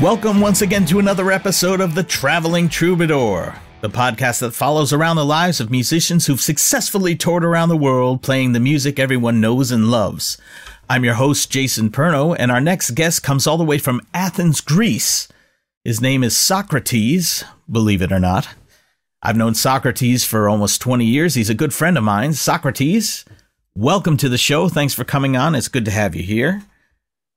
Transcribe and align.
Welcome 0.00 0.40
once 0.40 0.62
again 0.62 0.86
to 0.86 0.98
another 0.98 1.30
episode 1.30 1.82
of 1.82 1.94
The 1.94 2.02
Traveling 2.02 2.70
Troubadour, 2.70 3.54
the 3.82 3.90
podcast 3.90 4.40
that 4.40 4.54
follows 4.54 4.94
around 4.94 5.16
the 5.16 5.26
lives 5.26 5.60
of 5.60 5.70
musicians 5.70 6.24
who've 6.24 6.40
successfully 6.40 7.14
toured 7.14 7.44
around 7.44 7.68
the 7.68 7.76
world 7.76 8.22
playing 8.22 8.52
the 8.52 8.60
music 8.60 8.98
everyone 8.98 9.42
knows 9.42 9.70
and 9.70 9.90
loves. 9.90 10.38
I'm 10.88 11.04
your 11.04 11.14
host, 11.14 11.50
Jason 11.50 11.90
Perno, 11.90 12.34
and 12.38 12.50
our 12.50 12.62
next 12.62 12.92
guest 12.92 13.22
comes 13.22 13.46
all 13.46 13.58
the 13.58 13.64
way 13.64 13.76
from 13.76 14.00
Athens, 14.14 14.62
Greece. 14.62 15.28
His 15.84 16.00
name 16.00 16.24
is 16.24 16.34
Socratis, 16.34 17.44
believe 17.70 18.00
it 18.00 18.10
or 18.10 18.20
not. 18.20 18.48
I've 19.22 19.36
known 19.36 19.52
Socratis 19.52 20.24
for 20.24 20.48
almost 20.48 20.80
20 20.80 21.04
years. 21.04 21.34
He's 21.34 21.50
a 21.50 21.54
good 21.54 21.74
friend 21.74 21.98
of 21.98 22.04
mine. 22.04 22.30
Socratis, 22.30 23.26
welcome 23.74 24.16
to 24.16 24.30
the 24.30 24.38
show. 24.38 24.70
Thanks 24.70 24.94
for 24.94 25.04
coming 25.04 25.36
on. 25.36 25.54
It's 25.54 25.68
good 25.68 25.84
to 25.84 25.90
have 25.90 26.16
you 26.16 26.22
here. 26.22 26.62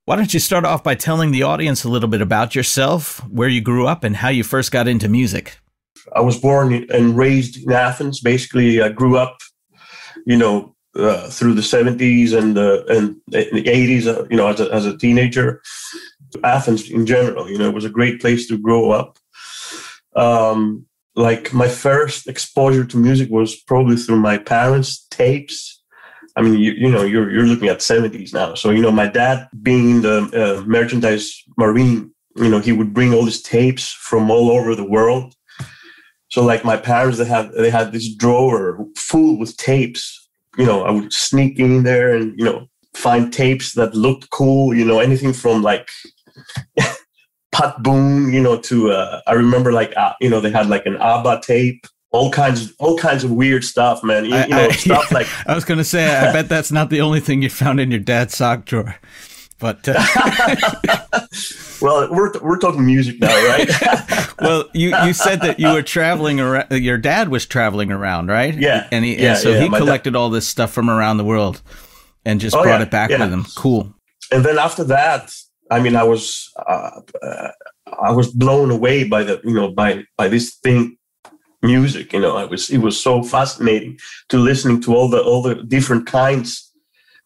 Why 0.06 0.18
don't 0.18 0.34
you 0.34 0.40
start 0.42 0.66
off 0.66 0.84
by 0.84 0.96
telling 0.96 1.32
the 1.32 1.44
audience 1.44 1.86
a 1.86 1.90
little 1.90 2.10
bit 2.10 2.22
about 2.22 2.56
yourself, 2.56 3.20
where 3.30 3.48
you 3.48 3.62
grew 3.62 3.88
up, 3.88 4.04
and 4.04 4.18
how 4.18 4.28
you 4.28 4.44
first 4.44 4.70
got 4.70 4.86
into 4.86 5.08
music? 5.08 5.58
I 6.14 6.20
was 6.20 6.38
born 6.38 6.86
and 6.92 7.16
raised 7.16 7.64
in 7.64 7.72
Athens. 7.72 8.20
Basically, 8.20 8.82
I 8.82 8.90
grew 8.90 9.16
up, 9.16 9.38
you 10.26 10.36
know, 10.36 10.76
uh, 10.94 11.30
through 11.30 11.54
the 11.54 11.62
70s 11.62 12.38
and 12.38 12.58
the 12.58 12.86
and 12.90 13.16
the 13.28 13.64
80s. 13.64 14.06
Uh, 14.06 14.26
you 14.30 14.36
know, 14.36 14.48
as 14.48 14.60
a, 14.60 14.74
as 14.74 14.86
a 14.86 14.98
teenager, 14.98 15.62
Athens 16.44 16.90
in 16.90 17.06
general, 17.06 17.50
you 17.50 17.58
know, 17.58 17.72
was 17.72 17.86
a 17.86 17.90
great 17.90 18.20
place 18.20 18.46
to 18.50 18.58
grow 18.58 18.92
up. 18.92 19.18
Um, 20.18 20.86
like 21.16 21.54
my 21.54 21.70
first 21.70 22.28
exposure 22.28 22.84
to 22.84 22.98
music 22.98 23.30
was 23.30 23.56
probably 23.56 23.96
through 23.96 24.18
my 24.18 24.38
parents' 24.38 25.08
tapes 25.10 25.83
I 26.36 26.42
mean, 26.42 26.60
you, 26.60 26.72
you 26.72 26.90
know, 26.90 27.04
you're 27.04 27.30
you're 27.30 27.46
looking 27.46 27.68
at 27.68 27.80
70s 27.80 28.34
now. 28.34 28.56
So 28.56 28.72
you 28.72 28.82
know, 28.82 28.92
my 28.92 29.08
dad 29.08 29.48
being 29.62 30.02
the 30.02 30.18
uh, 30.34 30.64
merchandise 30.66 31.44
marine, 31.58 32.12
you 32.36 32.50
know, 32.50 32.60
he 32.60 32.72
would 32.72 32.94
bring 32.94 33.14
all 33.14 33.24
these 33.24 33.42
tapes 33.42 33.92
from 33.92 34.32
all 34.32 34.50
over 34.52 34.76
the 34.76 34.88
world. 34.88 35.36
So 36.30 36.44
like 36.44 36.66
my 36.66 36.78
parents, 36.78 37.20
they 37.20 37.26
had 37.26 37.52
they 37.54 37.70
had 37.70 37.92
this 37.92 38.14
drawer 38.14 38.84
full 38.96 39.38
with 39.38 39.56
tapes. 39.58 40.28
You 40.58 40.66
know, 40.66 40.84
I 40.84 40.92
would 40.92 41.14
sneak 41.14 41.60
in 41.60 41.84
there 41.84 42.16
and 42.16 42.38
you 42.38 42.46
know 42.46 42.68
find 42.96 43.32
tapes 43.32 43.74
that 43.74 43.94
looked 43.94 44.32
cool. 44.32 44.74
You 44.74 44.86
know, 44.86 45.00
anything 45.00 45.34
from 45.34 45.62
like. 45.62 45.90
Pat 47.54 47.84
Boone, 47.84 48.34
you 48.34 48.42
know, 48.42 48.58
to 48.62 48.90
uh, 48.90 49.22
I 49.28 49.34
remember 49.34 49.72
like 49.72 49.96
uh, 49.96 50.14
you 50.20 50.28
know 50.28 50.42
they 50.42 50.50
had 50.50 50.70
like 50.70 50.88
an 50.88 50.98
ABBA 50.98 51.42
tape, 51.44 51.86
all 52.14 52.32
kinds 52.32 52.74
all 52.78 52.96
kinds 52.98 53.24
of 53.24 53.32
weird 53.32 53.64
stuff, 53.66 54.04
man. 54.04 54.24
You, 54.26 54.36
I, 54.36 54.44
you 54.46 54.50
know, 54.52 54.58
I, 54.58 54.72
stuff 54.72 55.12
yeah, 55.12 55.18
like 55.18 55.28
I 55.48 55.56
was 55.56 55.66
gonna 55.66 55.84
say, 55.84 56.06
I 56.06 56.32
bet 56.32 56.48
that's 56.48 56.72
not 56.72 56.90
the 56.90 57.02
only 57.02 57.20
thing 57.20 57.42
you 57.42 57.50
found 57.50 57.80
in 57.80 57.92
your 57.92 58.00
dad's 58.00 58.38
sock 58.38 58.66
drawer. 58.66 58.96
But 59.60 59.88
uh... 59.88 59.94
well, 61.82 62.14
we're 62.14 62.32
we're 62.40 62.60
talking 62.60 62.86
music 62.86 63.20
now, 63.20 63.36
right? 63.48 63.70
well, 64.42 64.70
you 64.74 64.96
you 65.06 65.14
said 65.14 65.42
that 65.42 65.60
you 65.60 65.74
were 65.74 65.82
traveling 65.82 66.40
around. 66.40 66.72
Your 66.72 66.98
dad 66.98 67.30
was 67.30 67.46
traveling 67.46 67.92
around, 67.92 68.28
right? 68.28 68.54
Yeah, 68.54 68.88
and 68.92 69.04
he 69.04 69.20
yeah, 69.20 69.32
and 69.32 69.38
so 69.40 69.52
yeah, 69.52 69.64
he 69.64 69.70
collected 69.70 70.16
all 70.16 70.30
this 70.30 70.48
stuff 70.48 70.72
from 70.72 70.90
around 70.90 71.18
the 71.18 71.26
world 71.26 71.62
and 72.26 72.40
just 72.40 72.56
oh, 72.56 72.64
brought 72.64 72.82
it 72.82 72.92
back 72.92 73.10
with 73.10 73.32
him. 73.32 73.46
Cool. 73.56 73.94
And 74.32 74.46
then 74.46 74.58
after 74.58 74.84
that, 74.86 75.34
I 75.72 75.80
mean, 75.80 75.96
I 75.96 76.04
was 76.04 76.52
uh, 76.68 77.02
uh, 77.24 77.52
I 78.02 78.12
was 78.12 78.32
blown 78.32 78.70
away 78.70 79.04
by 79.04 79.24
the 79.24 79.42
you 79.44 79.54
know 79.54 79.72
by 79.72 80.04
by 80.18 80.28
this 80.28 80.56
thing 80.56 80.98
music. 81.64 82.14
You 82.14 82.20
know, 82.20 82.36
I 82.36 82.46
was 82.46 82.70
it 82.70 82.80
was 82.80 83.02
so 83.02 83.24
fascinating 83.24 83.98
to 84.30 84.38
listening 84.38 84.82
to 84.82 84.96
all 84.96 85.10
the 85.10 85.22
all 85.22 85.42
the 85.42 85.56
different 85.56 86.06
kinds 86.06 86.72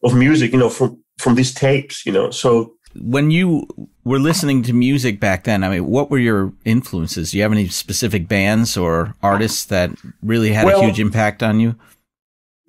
of 0.04 0.16
music. 0.16 0.52
You 0.54 0.60
know, 0.60 0.70
from 0.70 1.04
from 1.18 1.36
these 1.36 1.54
tapes. 1.54 2.06
You 2.06 2.14
know, 2.14 2.32
so 2.32 2.74
when 2.96 3.32
you 3.32 3.68
were 4.04 4.20
listening 4.20 4.64
to 4.64 4.74
music 4.74 5.20
back 5.20 5.44
then, 5.44 5.64
I 5.64 5.70
mean, 5.70 5.86
what 5.86 6.10
were 6.10 6.20
your 6.20 6.54
influences? 6.66 7.32
Do 7.32 7.38
you 7.38 7.44
have 7.44 7.52
any 7.52 7.68
specific 7.68 8.28
bands 8.28 8.78
or 8.78 9.16
artists 9.22 9.66
that 9.66 9.92
really 10.22 10.52
had 10.52 10.66
well, 10.66 10.82
a 10.82 10.86
huge 10.86 11.00
impact 11.00 11.44
on 11.44 11.60
you? 11.60 11.76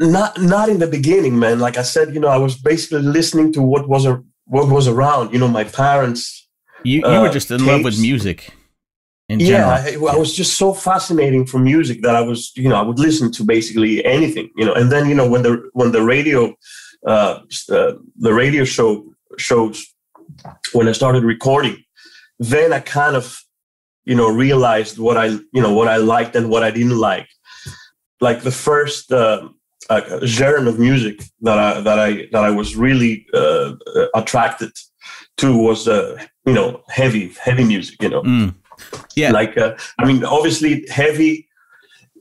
Not 0.01 0.41
not 0.41 0.69
in 0.69 0.79
the 0.79 0.87
beginning, 0.87 1.39
man. 1.39 1.59
Like 1.59 1.77
I 1.77 1.83
said, 1.83 2.15
you 2.15 2.21
know, 2.21 2.29
I 2.29 2.39
was 2.39 2.57
basically 2.57 3.03
listening 3.03 3.53
to 3.55 3.63
what 3.63 3.89
was 3.89 4.07
a, 4.07 4.23
what 4.47 4.69
was 4.69 4.89
around. 4.89 5.33
You 5.33 5.39
know, 5.39 5.49
my 5.49 5.65
parents. 5.65 6.49
You 6.85 7.01
you 7.01 7.05
uh, 7.05 7.23
were 7.23 7.31
just 7.31 7.51
in 7.51 7.59
tapes. 7.59 7.69
love 7.69 7.85
with 7.85 8.01
music 8.01 8.53
in 9.29 9.41
yeah, 9.41 9.47
general. 9.47 10.09
I, 10.09 10.15
I 10.15 10.17
was 10.17 10.35
just 10.35 10.57
so 10.57 10.73
fascinating 10.73 11.47
for 11.47 11.59
music 11.59 12.03
that 12.03 12.15
I 12.15 12.21
was, 12.21 12.53
you 12.57 12.69
know, 12.69 12.77
I 12.77 12.83
would 12.83 12.99
listen 12.99 13.31
to 13.33 13.45
basically 13.45 14.05
anything, 14.05 14.51
you 14.57 14.65
know. 14.65 14.73
And 14.73 14.91
then, 14.91 15.09
you 15.09 15.15
know, 15.15 15.29
when 15.29 15.43
the 15.43 15.69
when 15.75 15.93
the 15.93 16.03
radio, 16.03 16.55
uh, 17.07 17.41
uh, 17.71 17.93
the 18.17 18.33
radio 18.33 18.65
show 18.65 19.05
shows, 19.37 19.87
when 20.73 20.89
I 20.89 20.93
started 20.93 21.25
recording, 21.25 21.85
then 22.39 22.73
I 22.73 22.81
kind 22.81 23.17
of, 23.17 23.39
you 24.05 24.15
know, 24.15 24.29
realized 24.29 24.99
what 24.99 25.17
I, 25.17 25.27
you 25.27 25.63
know, 25.63 25.75
what 25.75 25.89
I 25.89 25.99
liked 25.99 26.35
and 26.35 26.49
what 26.49 26.63
I 26.63 26.71
didn't 26.71 26.99
like. 26.99 27.29
Like 28.21 28.43
the 28.43 28.51
first 28.51 29.13
uh, 29.13 29.49
uh, 29.91 30.25
genre 30.25 30.69
of 30.69 30.79
music 30.79 31.23
that 31.43 31.59
I 31.59 31.81
that 31.83 31.99
I 31.99 32.29
that 32.33 32.45
I 32.45 32.51
was 32.51 32.77
really 32.77 33.27
uh, 33.35 33.75
attracted 34.15 34.73
to 35.37 35.57
was, 35.57 35.87
uh, 35.87 36.19
you 36.47 36.55
know, 36.55 36.83
heavy 36.89 37.35
heavy 37.39 37.65
music, 37.65 38.03
you 38.03 38.09
know. 38.09 38.23
Mm 38.23 38.55
yeah. 39.15 39.31
Like, 39.31 39.57
uh, 39.57 39.77
I 39.99 40.07
mean, 40.07 40.25
obviously 40.25 40.87
heavy. 40.89 41.47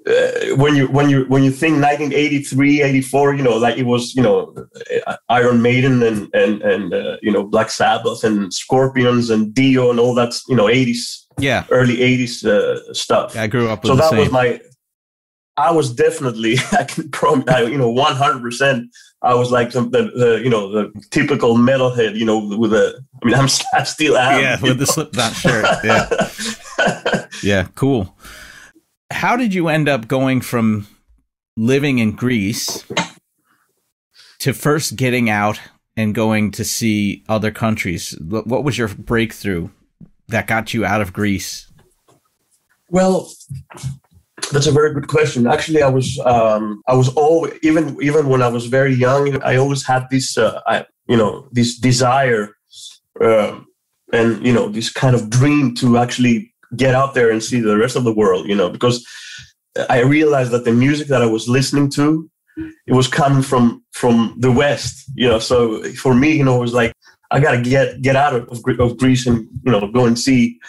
Uh, 0.07 0.55
when 0.55 0.73
you 0.73 0.87
when 0.87 1.09
you 1.09 1.25
when 1.25 1.43
you 1.43 1.51
think 1.51 1.73
1983 1.81 2.81
84 2.81 3.35
you 3.35 3.43
know 3.43 3.57
like 3.57 3.77
it 3.77 3.83
was 3.83 4.15
you 4.15 4.23
know 4.23 4.55
uh, 5.05 5.17
iron 5.27 5.61
maiden 5.61 6.01
and 6.01 6.33
and 6.33 6.61
and 6.61 6.93
uh, 6.93 7.17
you 7.21 7.29
know 7.29 7.43
black 7.43 7.69
sabbath 7.69 8.23
and 8.23 8.53
scorpions 8.53 9.29
and 9.29 9.53
dio 9.53 9.89
and 9.89 9.99
all 9.99 10.15
that 10.15 10.33
you 10.47 10.55
know 10.55 10.67
80s 10.67 11.25
yeah 11.39 11.65
early 11.71 11.97
80s 11.97 12.45
uh, 12.45 12.93
stuff 12.93 13.35
i 13.35 13.47
grew 13.47 13.67
up 13.67 13.85
so 13.85 13.97
that 13.97 14.11
same. 14.11 14.19
was 14.19 14.31
my 14.31 14.61
i 15.57 15.71
was 15.71 15.93
definitely 15.93 16.55
i 16.71 16.83
can 16.83 17.09
promise 17.11 17.69
you 17.69 17.77
know 17.77 17.93
100% 17.93 18.87
I 19.21 19.33
was 19.33 19.51
like 19.51 19.71
the, 19.71 19.81
the, 19.81 20.11
the, 20.15 20.41
you 20.43 20.49
know 20.49 20.71
the 20.71 20.91
typical 21.09 21.55
metalhead, 21.55 22.15
you 22.15 22.25
know, 22.25 22.55
with 22.57 22.73
a. 22.73 23.03
I 23.21 23.25
mean, 23.25 23.35
I'm 23.35 23.47
I 23.73 23.83
still 23.83 24.15
am. 24.17 24.41
Yeah, 24.41 24.61
with 24.61 24.73
know? 24.73 24.77
the 24.77 24.85
Slipknot 24.85 25.33
shirt. 25.33 25.65
Yeah, 25.83 27.25
yeah, 27.43 27.67
cool. 27.75 28.15
How 29.11 29.35
did 29.35 29.53
you 29.53 29.69
end 29.69 29.89
up 29.89 30.07
going 30.07 30.41
from 30.41 30.87
living 31.55 31.97
in 31.97 32.11
Greece 32.11 32.85
to 34.39 34.53
first 34.53 34.95
getting 34.95 35.29
out 35.29 35.59
and 35.95 36.13
going 36.13 36.51
to 36.51 36.63
see 36.63 37.23
other 37.27 37.49
countries? 37.49 38.15
What 38.19 38.63
was 38.63 38.77
your 38.77 38.89
breakthrough 38.89 39.69
that 40.27 40.45
got 40.45 40.73
you 40.73 40.85
out 40.85 41.01
of 41.01 41.13
Greece? 41.13 41.71
Well, 42.89 43.31
that's 44.51 44.67
a 44.67 44.71
very 44.71 44.93
good 44.93 45.07
question. 45.07 45.47
Actually, 45.47 45.81
I 45.81 45.89
was 45.89 46.19
um, 46.19 46.81
I 46.87 46.93
was 46.93 47.09
all 47.09 47.49
even 47.63 47.97
even 48.01 48.27
when 48.29 48.41
I 48.41 48.47
was 48.47 48.67
very 48.67 48.93
young, 48.93 49.41
I 49.43 49.55
always 49.57 49.85
had 49.85 50.07
this 50.09 50.37
uh, 50.37 50.61
I, 50.65 50.85
you 51.07 51.17
know 51.17 51.47
this 51.51 51.77
desire 51.77 52.55
uh, 53.21 53.59
and 54.13 54.45
you 54.45 54.53
know 54.53 54.69
this 54.69 54.91
kind 54.91 55.15
of 55.15 55.29
dream 55.29 55.75
to 55.75 55.97
actually 55.97 56.53
get 56.75 56.95
out 56.95 57.13
there 57.13 57.31
and 57.31 57.43
see 57.43 57.59
the 57.59 57.77
rest 57.77 57.95
of 57.95 58.03
the 58.03 58.13
world. 58.13 58.47
You 58.47 58.55
know, 58.55 58.69
because 58.69 59.05
I 59.89 60.01
realized 60.01 60.51
that 60.51 60.65
the 60.65 60.73
music 60.73 61.07
that 61.07 61.21
I 61.21 61.27
was 61.27 61.47
listening 61.47 61.89
to 61.91 62.29
it 62.87 62.93
was 62.93 63.07
coming 63.07 63.43
from 63.43 63.83
from 63.91 64.35
the 64.37 64.51
West. 64.51 65.09
You 65.15 65.29
know, 65.29 65.39
so 65.39 65.83
for 65.93 66.13
me, 66.13 66.35
you 66.35 66.43
know, 66.43 66.57
it 66.57 66.61
was 66.61 66.73
like 66.73 66.93
I 67.31 67.39
gotta 67.39 67.61
get 67.61 68.01
get 68.01 68.15
out 68.15 68.33
of, 68.35 68.49
of 68.79 68.97
Greece 68.97 69.27
and 69.27 69.47
you 69.65 69.71
know 69.71 69.91
go 69.91 70.05
and 70.05 70.17
see 70.17 70.59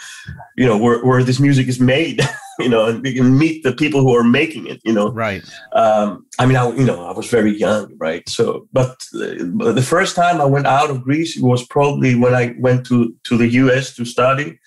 you 0.57 0.65
know 0.65 0.77
where 0.77 1.03
where 1.03 1.23
this 1.23 1.39
music 1.39 1.67
is 1.67 1.79
made. 1.79 2.21
you 2.59 2.67
know, 2.67 2.87
and 2.87 3.39
meet 3.39 3.63
the 3.63 3.71
people 3.71 4.01
who 4.01 4.13
are 4.13 4.23
making 4.23 4.67
it, 4.67 4.81
you 4.83 4.91
know. 4.91 5.11
Right. 5.11 5.41
Um, 5.71 6.25
I 6.39 6.45
mean, 6.45 6.57
I, 6.57 6.69
you 6.71 6.83
know, 6.83 7.05
I 7.05 7.13
was 7.13 7.29
very 7.29 7.57
young, 7.57 7.95
right? 7.97 8.27
So, 8.27 8.67
but 8.73 8.99
the, 9.13 9.71
the 9.73 9.81
first 9.81 10.13
time 10.13 10.41
I 10.41 10.45
went 10.45 10.67
out 10.67 10.89
of 10.89 11.01
Greece 11.01 11.37
was 11.39 11.65
probably 11.65 12.15
when 12.15 12.35
I 12.35 12.55
went 12.59 12.85
to, 12.87 13.15
to 13.23 13.37
the 13.37 13.47
US 13.47 13.95
to 13.95 14.03
study 14.03 14.59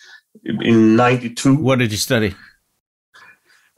in 0.44 0.96
92. 0.96 1.54
What 1.54 1.80
did 1.80 1.92
you 1.92 1.98
study? 1.98 2.34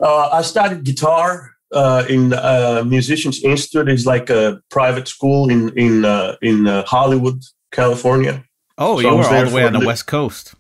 Uh, 0.00 0.28
I 0.32 0.42
studied 0.42 0.84
guitar 0.84 1.50
uh, 1.72 2.04
in 2.08 2.32
uh, 2.32 2.84
Musicians 2.86 3.42
Institute. 3.42 3.88
It's 3.88 4.06
like 4.06 4.30
a 4.30 4.60
private 4.70 5.08
school 5.08 5.50
in 5.50 5.76
in 5.76 6.04
uh, 6.04 6.36
in 6.42 6.66
uh, 6.66 6.84
Hollywood, 6.84 7.42
California. 7.74 8.44
Oh, 8.78 9.00
so 9.00 9.10
you 9.10 9.16
were 9.16 9.24
all 9.24 9.44
the 9.44 9.54
way 9.54 9.64
on 9.64 9.72
the, 9.72 9.80
the 9.80 9.86
West 9.86 10.06
Coast. 10.06 10.54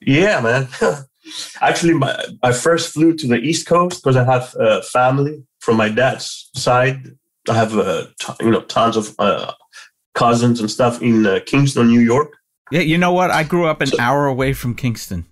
Yeah, 0.00 0.40
man. 0.40 0.68
Actually, 1.60 1.94
my, 1.94 2.24
I 2.42 2.52
first 2.52 2.92
flew 2.92 3.14
to 3.16 3.26
the 3.26 3.36
East 3.38 3.66
Coast 3.66 4.02
because 4.02 4.16
I 4.16 4.24
have 4.24 4.54
uh, 4.56 4.82
family 4.82 5.44
from 5.60 5.76
my 5.76 5.88
dad's 5.88 6.50
side. 6.54 7.16
I 7.48 7.54
have 7.54 7.76
uh, 7.76 8.06
t- 8.20 8.44
you 8.44 8.50
know 8.50 8.62
tons 8.62 8.96
of 8.96 9.14
uh, 9.18 9.52
cousins 10.14 10.60
and 10.60 10.70
stuff 10.70 11.00
in 11.00 11.26
uh, 11.26 11.40
Kingston, 11.46 11.88
New 11.88 12.00
York. 12.00 12.32
Yeah, 12.70 12.80
you 12.80 12.98
know 12.98 13.12
what? 13.12 13.30
I 13.30 13.44
grew 13.44 13.66
up 13.66 13.80
an 13.80 13.88
so, 13.88 14.00
hour 14.00 14.26
away 14.26 14.52
from 14.52 14.74
Kingston. 14.74 15.26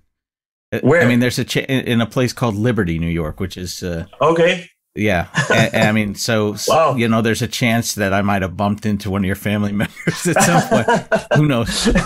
Uh, 0.73 0.81
Where? 0.81 1.03
I 1.03 1.07
mean, 1.07 1.21
there's 1.21 1.39
a 1.39 1.45
ch- 1.45 1.57
in 1.57 2.01
a 2.01 2.07
place 2.07 2.33
called 2.33 2.55
Liberty, 2.55 2.99
New 2.99 3.09
York, 3.09 3.41
which 3.41 3.57
is 3.57 3.83
uh, 3.83 4.07
okay. 4.21 4.69
Yeah, 5.01 5.29
and, 5.51 5.75
and 5.75 5.89
I 5.89 5.93
mean, 5.93 6.15
so 6.15 6.57
wow. 6.69 6.95
you 6.95 7.09
know, 7.09 7.23
there's 7.23 7.41
a 7.41 7.49
chance 7.49 7.95
that 7.95 8.13
I 8.13 8.21
might 8.21 8.43
have 8.43 8.55
bumped 8.55 8.85
into 8.85 9.11
one 9.11 9.23
of 9.23 9.27
your 9.27 9.35
family 9.35 9.73
members 9.83 10.27
at 10.27 10.43
some 10.43 10.63
point. 10.69 11.25
Who 11.35 11.47
knows? 11.49 11.89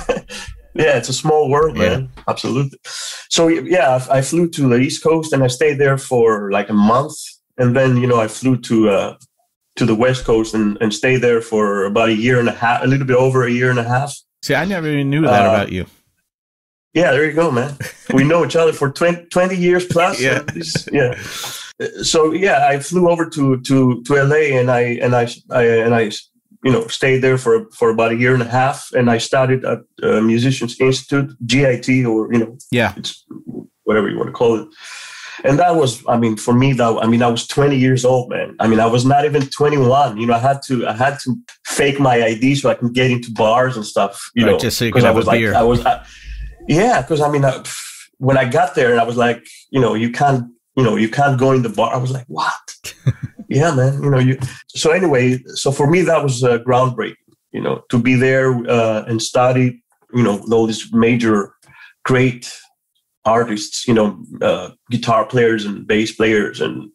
Yeah, 0.76 0.96
it's 0.96 1.08
a 1.08 1.12
small 1.12 1.49
world, 1.49 1.76
man. 1.76 2.11
Yeah. 2.17 2.23
Absolutely. 2.26 2.76
So 3.31 3.46
yeah, 3.46 4.00
I, 4.11 4.19
I, 4.19 4.23
flew 4.23 4.49
to 4.50 4.69
the 4.69 4.79
East 4.79 5.05
Coast 5.05 5.32
and 5.32 5.44
I 5.44 5.46
stayed 5.46 5.79
there 5.79 5.96
for 5.96 6.50
like 6.50 6.69
a 6.69 6.73
month, 6.73 7.14
and 7.56 7.76
then 7.76 7.96
you 7.96 8.08
know 8.08 8.20
I 8.20 8.26
flew 8.26 8.56
to 8.56 8.91
uh, 8.91 9.17
to 9.76 9.87
the 9.87 9.94
West 9.94 10.25
Coast 10.25 10.52
and, 10.52 10.76
and 10.81 10.93
stayed 10.93 11.19
there 11.19 11.41
for 11.41 11.85
about 11.85 12.08
a 12.08 12.14
year 12.14 12.41
and 12.41 12.49
a 12.49 12.52
half, 12.52 12.82
a 12.82 12.88
little 12.88 13.06
bit 13.06 13.17
over 13.17 13.44
a 13.44 13.50
year 13.52 13.70
and 13.70 13.79
a 13.79 13.85
half. 13.85 14.17
See, 14.43 14.56
I 14.56 14.64
never 14.64 14.88
even 14.88 15.11
knew 15.11 15.23
that 15.23 15.46
uh, 15.46 15.49
about 15.49 15.70
you. 15.70 15.87
Yeah, 16.94 17.11
there 17.11 17.25
you 17.26 17.32
go, 17.32 17.50
man. 17.50 17.76
we 18.14 18.25
know 18.25 18.44
each 18.44 18.56
other 18.56 18.73
for 18.73 18.91
20, 18.91 19.26
20 19.26 19.56
years 19.56 19.85
plus. 19.85 20.20
yeah. 20.20 20.44
yeah. 20.93 21.14
So 22.02 22.32
yeah, 22.32 22.69
I 22.69 22.79
flew 22.79 23.11
over 23.11 23.29
to 23.31 23.61
to 23.62 24.02
to 24.05 24.14
LA 24.14 24.58
and 24.61 24.70
I 24.70 24.81
and 25.02 25.17
I, 25.17 25.29
I 25.50 25.64
and 25.64 25.93
I 25.93 26.12
you 26.62 26.73
know 26.73 26.87
stayed 26.87 27.19
there 27.19 27.37
for 27.37 27.69
for 27.73 27.91
about 27.91 28.12
a 28.12 28.17
year 28.17 28.32
and 28.32 28.43
a 28.43 28.49
half 28.49 28.91
and 28.93 29.11
I 29.11 29.19
studied 29.19 29.64
at 29.64 29.81
uh, 30.02 30.20
Musicians 30.20 30.81
Institute, 30.81 31.35
GIT, 31.44 32.06
or 32.06 32.32
you 32.32 32.38
know, 32.38 32.56
yeah, 32.70 32.94
it's 32.96 33.25
whatever 33.82 34.08
you 34.08 34.17
want 34.17 34.29
to 34.29 34.32
call 34.32 34.55
it 34.61 34.69
and 35.44 35.58
that 35.58 35.76
was 35.76 36.02
i 36.08 36.17
mean 36.17 36.37
for 36.37 36.55
me 36.55 36.73
that 36.73 36.96
i 37.02 37.06
mean 37.06 37.23
i 37.23 37.29
was 37.29 37.46
20 37.46 37.76
years 37.76 38.05
old 38.05 38.31
man 38.31 38.56
i 38.61 38.67
mean 38.67 38.81
i 38.81 38.87
was 38.87 39.05
not 39.05 39.25
even 39.25 39.43
21 39.46 40.17
you 40.17 40.26
know 40.26 40.35
i 40.35 40.38
had 40.38 40.61
to 40.62 40.87
i 40.87 40.93
had 40.93 41.19
to 41.20 41.37
fake 41.64 42.00
my 42.00 42.17
id 42.23 42.55
so 42.55 42.70
i 42.70 42.75
can 42.75 42.93
get 42.93 43.11
into 43.11 43.31
bars 43.32 43.76
and 43.76 43.85
stuff 43.85 44.31
you 44.35 44.44
right, 44.44 44.52
know 44.52 44.58
just 44.58 44.79
so 44.79 44.85
you 44.85 44.93
could 44.93 45.02
have 45.02 45.14
was 45.14 45.26
a 45.26 45.29
like, 45.29 45.38
beer 45.38 45.55
i 45.55 45.62
was 45.62 45.85
I, 45.85 46.05
yeah 46.69 47.02
because 47.02 47.20
i 47.20 47.31
mean 47.31 47.44
I, 47.44 47.62
when 48.19 48.38
i 48.38 48.44
got 48.49 48.75
there 48.75 48.90
and 48.90 49.00
i 49.00 49.05
was 49.05 49.16
like 49.16 49.46
you 49.70 49.81
know 49.81 49.94
you 49.94 50.11
can't 50.11 50.50
you 50.76 50.82
know 50.82 50.96
you 50.96 51.08
can't 51.08 51.38
go 51.38 51.52
in 51.52 51.62
the 51.62 51.69
bar 51.69 51.94
i 51.94 51.99
was 51.99 52.11
like 52.11 52.26
what 52.28 52.84
yeah 53.49 53.75
man 53.75 54.02
you 54.02 54.11
know 54.11 54.19
you 54.19 54.38
so 54.69 54.90
anyway 54.90 55.38
so 55.55 55.70
for 55.70 55.88
me 55.88 56.02
that 56.02 56.22
was 56.22 56.43
uh, 56.44 56.58
groundbreaking 56.58 57.16
you 57.52 57.61
know 57.61 57.82
to 57.90 57.99
be 57.99 58.14
there 58.14 58.55
uh, 58.69 59.05
and 59.06 59.20
study 59.22 59.82
you 60.12 60.22
know 60.22 60.43
all 60.50 60.66
these 60.66 60.93
major 60.93 61.55
great 62.05 62.52
artists, 63.25 63.88
you 63.88 63.94
know, 63.94 64.22
uh, 64.43 64.70
guitar 64.90 65.25
players 65.25 65.64
and 65.64 65.87
bass 65.87 66.12
players 66.12 66.60
and 66.60 66.90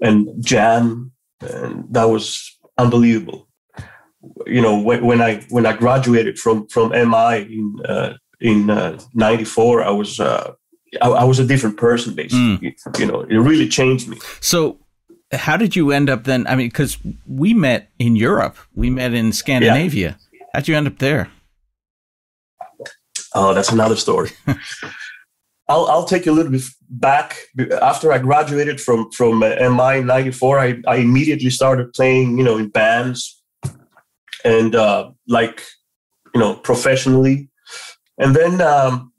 and 0.00 0.28
jam, 0.44 1.12
and 1.40 1.84
that 1.90 2.04
was 2.04 2.56
unbelievable. 2.76 3.48
You 4.46 4.60
know, 4.60 4.78
when, 4.78 5.04
when 5.04 5.22
I 5.22 5.46
when 5.50 5.66
I 5.66 5.76
graduated 5.76 6.38
from 6.38 6.66
from 6.68 6.90
MI 6.90 7.42
in 7.42 7.76
uh, 7.84 8.14
in 8.40 8.66
'94, 9.14 9.82
uh, 9.82 9.86
I 9.86 9.90
was 9.90 10.20
uh, 10.20 10.52
I, 11.02 11.08
I, 11.08 11.24
was 11.24 11.38
a 11.38 11.46
different 11.46 11.76
person. 11.76 12.14
Basically, 12.14 12.72
mm. 12.72 12.98
you 12.98 13.06
know, 13.06 13.20
it 13.22 13.36
really 13.36 13.68
changed 13.68 14.08
me. 14.08 14.18
So. 14.40 14.78
How 15.30 15.58
did 15.58 15.76
you 15.76 15.90
end 15.90 16.08
up 16.08 16.24
then? 16.24 16.46
I 16.46 16.56
mean, 16.56 16.68
because 16.68 16.96
we 17.26 17.52
met 17.52 17.90
in 17.98 18.16
Europe, 18.16 18.56
we 18.74 18.88
met 18.88 19.12
in 19.12 19.30
Scandinavia. 19.30 20.16
Yeah. 20.32 20.38
How'd 20.54 20.68
you 20.68 20.74
end 20.74 20.86
up 20.86 21.00
there? 21.00 21.28
Oh, 23.34 23.52
that's 23.52 23.70
another 23.70 23.96
story. 23.96 24.30
I'll, 25.68 25.86
I'll 25.86 26.04
take 26.04 26.24
you 26.24 26.32
a 26.32 26.34
little 26.34 26.50
bit 26.50 26.62
back. 26.88 27.36
After 27.82 28.10
I 28.10 28.18
graduated 28.18 28.80
from 28.80 29.10
from 29.10 29.42
uh, 29.42 29.48
MI 29.68 29.98
in 29.98 30.06
'94, 30.06 30.58
I, 30.58 30.82
I 30.86 30.96
immediately 30.96 31.50
started 31.50 31.92
playing, 31.92 32.38
you 32.38 32.44
know, 32.44 32.56
in 32.56 32.68
bands 32.68 33.42
and 34.44 34.74
uh, 34.74 35.10
like, 35.26 35.62
you 36.34 36.40
know, 36.40 36.54
professionally. 36.54 37.50
And 38.18 38.34
then 38.34 38.60
um, 38.60 39.12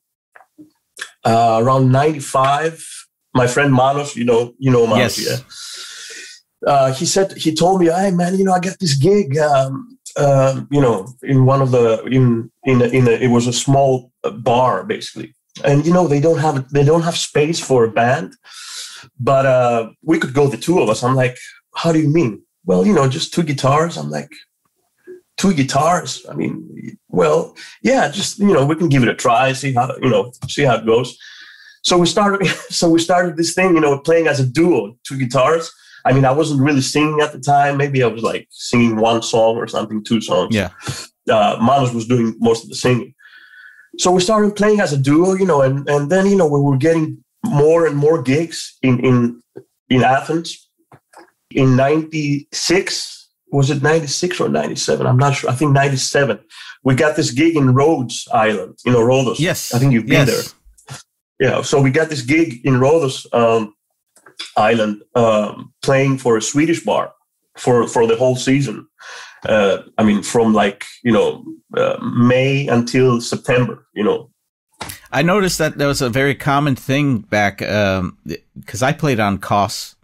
uh, 1.25 1.59
around 1.61 1.91
'95, 1.91 2.85
my 3.33 3.47
friend 3.47 3.73
Manos, 3.73 4.15
you 4.15 4.25
know, 4.25 4.53
you 4.59 4.71
know 4.71 4.85
Manos, 4.85 5.17
yes. 5.17 5.27
yeah. 5.27 6.71
Uh, 6.71 6.93
he 6.93 7.05
said 7.05 7.33
he 7.33 7.53
told 7.53 7.81
me, 7.81 7.87
"Hey 7.87 8.11
man, 8.11 8.37
you 8.37 8.43
know, 8.43 8.53
I 8.53 8.59
got 8.59 8.79
this 8.79 8.95
gig, 8.97 9.37
um, 9.37 9.97
uh, 10.17 10.61
you 10.69 10.81
know, 10.81 11.07
in 11.23 11.45
one 11.45 11.61
of 11.61 11.71
the 11.71 12.03
in 12.05 12.51
in 12.63 12.81
a, 12.81 12.85
in 12.85 13.07
a, 13.07 13.11
it 13.11 13.29
was 13.29 13.47
a 13.47 13.53
small 13.53 14.11
bar 14.43 14.83
basically." 14.83 15.33
and 15.63 15.85
you 15.85 15.93
know 15.93 16.07
they 16.07 16.19
don't 16.19 16.39
have 16.39 16.69
they 16.69 16.83
don't 16.83 17.01
have 17.01 17.17
space 17.17 17.59
for 17.59 17.83
a 17.83 17.91
band 17.91 18.35
but 19.19 19.45
uh 19.45 19.89
we 20.03 20.19
could 20.19 20.33
go 20.33 20.47
the 20.47 20.57
two 20.57 20.79
of 20.79 20.89
us 20.89 21.03
i'm 21.03 21.15
like 21.15 21.37
how 21.75 21.91
do 21.91 21.99
you 21.99 22.09
mean 22.09 22.41
well 22.65 22.85
you 22.85 22.93
know 22.93 23.07
just 23.07 23.33
two 23.33 23.43
guitars 23.43 23.97
i'm 23.97 24.09
like 24.09 24.31
two 25.39 25.53
guitars. 25.53 26.25
I 26.29 26.35
mean 26.35 26.97
well 27.07 27.55
yeah 27.81 28.09
just 28.09 28.37
you 28.37 28.53
know 28.53 28.65
we 28.65 28.75
can 28.75 28.89
give 28.89 29.01
it 29.01 29.09
a 29.09 29.15
try 29.15 29.51
see 29.53 29.73
how 29.73 29.95
you 30.01 30.09
know 30.09 30.31
see 30.47 30.63
how 30.63 30.75
it 30.75 30.85
goes. 30.85 31.17
So 31.81 31.97
we 31.97 32.05
started 32.05 32.45
so 32.69 32.89
we 32.89 32.99
started 32.99 33.35
this 33.35 33.53
thing 33.53 33.73
you 33.73 33.81
know 33.81 33.99
playing 33.99 34.27
as 34.27 34.39
a 34.39 34.45
duo 34.45 34.95
two 35.03 35.17
guitars. 35.17 35.71
I 36.05 36.13
mean 36.13 36.25
i 36.25 36.31
wasn't 36.31 36.61
really 36.61 36.81
singing 36.81 37.19
at 37.21 37.31
the 37.31 37.39
time. 37.39 37.77
Maybe 37.77 38.03
i 38.03 38.07
was 38.07 38.23
like 38.23 38.47
singing 38.51 38.97
one 38.97 39.21
song 39.23 39.57
or 39.57 39.67
something 39.67 40.03
two 40.03 40.21
songs. 40.21 40.53
Yeah. 40.53 40.69
Uh 41.27 41.57
manos 41.59 41.93
was 41.93 42.07
doing 42.07 42.35
most 42.39 42.63
of 42.63 42.69
the 42.69 42.75
singing. 42.75 43.15
So 43.99 44.11
we 44.13 44.21
started 44.21 44.55
playing 44.55 44.79
as 44.79 44.93
a 44.93 44.97
duo, 44.97 45.33
you 45.33 45.45
know, 45.45 45.61
and, 45.61 45.87
and 45.89 46.09
then, 46.09 46.25
you 46.25 46.37
know, 46.37 46.47
we 46.47 46.61
were 46.61 46.77
getting 46.77 47.21
more 47.45 47.85
and 47.85 47.97
more 47.97 48.21
gigs 48.21 48.77
in, 48.81 48.97
in, 48.99 49.41
in 49.89 50.03
Athens. 50.03 50.69
In 51.51 51.75
96, 51.75 53.18
was 53.51 53.69
it 53.69 53.81
96 53.81 54.39
or 54.39 54.49
97? 54.49 55.05
I'm 55.05 55.17
not 55.17 55.35
sure. 55.35 55.49
I 55.49 55.53
think 55.53 55.71
97. 55.71 56.39
We 56.83 56.95
got 56.95 57.15
this 57.15 57.31
gig 57.31 57.55
in 57.55 57.73
Rhodes 57.73 58.27
Island, 58.33 58.77
you 58.85 58.91
know, 58.91 59.01
Rhodos. 59.01 59.39
Yes. 59.39 59.73
I 59.73 59.79
think 59.79 59.93
you've 59.93 60.05
been 60.05 60.27
yes. 60.27 60.55
there. 60.87 60.97
Yeah. 61.39 61.61
So 61.61 61.81
we 61.81 61.91
got 61.91 62.09
this 62.09 62.21
gig 62.21 62.65
in 62.65 62.75
Rhodos 62.75 63.25
um, 63.33 63.73
Island 64.55 65.01
um, 65.15 65.73
playing 65.81 66.17
for 66.17 66.37
a 66.37 66.41
Swedish 66.41 66.83
bar 66.83 67.13
for, 67.57 67.87
for 67.87 68.07
the 68.07 68.15
whole 68.15 68.35
season 68.35 68.87
uh, 69.47 69.83
I 69.97 70.03
mean, 70.03 70.23
from 70.23 70.53
like 70.53 70.85
you 71.03 71.11
know 71.11 71.45
uh, 71.75 71.97
May 72.01 72.67
until 72.67 73.21
September. 73.21 73.85
You 73.93 74.03
know, 74.03 74.29
I 75.11 75.21
noticed 75.21 75.57
that 75.59 75.77
there 75.77 75.87
was 75.87 76.01
a 76.01 76.09
very 76.09 76.35
common 76.35 76.75
thing 76.75 77.19
back 77.19 77.59
because 77.59 77.99
um, 77.99 78.17
I 78.81 78.93
played 78.93 79.19
on 79.19 79.37
Kos 79.37 79.95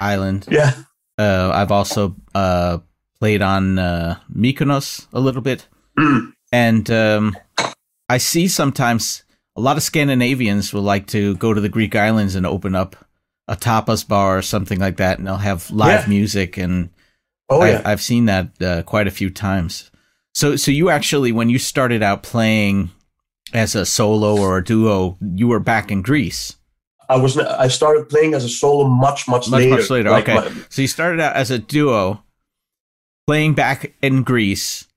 Island. 0.00 0.46
Yeah, 0.50 0.74
uh, 1.18 1.50
I've 1.54 1.72
also 1.72 2.16
uh, 2.34 2.78
played 3.20 3.42
on 3.42 3.78
uh, 3.78 4.18
Mykonos 4.34 5.06
a 5.12 5.20
little 5.20 5.42
bit, 5.42 5.68
and 6.52 6.90
um, 6.90 7.36
I 8.08 8.18
see 8.18 8.48
sometimes 8.48 9.24
a 9.56 9.60
lot 9.60 9.76
of 9.76 9.82
Scandinavians 9.82 10.72
will 10.72 10.82
like 10.82 11.06
to 11.08 11.36
go 11.36 11.54
to 11.54 11.60
the 11.60 11.68
Greek 11.68 11.94
islands 11.94 12.34
and 12.34 12.46
open 12.46 12.74
up 12.74 12.96
a 13.46 13.56
tapas 13.56 14.06
bar 14.06 14.38
or 14.38 14.42
something 14.42 14.80
like 14.80 14.96
that, 14.96 15.18
and 15.18 15.26
they'll 15.26 15.36
have 15.36 15.70
live 15.70 16.02
yeah. 16.02 16.08
music 16.08 16.56
and 16.56 16.90
Oh 17.50 17.64
yeah, 17.64 17.82
I, 17.84 17.90
have 17.90 18.00
seen 18.00 18.26
that 18.26 18.62
uh, 18.62 18.82
quite 18.84 19.08
a 19.08 19.10
few 19.10 19.28
times. 19.28 19.90
So, 20.32 20.54
so 20.54 20.70
you 20.70 20.88
actually, 20.88 21.32
when 21.32 21.50
you 21.50 21.58
started 21.58 22.00
out 22.00 22.22
playing 22.22 22.90
as 23.52 23.74
a 23.74 23.84
solo 23.84 24.40
or 24.40 24.58
a 24.58 24.64
duo, 24.64 25.18
you 25.20 25.48
were 25.48 25.58
back 25.58 25.90
in 25.90 26.00
Greece. 26.00 26.56
I 27.08 27.16
was. 27.16 27.36
I 27.36 27.66
started 27.66 28.08
playing 28.08 28.34
as 28.34 28.44
a 28.44 28.48
solo 28.48 28.86
much, 28.86 29.26
much, 29.26 29.50
much 29.50 29.62
later. 29.62 29.76
Much 29.76 29.90
later. 29.90 30.10
Like 30.10 30.28
okay. 30.28 30.48
My, 30.48 30.64
so 30.68 30.82
you 30.82 30.86
started 30.86 31.18
out 31.18 31.34
as 31.34 31.50
a 31.50 31.58
duo, 31.58 32.22
playing 33.30 33.54
back 33.54 33.92
in 34.02 34.24
Greece. 34.24 34.88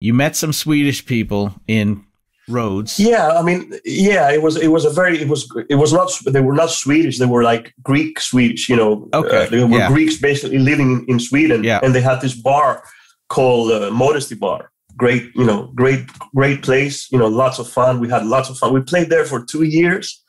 You 0.00 0.14
met 0.14 0.34
some 0.34 0.54
Swedish 0.54 1.04
people 1.04 1.52
in 1.66 2.06
Rhodes. 2.48 2.98
Yeah, 2.98 3.38
I 3.38 3.42
mean, 3.42 3.70
yeah, 3.84 4.32
it 4.32 4.40
was 4.40 4.56
it 4.56 4.68
was 4.68 4.86
a 4.86 4.90
very 5.00 5.20
it 5.20 5.28
was 5.28 5.42
it 5.68 5.74
was 5.74 5.92
not 5.92 6.08
they 6.24 6.40
were 6.40 6.54
not 6.54 6.70
Swedish. 6.70 7.18
They 7.18 7.26
were 7.26 7.42
like 7.42 7.74
Greek 7.82 8.18
Swedish. 8.18 8.70
You 8.70 8.76
know, 8.76 9.10
okay, 9.12 9.44
uh, 9.44 9.50
they 9.50 9.62
were 9.62 9.78
yeah. 9.78 9.88
Greeks 9.88 10.16
basically 10.18 10.56
living 10.70 10.90
in, 10.92 11.04
in 11.06 11.20
Sweden. 11.20 11.64
Yeah, 11.64 11.80
and 11.82 11.94
they 11.94 12.00
had 12.00 12.22
this 12.22 12.34
bar 12.34 12.82
called 13.28 13.72
uh, 13.72 13.90
Modesty 13.90 14.34
Bar. 14.34 14.70
Great, 14.96 15.24
you 15.34 15.44
know, 15.44 15.70
great 15.74 16.06
great 16.34 16.62
place. 16.62 17.12
You 17.12 17.18
know, 17.18 17.28
lots 17.28 17.58
of 17.58 17.68
fun. 17.68 18.00
We 18.00 18.08
had 18.08 18.24
lots 18.24 18.48
of 18.48 18.56
fun. 18.56 18.72
We 18.72 18.80
played 18.80 19.10
there 19.10 19.26
for 19.26 19.44
two 19.44 19.64
years, 19.64 20.24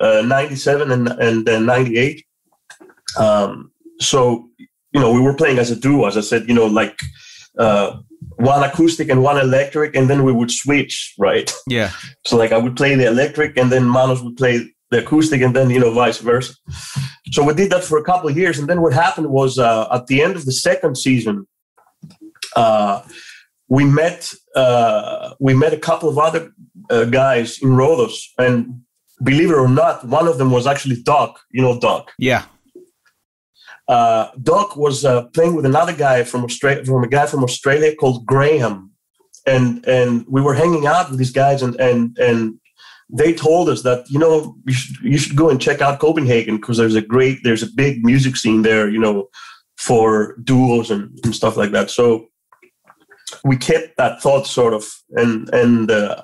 uh, 0.00 0.22
ninety 0.24 0.56
seven 0.56 0.90
and 0.92 1.08
and 1.08 1.44
then 1.44 1.66
ninety 1.66 1.98
eight. 1.98 2.24
Um, 3.18 3.70
so 4.00 4.47
you 4.92 5.00
know, 5.00 5.12
we 5.12 5.20
were 5.20 5.34
playing 5.34 5.58
as 5.58 5.70
a 5.70 5.76
duo. 5.76 6.06
As 6.06 6.16
I 6.16 6.22
said, 6.22 6.48
you 6.48 6.54
know, 6.54 6.66
like. 6.66 7.00
Uh, 7.58 7.98
one 8.36 8.62
acoustic 8.62 9.08
and 9.08 9.22
one 9.22 9.38
electric, 9.38 9.96
and 9.96 10.08
then 10.08 10.22
we 10.24 10.32
would 10.32 10.50
switch, 10.50 11.14
right? 11.18 11.52
Yeah. 11.66 11.90
So 12.24 12.36
like 12.36 12.52
I 12.52 12.58
would 12.58 12.76
play 12.76 12.94
the 12.94 13.06
electric, 13.06 13.56
and 13.58 13.70
then 13.70 13.84
Manos 13.84 14.22
would 14.22 14.36
play 14.36 14.72
the 14.90 14.98
acoustic, 15.04 15.42
and 15.42 15.54
then 15.54 15.70
you 15.70 15.80
know 15.80 15.92
vice 15.92 16.18
versa. 16.18 16.54
So 17.32 17.44
we 17.44 17.54
did 17.54 17.70
that 17.70 17.84
for 17.84 17.98
a 17.98 18.04
couple 18.04 18.28
of 18.30 18.36
years, 18.36 18.58
and 18.58 18.68
then 18.68 18.80
what 18.80 18.92
happened 18.92 19.28
was 19.28 19.58
uh, 19.58 19.86
at 19.92 20.06
the 20.06 20.22
end 20.22 20.36
of 20.36 20.44
the 20.46 20.52
second 20.52 20.96
season, 20.96 21.46
uh, 22.56 23.02
we 23.68 23.84
met 23.84 24.32
uh, 24.56 25.34
we 25.40 25.52
met 25.54 25.72
a 25.72 25.78
couple 25.78 26.08
of 26.08 26.18
other 26.18 26.52
uh, 26.90 27.04
guys 27.04 27.58
in 27.60 27.70
Rhodos, 27.70 28.16
and 28.38 28.80
believe 29.22 29.50
it 29.50 29.56
or 29.56 29.68
not, 29.68 30.04
one 30.06 30.26
of 30.26 30.38
them 30.38 30.50
was 30.50 30.66
actually 30.66 31.02
Doc. 31.02 31.40
You 31.50 31.62
know 31.62 31.78
Doc. 31.78 32.12
Yeah 32.18 32.44
uh, 33.88 34.30
Doc 34.42 34.76
was 34.76 35.04
uh, 35.04 35.22
playing 35.34 35.54
with 35.56 35.64
another 35.66 35.94
guy 35.94 36.22
from 36.24 36.44
Australia, 36.44 36.84
from 36.84 37.04
a 37.04 37.08
guy 37.08 37.26
from 37.26 37.42
Australia 37.44 37.94
called 37.94 38.26
Graham, 38.26 38.90
and 39.46 39.84
and 39.86 40.24
we 40.28 40.40
were 40.42 40.54
hanging 40.54 40.86
out 40.86 41.08
with 41.10 41.18
these 41.18 41.32
guys, 41.32 41.62
and 41.62 41.74
and 41.80 42.16
and 42.18 42.54
they 43.10 43.32
told 43.32 43.68
us 43.70 43.82
that 43.82 44.04
you 44.10 44.18
know 44.18 44.54
you 44.66 44.72
should 44.74 44.96
you 45.02 45.18
should 45.18 45.36
go 45.36 45.48
and 45.48 45.60
check 45.60 45.80
out 45.80 46.00
Copenhagen 46.00 46.56
because 46.56 46.76
there's 46.76 46.94
a 46.96 47.00
great 47.14 47.38
there's 47.44 47.62
a 47.62 47.72
big 47.74 48.04
music 48.04 48.36
scene 48.36 48.62
there, 48.62 48.88
you 48.90 48.98
know, 49.00 49.28
for 49.78 50.36
duos 50.44 50.90
and, 50.90 51.18
and 51.24 51.34
stuff 51.34 51.56
like 51.56 51.70
that. 51.70 51.90
So 51.90 52.26
we 53.44 53.56
kept 53.56 53.96
that 53.96 54.20
thought 54.22 54.46
sort 54.46 54.74
of, 54.74 54.84
and 55.12 55.48
and 55.54 55.90
uh, 55.90 56.22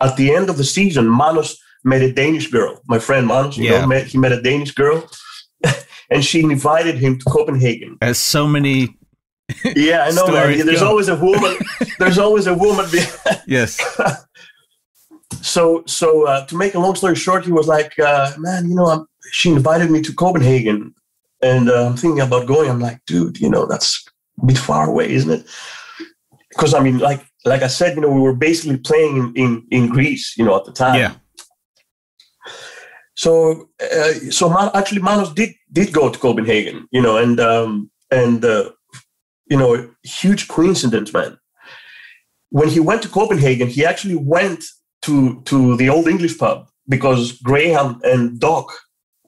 at 0.00 0.16
the 0.16 0.32
end 0.34 0.48
of 0.48 0.56
the 0.58 0.64
season, 0.64 1.08
Manos 1.08 1.58
met 1.84 2.02
a 2.02 2.12
Danish 2.12 2.50
girl. 2.50 2.80
My 2.86 2.98
friend 2.98 3.26
Manos, 3.26 3.56
you 3.58 3.64
Yeah. 3.64 3.80
know, 3.80 3.86
met, 3.88 4.06
he 4.06 4.18
met 4.18 4.32
a 4.32 4.40
Danish 4.40 4.72
girl, 4.72 5.06
and 6.10 6.24
she 6.24 6.40
invited 6.40 6.96
him 6.98 7.18
to 7.18 7.24
Copenhagen. 7.24 7.98
As 8.00 8.18
so 8.18 8.46
many, 8.46 8.96
Yeah, 9.76 10.04
I 10.04 10.10
know. 10.10 10.26
Stories 10.26 10.64
There's 10.64 10.82
always 10.82 11.08
a 11.08 11.16
woman. 11.16 11.56
there's 11.98 12.18
always 12.18 12.46
a 12.46 12.54
woman. 12.54 12.86
Yes, 13.46 13.78
so, 15.42 15.82
so 15.86 16.26
uh, 16.26 16.46
to 16.46 16.56
make 16.56 16.74
a 16.74 16.78
long 16.78 16.94
story 16.94 17.14
short, 17.14 17.44
he 17.44 17.52
was 17.52 17.66
like, 17.68 17.98
uh, 17.98 18.32
"Man, 18.38 18.68
you 18.68 18.74
know, 18.74 18.86
I'm, 18.86 19.06
she 19.32 19.50
invited 19.50 19.90
me 19.90 20.00
to 20.02 20.12
Copenhagen, 20.14 20.94
and 21.42 21.68
uh, 21.68 21.86
I'm 21.86 21.96
thinking 21.96 22.20
about 22.22 22.46
going." 22.46 22.70
I'm 22.70 22.80
like, 22.80 23.00
"Dude, 23.06 23.38
you 23.38 23.50
know, 23.50 23.66
that's 23.66 24.02
a 24.42 24.46
bit 24.46 24.58
far 24.58 24.88
away, 24.88 25.12
isn't 25.12 25.30
it?" 25.30 25.46
Because 26.48 26.72
I 26.72 26.80
mean, 26.80 26.98
like, 26.98 27.22
like 27.44 27.62
I 27.62 27.66
said, 27.66 27.96
you 27.96 28.00
know, 28.00 28.08
we 28.08 28.20
were 28.20 28.34
basically 28.34 28.78
playing 28.78 29.16
in 29.18 29.32
in, 29.36 29.66
in 29.70 29.88
Greece, 29.88 30.34
you 30.38 30.44
know, 30.44 30.56
at 30.56 30.64
the 30.64 30.72
time. 30.72 30.98
yeah, 30.98 31.14
So, 33.16 33.68
uh, 33.80 34.12
so 34.30 34.48
Man- 34.48 34.70
actually, 34.74 35.00
Manos 35.02 35.32
did 35.32 35.50
did 35.72 35.92
go 35.92 36.10
to 36.10 36.18
Copenhagen, 36.18 36.88
you 36.90 37.00
know, 37.02 37.16
and 37.16 37.38
um, 37.40 37.90
and 38.10 38.44
uh, 38.44 38.70
you 39.46 39.56
know, 39.56 39.88
huge 40.02 40.48
coincidence, 40.48 41.12
man. 41.12 41.38
When 42.50 42.68
he 42.68 42.80
went 42.80 43.02
to 43.02 43.08
Copenhagen, 43.08 43.68
he 43.68 43.84
actually 43.84 44.16
went 44.16 44.64
to 45.02 45.42
to 45.42 45.76
the 45.76 45.88
old 45.88 46.08
English 46.08 46.38
pub 46.38 46.66
because 46.88 47.32
Graham 47.42 48.00
and 48.04 48.38
Doc, 48.40 48.66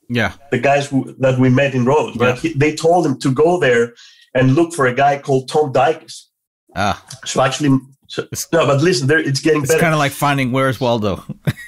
yeah, 0.08 0.32
the 0.50 0.58
guys 0.58 0.88
who, 0.88 1.14
that 1.20 1.38
we 1.38 1.48
met 1.50 1.74
in 1.74 1.84
Rhodes? 1.84 2.40
He, 2.40 2.52
they 2.54 2.74
told 2.74 3.06
him 3.06 3.18
to 3.20 3.32
go 3.32 3.58
there 3.60 3.94
and 4.34 4.54
look 4.54 4.74
for 4.74 4.86
a 4.86 4.94
guy 4.94 5.18
called 5.18 5.48
Tom 5.48 5.72
Dykes. 5.72 6.28
ah, 6.74 7.02
So 7.24 7.40
actually, 7.40 7.78
so, 8.08 8.26
no, 8.52 8.66
but 8.66 8.82
listen, 8.82 9.06
there 9.06 9.18
it's 9.18 9.40
getting 9.40 9.62
it's 9.62 9.70
better. 9.70 9.80
kind 9.80 9.94
of 9.94 9.98
like 9.98 10.12
finding 10.12 10.52
where's 10.52 10.80
Waldo. 10.80 11.24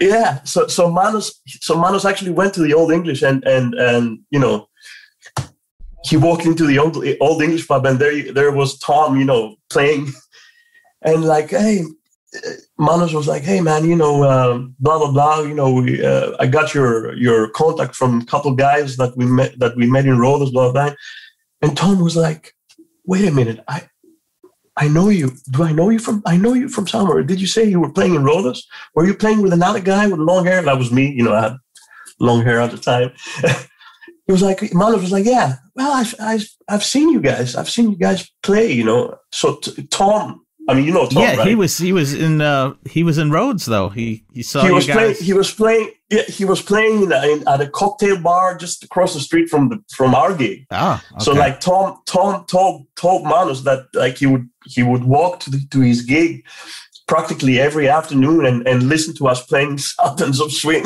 Yeah. 0.00 0.42
So 0.44 0.66
so 0.68 0.90
Manos 0.90 1.40
so 1.46 1.76
Manos 1.76 2.04
actually 2.04 2.30
went 2.30 2.54
to 2.54 2.62
the 2.62 2.74
old 2.74 2.92
English 2.92 3.22
and 3.22 3.44
and 3.44 3.74
and 3.74 4.20
you 4.30 4.38
know 4.38 4.68
he 6.04 6.16
walked 6.16 6.46
into 6.46 6.66
the 6.66 6.78
old 6.78 7.04
old 7.20 7.42
English 7.42 7.66
pub 7.66 7.86
and 7.86 7.98
there 7.98 8.32
there 8.32 8.52
was 8.52 8.78
Tom 8.78 9.18
you 9.18 9.24
know 9.24 9.56
playing 9.70 10.08
and 11.02 11.24
like 11.24 11.50
hey 11.50 11.82
Manos 12.78 13.12
was 13.12 13.26
like 13.26 13.42
hey 13.42 13.60
man 13.60 13.84
you 13.84 13.96
know 13.96 14.22
um, 14.24 14.76
blah 14.78 14.98
blah 14.98 15.10
blah 15.10 15.40
you 15.40 15.54
know 15.54 15.72
we, 15.72 16.04
uh, 16.04 16.36
I 16.38 16.46
got 16.46 16.74
your 16.74 17.14
your 17.14 17.50
contact 17.50 17.96
from 17.96 18.20
a 18.20 18.24
couple 18.26 18.54
guys 18.54 18.96
that 18.98 19.16
we 19.16 19.26
met 19.26 19.58
that 19.58 19.76
we 19.76 19.86
met 19.90 20.06
in 20.06 20.18
Rhodes 20.18 20.52
blah 20.52 20.70
blah 20.72 20.94
and 21.62 21.76
Tom 21.76 22.00
was 22.00 22.16
like 22.16 22.54
wait 23.04 23.26
a 23.26 23.32
minute 23.32 23.64
I. 23.66 23.88
I 24.80 24.86
know 24.86 25.08
you. 25.08 25.32
Do 25.50 25.64
I 25.64 25.72
know 25.72 25.90
you 25.90 25.98
from? 25.98 26.22
I 26.24 26.36
know 26.36 26.54
you 26.54 26.68
from 26.68 26.86
somewhere. 26.86 27.24
Did 27.24 27.40
you 27.40 27.48
say 27.48 27.64
you 27.64 27.80
were 27.80 27.92
playing 27.92 28.14
in 28.14 28.24
Rollers? 28.24 28.66
Were 28.94 29.06
you 29.06 29.14
playing 29.14 29.42
with 29.42 29.52
another 29.52 29.80
guy 29.80 30.06
with 30.06 30.20
long 30.20 30.46
hair? 30.46 30.62
That 30.62 30.78
was 30.78 30.92
me. 30.92 31.10
You 31.10 31.24
know, 31.24 31.34
I 31.34 31.42
had 31.42 31.56
long 32.20 32.42
hair 32.42 32.60
at 32.60 32.70
the 32.70 32.78
time. 32.78 33.10
he 34.26 34.32
was 34.32 34.42
like, 34.42 34.72
Manos 34.72 35.02
was 35.02 35.10
like, 35.10 35.24
yeah. 35.24 35.56
Well, 35.74 35.92
I've, 35.92 36.14
I've 36.20 36.48
I've 36.68 36.84
seen 36.84 37.10
you 37.10 37.20
guys. 37.20 37.56
I've 37.56 37.68
seen 37.68 37.90
you 37.90 37.96
guys 37.96 38.30
play. 38.44 38.70
You 38.70 38.84
know. 38.84 39.16
So 39.32 39.56
t- 39.56 39.82
Tom, 39.88 40.46
I 40.68 40.74
mean, 40.74 40.84
you 40.84 40.92
know 40.92 41.06
Tom, 41.06 41.22
yeah, 41.22 41.36
right? 41.36 41.48
he 41.48 41.54
was 41.54 41.78
he 41.78 41.92
was 41.92 42.12
in 42.12 42.42
uh 42.42 42.74
he 42.84 43.02
was 43.02 43.16
in 43.16 43.30
Rhodes 43.30 43.64
though. 43.64 43.88
He 43.88 44.24
he 44.34 44.42
saw 44.42 44.62
he 44.62 44.70
was 44.70 44.86
playing. 44.86 45.14
He 45.14 45.32
was 45.32 45.52
playing. 45.52 45.90
Yeah, 46.10 46.22
he 46.24 46.44
was 46.44 46.60
playing 46.60 47.04
in, 47.04 47.12
in, 47.12 47.48
at 47.48 47.62
a 47.62 47.68
cocktail 47.68 48.20
bar 48.20 48.56
just 48.56 48.84
across 48.84 49.14
the 49.14 49.20
street 49.20 49.48
from 49.48 49.70
the 49.70 49.82
from 49.90 50.14
our 50.14 50.34
gig. 50.34 50.66
ah, 50.70 51.02
okay. 51.12 51.24
So 51.24 51.32
like 51.32 51.60
Tom, 51.60 51.98
Tom 52.06 52.44
told 52.46 52.86
told 52.96 53.24
Manos 53.24 53.64
that 53.64 53.86
like 53.94 54.18
he 54.18 54.26
would 54.26 54.46
he 54.66 54.82
would 54.82 55.04
walk 55.04 55.40
to 55.40 55.50
the, 55.50 55.66
to 55.70 55.80
his 55.80 56.02
gig 56.02 56.46
practically 57.06 57.58
every 57.58 57.88
afternoon 57.88 58.44
and, 58.44 58.68
and 58.68 58.82
listen 58.82 59.14
to 59.14 59.26
us 59.26 59.44
playing 59.46 59.78
Sultans 59.78 60.38
of 60.38 60.52
Swing. 60.52 60.84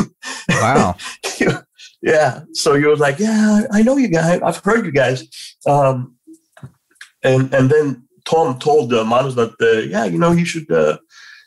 wow, 0.49 0.95
yeah. 2.03 2.43
So 2.53 2.75
he 2.75 2.85
was 2.85 3.01
like, 3.01 3.19
yeah, 3.19 3.62
I 3.73 3.83
know 3.83 3.97
you 3.97 4.09
guys. 4.09 4.41
I've 4.43 4.59
heard 4.59 4.87
you 4.87 4.93
guys. 4.93 5.27
Um, 5.67 6.17
and 7.25 7.53
and 7.53 7.69
then 7.69 8.05
Tom 8.25 8.59
told 8.59 8.93
uh, 8.93 9.05
Manos 9.05 9.35
that 9.35 9.55
uh, 9.61 9.81
yeah, 9.88 10.05
you 10.05 10.19
know, 10.19 10.33
you 10.33 10.45
should 10.45 10.71
uh, 10.71 10.99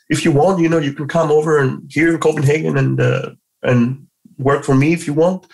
if 0.08 0.24
you 0.24 0.32
want, 0.32 0.60
you 0.60 0.68
know, 0.68 0.78
you 0.78 0.92
can 0.92 1.08
come 1.08 1.30
over 1.30 1.58
and 1.58 1.90
here 1.92 2.12
in 2.12 2.20
Copenhagen 2.20 2.76
and 2.76 3.00
uh, 3.00 3.30
and 3.62 4.06
work 4.38 4.64
for 4.64 4.74
me 4.74 4.92
if 4.92 5.06
you 5.06 5.14
want. 5.14 5.46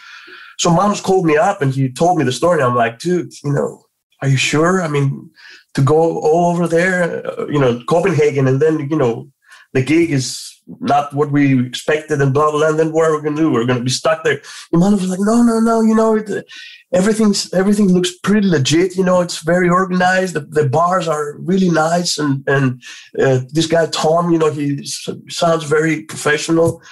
So 0.58 0.70
Manos 0.70 1.00
called 1.00 1.26
me 1.26 1.36
up 1.36 1.62
and 1.62 1.72
he 1.72 1.90
told 1.90 2.18
me 2.18 2.24
the 2.24 2.32
story. 2.32 2.62
I'm 2.62 2.74
like, 2.74 2.98
dude, 2.98 3.32
you 3.42 3.52
know, 3.52 3.84
are 4.20 4.28
you 4.28 4.36
sure? 4.36 4.82
I 4.82 4.88
mean, 4.88 5.30
to 5.74 5.82
go 5.82 6.20
all 6.20 6.52
over 6.52 6.68
there, 6.68 7.26
uh, 7.26 7.46
you 7.46 7.58
know, 7.58 7.82
Copenhagen, 7.88 8.46
and 8.46 8.60
then 8.60 8.88
you 8.90 8.96
know, 8.96 9.28
the 9.72 9.82
gig 9.82 10.10
is 10.10 10.60
not 10.80 11.12
what 11.12 11.32
we 11.32 11.66
expected, 11.66 12.20
and 12.20 12.32
blah 12.32 12.50
blah. 12.50 12.60
blah. 12.60 12.68
And 12.68 12.78
then 12.78 12.92
what 12.92 13.06
are 13.06 13.16
we 13.16 13.22
gonna 13.22 13.36
do? 13.36 13.50
We're 13.50 13.66
gonna 13.66 13.82
be 13.82 13.90
stuck 13.90 14.22
there. 14.24 14.40
And 14.72 14.80
Manos 14.80 15.00
was 15.00 15.10
like, 15.10 15.20
no, 15.20 15.42
no, 15.42 15.60
no. 15.60 15.80
You 15.80 15.94
know, 15.94 16.16
it, 16.16 16.46
everything's 16.92 17.52
everything 17.52 17.88
looks 17.88 18.16
pretty 18.18 18.46
legit. 18.46 18.96
You 18.96 19.04
know, 19.04 19.20
it's 19.20 19.42
very 19.42 19.68
organized. 19.68 20.34
The, 20.34 20.40
the 20.40 20.68
bars 20.68 21.08
are 21.08 21.36
really 21.38 21.70
nice, 21.70 22.18
and 22.18 22.44
and 22.46 22.82
uh, 23.18 23.40
this 23.50 23.66
guy 23.66 23.86
Tom, 23.86 24.30
you 24.30 24.38
know, 24.38 24.50
he 24.50 24.84
sounds 25.28 25.64
very 25.64 26.02
professional. 26.04 26.82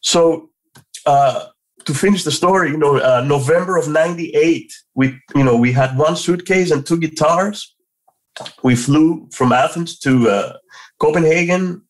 So. 0.00 0.50
Uh, 1.04 1.46
to 1.84 1.94
finish 1.94 2.24
the 2.24 2.32
story, 2.32 2.70
you 2.70 2.76
know, 2.76 2.96
uh, 2.96 3.24
November 3.24 3.76
of 3.76 3.86
'98, 3.86 4.72
we, 4.96 5.16
you 5.36 5.44
know, 5.44 5.56
we 5.56 5.70
had 5.70 5.96
one 5.96 6.16
suitcase 6.16 6.72
and 6.72 6.84
two 6.84 6.98
guitars. 6.98 7.76
We 8.64 8.74
flew 8.74 9.28
from 9.30 9.52
Athens 9.52 9.96
to 10.00 10.28
uh, 10.28 10.56
Copenhagen, 10.98 11.82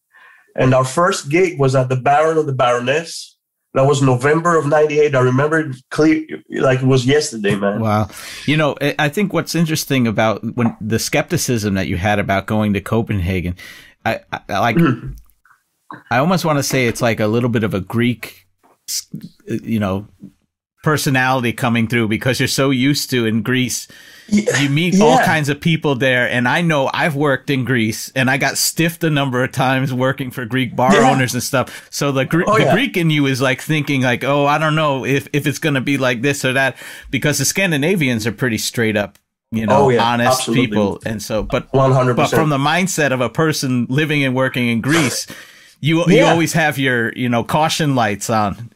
and 0.54 0.74
our 0.74 0.84
first 0.84 1.30
gig 1.30 1.58
was 1.58 1.74
at 1.74 1.88
the 1.88 1.96
Baron 1.96 2.36
of 2.36 2.44
the 2.44 2.52
Baroness. 2.52 3.35
That 3.76 3.84
was 3.84 4.00
November 4.00 4.56
of 4.56 4.66
'98. 4.66 5.14
I 5.14 5.20
remember 5.20 5.60
it 5.60 5.76
clear, 5.90 6.26
like 6.48 6.80
it 6.80 6.86
was 6.86 7.04
yesterday, 7.04 7.56
man. 7.56 7.78
wow. 7.78 8.08
You 8.46 8.56
know, 8.56 8.74
I 8.80 8.94
I 8.98 9.08
think 9.10 9.34
what's 9.34 9.54
interesting 9.54 10.06
about 10.06 10.42
when 10.56 10.74
the 10.80 10.98
skepticism 10.98 11.74
that 11.74 11.86
you 11.86 11.98
had 11.98 12.18
about 12.18 12.46
going 12.46 12.72
to 12.72 12.80
Copenhagen, 12.80 13.54
I, 14.06 14.20
I 14.32 14.40
I 14.48 14.58
like. 14.60 14.76
Mm-hmm. 14.76 15.12
I 16.10 16.18
almost 16.18 16.46
want 16.46 16.58
to 16.58 16.62
say 16.62 16.86
it's 16.86 17.02
like 17.02 17.20
a 17.20 17.26
little 17.26 17.50
bit 17.50 17.64
of 17.64 17.74
a 17.74 17.80
Greek, 17.80 18.48
you 19.46 19.78
know, 19.78 20.08
personality 20.82 21.52
coming 21.52 21.86
through 21.86 22.08
because 22.08 22.40
you're 22.40 22.48
so 22.48 22.70
used 22.70 23.10
to 23.10 23.26
in 23.26 23.42
Greece 23.42 23.88
Yeah, 24.28 24.58
you 24.58 24.68
meet 24.70 25.00
all 25.00 25.18
kinds 25.18 25.48
of 25.48 25.60
people 25.60 25.94
there 25.94 26.28
and 26.28 26.48
i 26.48 26.60
know 26.60 26.90
i've 26.92 27.14
worked 27.14 27.48
in 27.48 27.64
greece 27.64 28.10
and 28.16 28.28
i 28.28 28.36
got 28.38 28.58
stiffed 28.58 29.04
a 29.04 29.10
number 29.10 29.44
of 29.44 29.52
times 29.52 29.92
working 29.94 30.32
for 30.32 30.44
greek 30.44 30.74
bar 30.74 30.92
Yeah. 30.92 31.10
owners 31.12 31.32
and 31.34 31.42
stuff 31.42 31.86
so 31.90 32.10
the, 32.10 32.24
Gre- 32.24 32.42
Oh, 32.46 32.58
the 32.58 32.64
yeah. 32.64 32.74
greek 32.74 32.96
in 32.96 33.10
you 33.10 33.26
is 33.26 33.40
like 33.40 33.60
thinking 33.60 34.02
like 34.02 34.24
oh 34.24 34.44
i 34.46 34.58
don't 34.58 34.74
know 34.74 35.04
if, 35.04 35.28
if 35.32 35.46
it's 35.46 35.60
going 35.60 35.74
to 35.76 35.80
be 35.80 35.96
like 35.96 36.22
this 36.22 36.44
or 36.44 36.54
that 36.54 36.76
because 37.10 37.38
the 37.38 37.44
scandinavians 37.44 38.26
are 38.26 38.32
pretty 38.32 38.58
straight 38.58 38.96
up 38.96 39.16
you 39.52 39.64
know 39.64 39.84
Oh, 39.84 39.88
yeah, 39.90 40.02
honest 40.02 40.40
absolutely. 40.40 40.66
people 40.66 41.00
and 41.06 41.22
so 41.22 41.44
but 41.44 41.70
100%. 41.70 42.16
but 42.16 42.26
from 42.28 42.48
the 42.48 42.58
mindset 42.58 43.12
of 43.12 43.20
a 43.20 43.30
person 43.30 43.86
living 43.88 44.24
and 44.24 44.34
working 44.34 44.66
in 44.66 44.80
greece 44.80 45.28
you 45.80 46.04
you 46.08 46.24
always 46.24 46.52
have 46.54 46.78
your 46.78 47.12
you 47.12 47.28
know 47.28 47.44
caution 47.44 47.94
lights 47.94 48.28
on 48.28 48.72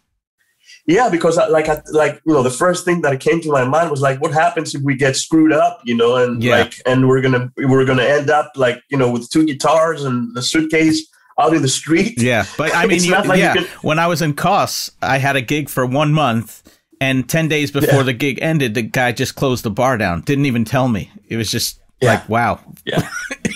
Yeah, 0.96 1.08
because 1.08 1.38
I, 1.38 1.46
like 1.48 1.68
I, 1.68 1.80
like 1.92 2.20
you 2.26 2.32
know, 2.34 2.42
the 2.42 2.50
first 2.64 2.84
thing 2.84 3.00
that 3.02 3.20
came 3.20 3.40
to 3.42 3.50
my 3.52 3.64
mind 3.64 3.90
was 3.90 4.00
like, 4.00 4.20
what 4.20 4.32
happens 4.32 4.74
if 4.74 4.82
we 4.82 4.94
get 4.96 5.14
screwed 5.16 5.52
up, 5.52 5.80
you 5.84 5.94
know, 5.96 6.16
and 6.16 6.42
Yeah. 6.42 6.58
like, 6.58 6.74
and 6.86 7.06
we're 7.08 7.20
gonna 7.20 7.50
we're 7.56 7.84
gonna 7.84 8.02
end 8.16 8.28
up 8.30 8.50
like 8.56 8.82
you 8.90 8.98
know 8.98 9.10
with 9.10 9.30
two 9.30 9.44
guitars 9.46 10.04
and 10.04 10.34
the 10.36 10.42
suitcase 10.42 11.06
out 11.38 11.54
in 11.54 11.62
the 11.62 11.68
street. 11.68 12.20
Yeah, 12.20 12.44
but 12.58 12.74
I 12.74 12.86
mean, 12.90 13.02
you, 13.04 13.12
like 13.12 13.38
yeah. 13.38 13.54
can- 13.54 13.66
When 13.82 13.98
I 13.98 14.06
was 14.08 14.20
in 14.20 14.34
Kos, 14.34 14.90
I 15.00 15.18
had 15.18 15.36
a 15.36 15.40
gig 15.42 15.68
for 15.68 15.86
one 15.86 16.12
month, 16.12 16.62
and 17.00 17.28
ten 17.28 17.48
days 17.48 17.70
before 17.70 18.00
Yeah. 18.00 18.02
the 18.10 18.12
gig 18.12 18.38
ended, 18.42 18.74
the 18.74 18.82
guy 18.82 19.12
just 19.12 19.36
closed 19.36 19.64
the 19.64 19.70
bar 19.70 19.96
down. 19.96 20.22
Didn't 20.22 20.46
even 20.46 20.64
tell 20.64 20.88
me. 20.88 21.10
It 21.28 21.36
was 21.36 21.50
just 21.50 21.78
Yeah. 22.02 22.10
like, 22.14 22.28
wow. 22.28 22.58
yeah, 22.84 23.08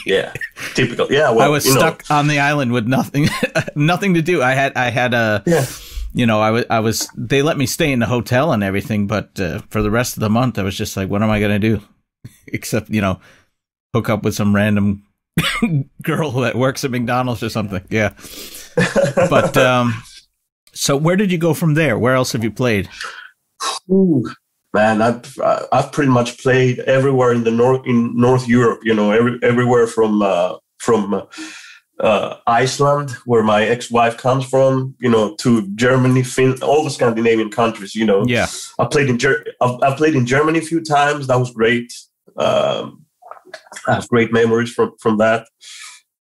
yeah, 0.06 0.32
typical. 0.74 1.08
Yeah, 1.10 1.30
well, 1.34 1.42
I 1.46 1.48
was 1.48 1.66
you 1.66 1.74
know, 1.74 1.80
stuck 1.80 2.04
on 2.10 2.28
the 2.28 2.38
island 2.38 2.72
with 2.72 2.86
nothing, 2.86 3.28
nothing 3.74 4.14
to 4.14 4.22
do. 4.22 4.40
I 4.42 4.52
had, 4.52 4.72
I 4.76 4.90
had 4.90 5.12
a, 5.14 5.42
Yeah, 5.46 5.66
you 6.14 6.26
know, 6.26 6.40
I 6.40 6.50
was, 6.50 6.64
I 6.71 6.80
was. 6.80 7.09
They 7.16 7.42
let 7.42 7.59
me 7.59 7.66
stay 7.66 7.92
in 7.92 7.99
the 7.99 8.06
hotel 8.06 8.52
and 8.52 8.62
everything, 8.62 9.06
but 9.06 9.38
uh, 9.38 9.61
for 9.68 9.83
the 9.83 9.90
rest 9.90 10.16
of 10.16 10.21
the 10.21 10.30
month, 10.30 10.59
I 10.59 10.62
was 10.62 10.76
just 10.76 10.97
like, 10.97 11.11
what 11.11 11.23
am 11.23 11.30
I 11.30 11.40
gonna 11.40 11.59
do? 11.59 11.83
Except, 12.47 12.88
you 12.88 13.00
know, 13.00 13.21
hook 13.92 14.09
up 14.09 14.23
with 14.23 14.35
some 14.35 14.54
random 14.54 15.04
girl 16.02 16.30
that 16.33 16.56
works 16.56 16.85
at 16.85 16.90
McDonald's 16.90 17.42
or 17.42 17.50
something. 17.50 17.85
Yeah. 17.90 18.14
but 19.30 19.56
um 19.56 20.02
so 20.73 20.97
where 20.97 21.14
did 21.14 21.30
you 21.30 21.38
go 21.38 21.54
from 21.54 21.75
there 21.75 21.97
where 21.97 22.14
else 22.14 22.33
have 22.33 22.42
you 22.42 22.50
played 22.50 22.88
Ooh, 23.90 24.25
man, 24.73 25.02
I've 25.02 25.38
I've 25.73 25.92
pretty 25.92 26.11
much 26.11 26.38
played 26.42 26.80
everywhere 26.80 27.33
in 27.33 27.44
the 27.44 27.50
north 27.50 27.87
in 27.87 28.16
North 28.16 28.49
Europe. 28.49 28.80
You 28.83 28.94
know, 28.94 29.11
every, 29.11 29.38
everywhere 29.42 29.87
from 29.87 30.23
uh, 30.23 30.56
from 30.78 31.14
uh, 31.14 31.23
uh, 32.00 32.36
Iceland, 32.46 33.12
where 33.24 33.42
my 33.42 33.64
ex-wife 33.64 34.16
comes 34.16 34.44
from. 34.44 34.94
You 34.98 35.10
know, 35.10 35.34
to 35.36 35.68
Germany, 35.74 36.22
Finland, 36.22 36.62
all 36.62 36.84
the 36.84 36.90
Scandinavian 36.90 37.50
countries. 37.50 37.94
You 37.94 38.06
know, 38.06 38.24
yeah 38.26 38.46
I 38.78 38.86
played 38.86 39.08
in 39.08 39.18
Ger- 39.18 39.44
I've, 39.60 39.82
I've 39.82 39.96
played 39.96 40.14
in 40.14 40.26
Germany 40.26 40.58
a 40.58 40.62
few 40.62 40.82
times. 40.82 41.26
That 41.26 41.38
was 41.38 41.52
great. 41.52 41.92
Um, 42.36 43.04
I 43.86 43.94
have 43.94 44.08
great 44.08 44.32
memories 44.32 44.72
from 44.72 44.92
from 44.98 45.18
that. 45.18 45.46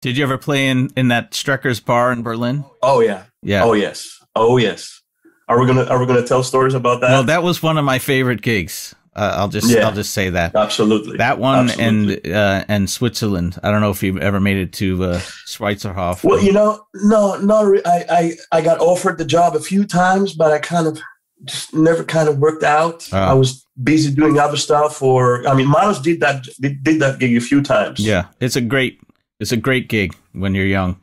Did 0.02 0.18
you 0.18 0.24
ever 0.24 0.38
play 0.38 0.68
in 0.68 0.90
in 0.96 1.08
that 1.08 1.34
Strecker's 1.34 1.80
bar 1.80 2.12
in 2.12 2.22
Berlin? 2.22 2.66
Oh 2.82 3.00
yeah. 3.00 3.24
Yeah. 3.42 3.64
Oh 3.64 3.74
yes. 3.74 4.20
Oh 4.36 4.58
yes. 4.58 5.02
Are 5.48 5.60
we 5.60 5.68
gonna 5.68 5.86
Are 5.86 6.00
we 6.00 6.06
gonna 6.06 6.26
tell 6.26 6.44
stories 6.44 6.74
about 6.74 7.02
that? 7.02 7.12
Well, 7.12 7.24
that 7.24 7.44
was 7.44 7.64
one 7.64 7.78
of 7.78 7.86
my 7.86 8.00
favorite 8.00 8.42
gigs. 8.42 8.96
Uh, 9.16 9.34
I'll 9.38 9.48
just 9.48 9.70
Yeah. 9.70 9.86
I'll 9.88 9.94
just 9.94 10.12
say 10.14 10.30
that 10.32 10.54
Absolutely. 10.56 11.18
that 11.18 11.40
one 11.40 11.70
Absolutely. 11.70 12.32
and 12.32 12.36
uh, 12.36 12.66
and 12.68 12.90
Switzerland. 12.90 13.58
I 13.64 13.72
don't 13.72 13.80
know 13.82 13.92
if 13.92 14.04
you've 14.04 14.18
ever 14.18 14.40
made 14.42 14.58
it 14.58 14.74
to 14.74 15.04
uh, 15.06 15.20
Schweizerhof. 15.48 16.24
Well, 16.24 16.42
you 16.44 16.52
know, 16.52 16.84
no, 16.96 17.38
no. 17.38 17.64
re- 17.64 17.82
I, 17.86 18.06
I, 18.10 18.32
I 18.58 18.62
got 18.62 18.80
offered 18.80 19.18
the 19.18 19.26
job 19.26 19.56
a 19.56 19.60
few 19.60 19.86
times, 19.86 20.34
but 20.34 20.52
I 20.52 20.60
kind 20.60 20.86
of 20.88 21.00
just 21.46 21.74
never 21.74 22.04
kind 22.04 22.28
of 22.28 22.40
worked 22.40 22.64
out. 22.64 23.08
Ah. 23.14 23.32
I 23.32 23.34
was 23.34 23.66
busy 23.82 24.14
doing 24.14 24.38
other 24.38 24.58
stuff. 24.58 25.02
Or 25.02 25.48
I 25.48 25.54
mean, 25.54 25.68
Miles 25.70 26.02
did 26.02 26.20
that 26.20 26.46
did, 26.60 26.84
did 26.84 27.00
that 27.02 27.20
gig 27.20 27.38
a 27.38 27.42
few 27.42 27.62
times. 27.62 28.00
yeah, 28.00 28.26
it's 28.42 28.56
a 28.58 28.62
great 28.62 29.00
it's 29.40 29.52
a 29.54 29.58
great 29.58 29.88
gig 29.88 30.14
when 30.34 30.56
you're 30.56 30.66
young. 30.66 31.00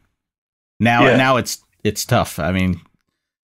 Now 0.81 1.07
Yeah. 1.07 1.17
now 1.17 1.37
it's 1.39 1.63
it's 1.83 2.05
tough. 2.05 2.39
I 2.39 2.53
mean, 2.53 2.79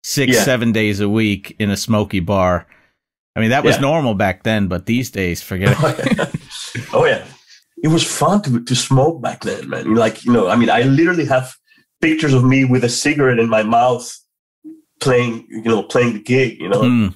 six 0.03 0.35
Yeah. 0.35 0.43
seven 0.43 0.71
days 0.71 0.99
a 0.99 1.09
week 1.09 1.55
in 1.57 1.71
a 1.71 1.77
smoky 1.77 2.19
bar. 2.19 2.67
I 3.35 3.39
mean 3.39 3.51
that 3.51 3.63
was 3.63 3.75
Yeah. 3.75 3.81
normal 3.81 4.15
back 4.15 4.43
then, 4.43 4.67
but 4.67 4.85
these 4.85 5.09
days, 5.11 5.41
forget 5.41 5.75
it. 5.79 6.29
oh 6.93 7.05
yeah, 7.05 7.25
it 7.83 7.87
was 7.89 8.03
fun 8.03 8.41
to 8.43 8.63
to 8.63 8.75
smoke 8.75 9.21
back 9.21 9.41
then, 9.41 9.69
man. 9.69 9.95
Like 9.95 10.25
you 10.25 10.31
know, 10.33 10.47
I 10.49 10.55
mean, 10.55 10.69
I 10.69 10.81
literally 10.83 11.25
have 11.25 11.53
pictures 12.01 12.33
of 12.33 12.43
me 12.43 12.65
with 12.65 12.83
a 12.83 12.89
cigarette 12.89 13.39
in 13.39 13.49
my 13.49 13.63
mouth, 13.63 14.11
playing 14.99 15.45
you 15.49 15.63
know 15.63 15.83
playing 15.83 16.13
the 16.13 16.19
gig. 16.23 16.59
You 16.59 16.69
know, 16.69 16.81
Mm. 16.81 17.15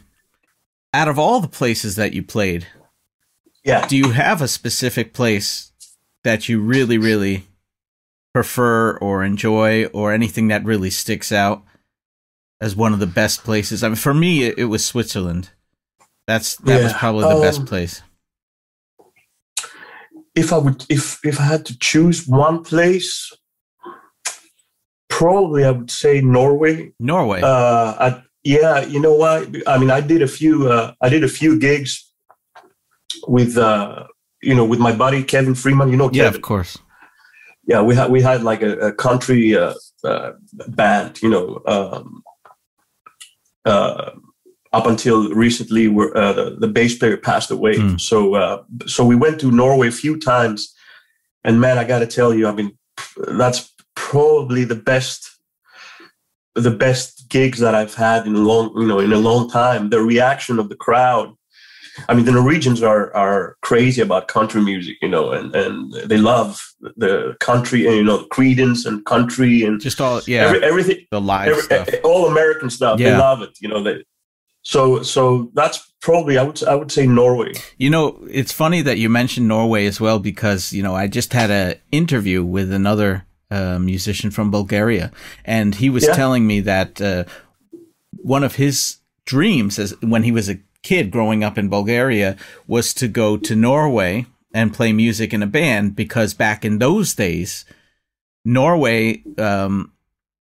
Out 0.93 1.07
of 1.07 1.17
all 1.17 1.39
the 1.41 1.47
places 1.47 1.95
that 1.95 2.13
you 2.13 2.21
played, 2.21 2.67
yeah. 3.65 3.87
do 3.87 3.97
you 3.97 4.11
have 4.11 4.43
a 4.43 4.47
specific 4.47 5.11
place 5.13 5.71
that 6.23 6.47
you 6.47 6.61
really 6.61 6.97
really 6.99 7.47
prefer 8.33 8.97
or 8.97 9.23
enjoy 9.23 9.85
or 9.87 10.13
anything 10.13 10.47
that 10.49 10.63
really 10.63 10.89
sticks 10.89 11.31
out 11.31 11.63
as 12.61 12.75
one 12.75 12.93
of 12.93 12.99
the 12.99 13.05
best 13.07 13.43
places 13.43 13.83
i 13.83 13.87
mean 13.87 13.95
for 13.95 14.13
me 14.13 14.43
it, 14.43 14.57
it 14.57 14.65
was 14.65 14.83
switzerland 14.83 15.49
that's 16.27 16.55
that 16.57 16.83
was 16.83 16.93
probably 16.93 17.27
the 17.33 17.41
best 17.41 17.59
um, 17.61 17.65
place 17.65 18.01
if 20.35 20.51
I 20.51 20.57
would 20.57 20.85
if 20.89 21.19
if 21.23 21.39
I 21.39 21.43
had 21.43 21.65
to 21.67 21.77
choose 21.77 22.27
one 22.27 22.63
place, 22.63 23.31
probably 25.09 25.63
I 25.63 25.71
would 25.71 25.91
say 25.91 26.21
Norway. 26.21 26.93
norway 26.99 27.41
Uh, 27.41 27.95
I, 27.99 28.23
yeah, 28.43 28.81
you 28.85 28.99
know 28.99 29.13
what? 29.13 29.49
I 29.67 29.77
mean, 29.77 29.91
I 29.91 30.01
did 30.01 30.21
a 30.21 30.27
few. 30.27 30.69
Uh, 30.69 30.93
I 31.01 31.09
did 31.09 31.23
a 31.23 31.27
few 31.27 31.59
gigs 31.59 32.11
with 33.27 33.57
uh, 33.57 34.07
you 34.41 34.55
know 34.55 34.65
with 34.65 34.79
my 34.79 34.91
buddy 34.91 35.23
Kevin 35.23 35.55
Freeman. 35.55 35.89
You 35.89 35.97
know 35.97 36.09
yeah 36.11 36.23
Kevin. 36.23 36.35
of 36.35 36.41
course 36.41 36.77
Yeah, 37.67 37.81
we 37.81 37.95
had 37.95 38.11
we 38.11 38.21
had 38.21 38.43
like 38.43 38.61
a, 38.61 38.89
a 38.89 38.91
country 38.91 39.55
uh, 39.55 39.73
uh, 40.03 40.31
band. 40.67 41.21
You 41.21 41.29
know. 41.29 41.61
Um, 41.65 42.23
uh, 43.65 44.11
up 44.73 44.87
until 44.87 45.29
recently, 45.29 45.87
where 45.87 46.15
uh, 46.17 46.33
the, 46.33 46.55
the 46.59 46.67
bass 46.67 46.97
player 46.97 47.15
passed 47.17 47.51
away, 47.51 47.77
Hmm. 47.77 47.97
so 47.97 48.35
uh, 48.35 48.63
so 48.87 49.05
we 49.05 49.15
went 49.15 49.39
to 49.41 49.51
Norway 49.51 49.87
a 49.87 49.91
few 49.91 50.19
times, 50.19 50.73
and 51.43 51.61
man, 51.61 51.77
I 51.77 51.83
got 51.83 51.99
to 51.99 52.07
tell 52.07 52.33
you, 52.33 52.47
I 52.47 52.51
mean, 52.53 52.77
that's 53.27 53.71
probably 53.95 54.63
the 54.65 54.75
best 54.75 55.29
the 56.55 56.71
best 56.71 57.29
gigs 57.29 57.59
that 57.59 57.73
I've 57.73 57.95
had 57.95 58.27
in 58.27 58.35
a 58.35 58.39
long 58.39 58.71
you 58.75 58.87
know 58.87 58.99
in 58.99 59.13
a 59.13 59.17
long 59.17 59.49
time. 59.49 59.89
The 59.89 60.01
reaction 60.01 60.59
of 60.59 60.69
the 60.69 60.75
crowd. 60.75 61.33
I 62.09 62.15
mean, 62.15 62.25
the 62.25 62.31
Norwegians 62.31 62.81
are 62.81 63.15
are 63.15 63.55
crazy 63.61 64.01
about 64.01 64.27
country 64.27 64.61
music, 64.61 64.95
you 65.01 65.09
know, 65.09 65.31
and 65.31 65.55
and 65.55 65.93
they 66.09 66.17
love 66.17 66.59
the 66.97 67.35
country 67.39 67.85
and 67.85 67.95
you 67.95 68.03
know 68.03 68.25
Creedence 68.33 68.87
and 68.87 69.05
country 69.05 69.63
and 69.63 69.79
just 69.79 70.01
all 70.01 70.19
yeah 70.25 70.45
every, 70.45 70.63
everything 70.63 70.97
the 71.11 71.21
live 71.21 71.49
every, 71.49 71.61
stuff 71.63 71.89
all 72.03 72.25
American 72.25 72.69
stuff. 72.71 72.97
They 72.97 73.15
love 73.15 73.43
it, 73.43 73.57
you 73.61 73.69
know. 73.69 73.83
They, 73.83 74.03
so 74.63 75.03
so 75.03 75.51
that's 75.53 75.93
probably 76.01 76.37
I 76.37 76.43
would 76.43 76.63
I 76.63 76.75
would 76.75 76.91
say 76.91 77.05
Norway. 77.05 77.53
You 77.77 77.89
know, 77.89 78.05
it's 78.29 78.51
funny 78.51 78.81
that 78.81 78.97
you 78.97 79.09
mentioned 79.09 79.47
Norway 79.47 79.85
as 79.85 79.99
well 80.01 80.19
because 80.19 80.73
you 80.73 80.81
know 80.83 80.95
I 80.95 81.07
just 81.07 81.33
had 81.33 81.51
an 81.51 81.75
interview 81.91 82.43
with 82.43 82.71
another 82.71 83.25
uh, 83.51 83.77
musician 83.79 84.31
from 84.31 84.51
Bulgaria, 84.51 85.11
and 85.45 85.75
he 85.75 85.89
was 85.89 86.03
Yeah. 86.03 86.13
telling 86.13 86.47
me 86.47 86.59
that 86.61 86.99
uh, 87.01 87.23
one 88.35 88.43
of 88.43 88.55
his 88.55 88.97
dreams, 89.25 89.77
as 89.79 89.93
when 90.01 90.23
he 90.23 90.31
was 90.31 90.49
a 90.49 90.59
kid 90.81 91.11
growing 91.11 91.43
up 91.43 91.57
in 91.57 91.69
Bulgaria, 91.69 92.35
was 92.67 92.93
to 92.95 93.07
go 93.07 93.37
to 93.37 93.55
Norway 93.55 94.25
and 94.53 94.73
play 94.73 94.91
music 94.93 95.33
in 95.33 95.41
a 95.43 95.47
band 95.47 95.95
because 95.95 96.33
back 96.33 96.65
in 96.65 96.77
those 96.79 97.15
days, 97.15 97.65
Norway 98.45 99.23
um, 99.37 99.91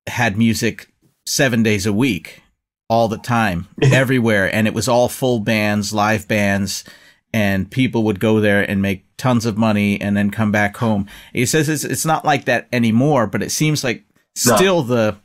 had 0.07 0.37
music 0.37 0.93
seven 1.27 1.63
days 1.63 1.87
a 1.87 1.93
week, 1.93 2.42
all 2.93 3.09
the 3.09 3.19
time, 3.19 3.67
everywhere, 3.83 4.53
and 4.55 4.67
it 4.67 4.75
was 4.75 4.87
all 4.89 5.09
full 5.09 5.41
bands, 5.41 5.93
live 5.95 6.29
bands, 6.29 6.85
and 7.33 7.71
people 7.71 8.03
would 8.05 8.21
go 8.21 8.41
there 8.41 8.63
and 8.69 8.83
make 8.83 9.05
tons 9.17 9.47
of 9.47 9.57
money 9.57 9.99
and 10.01 10.15
then 10.17 10.31
come 10.31 10.53
back 10.53 10.77
home. 10.77 11.07
He 11.33 11.47
says 11.47 11.69
it's 11.69 11.85
it's 11.85 12.05
not 12.05 12.25
like 12.25 12.45
that 12.45 12.69
anymore, 12.73 13.27
but 13.27 13.43
it 13.43 13.51
seems 13.51 13.83
like 13.83 14.05
No. 14.47 14.57
still 14.57 14.83
the 14.83 15.17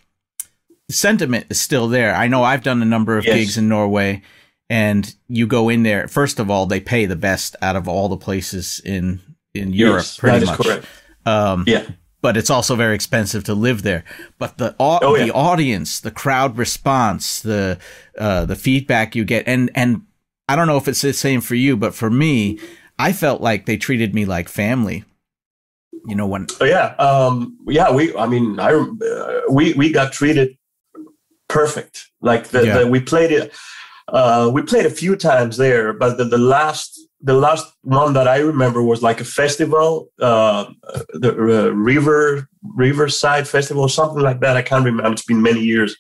sentiment 0.90 1.46
is 1.50 1.60
still 1.60 1.88
there. 1.90 2.16
I 2.16 2.28
know 2.28 2.44
I've 2.44 2.64
done 2.64 2.82
a 2.82 2.86
number 2.86 3.18
of 3.18 3.26
Yes. 3.26 3.36
gigs 3.36 3.58
in 3.58 3.68
Norway. 3.70 4.22
And 4.70 5.16
you 5.30 5.48
go 5.48 5.70
in 5.70 5.84
there. 5.84 6.10
First 6.10 6.40
of 6.42 6.50
all, 6.52 6.66
they 6.66 6.82
pay 6.82 7.06
the 7.06 7.16
best 7.16 7.56
out 7.62 7.78
of 7.78 7.88
all 7.88 8.10
the 8.10 8.18
places 8.18 8.82
in 8.84 9.22
in 9.54 9.72
Europe, 9.72 10.00
Yes, 10.04 10.18
pretty 10.18 10.46
much. 10.46 10.84
Um, 11.26 11.64
Yeah. 11.66 11.84
But 12.22 12.36
it's 12.38 12.50
also 12.50 12.76
very 12.76 12.96
expensive 12.96 13.44
to 13.46 13.54
live 13.54 13.84
there. 13.84 14.04
But 14.40 14.58
the 14.58 14.76
au- 14.80 15.00
Oh, 15.02 15.16
yeah. 15.16 15.26
the 15.26 15.34
audience, 15.34 16.00
the 16.00 16.12
crowd 16.12 16.58
response, 16.58 17.42
the 17.42 17.78
uh, 18.18 18.46
the 18.46 18.56
feedback 18.56 19.16
you 19.16 19.24
get, 19.26 19.48
and 19.48 19.70
and 19.76 20.02
I 20.50 20.56
don't 20.56 20.68
know 20.68 20.78
if 20.78 20.88
it's 20.88 21.02
the 21.02 21.14
same 21.14 21.42
for 21.42 21.56
you, 21.56 21.78
but 21.78 21.94
for 21.94 22.10
me, 22.10 22.60
I 23.00 23.14
felt 23.14 23.42
like 23.42 23.66
they 23.66 23.78
treated 23.78 24.14
me 24.16 24.26
like 24.26 24.50
family. 24.50 25.04
You 26.06 26.16
know 26.16 26.28
when 26.28 26.48
Oh 26.62 26.66
yeah, 26.66 26.96
um, 27.00 27.58
yeah. 27.68 27.92
We, 27.92 28.16
I 28.16 28.28
mean, 28.28 28.60
I 28.60 28.72
uh, 28.74 29.42
we 29.52 29.74
we 29.74 29.92
got 29.92 30.14
treated 30.14 30.58
perfect. 31.50 32.10
Like 32.22 32.48
the, 32.50 32.66
Yeah. 32.66 32.78
the 32.80 32.88
we 32.88 33.00
played 33.00 33.32
it. 33.32 33.54
Uh, 34.08 34.50
we 34.54 34.62
played 34.62 34.86
a 34.86 34.90
few 34.90 35.16
times 35.18 35.58
there, 35.58 35.92
but 35.92 36.18
the, 36.18 36.24
the 36.24 36.38
last 36.38 37.07
the 37.22 37.34
last 37.34 37.74
one 37.82 38.14
that 38.14 38.28
I 38.28 38.38
remember 38.38 38.82
was 38.84 39.02
like 39.02 39.20
a 39.20 39.26
festival, 39.26 40.10
uh, 40.22 40.66
the 41.14 41.32
uh, 41.32 41.70
River 41.72 42.48
Riverside 42.62 43.48
Festival 43.48 43.84
or 43.84 43.90
something 43.90 44.22
like 44.22 44.40
that. 44.42 44.58
I 44.58 44.62
can't 44.62 44.86
remember. 44.86 45.12
It's 45.12 45.24
been 45.24 45.42
many 45.42 45.62
years. 45.62 45.98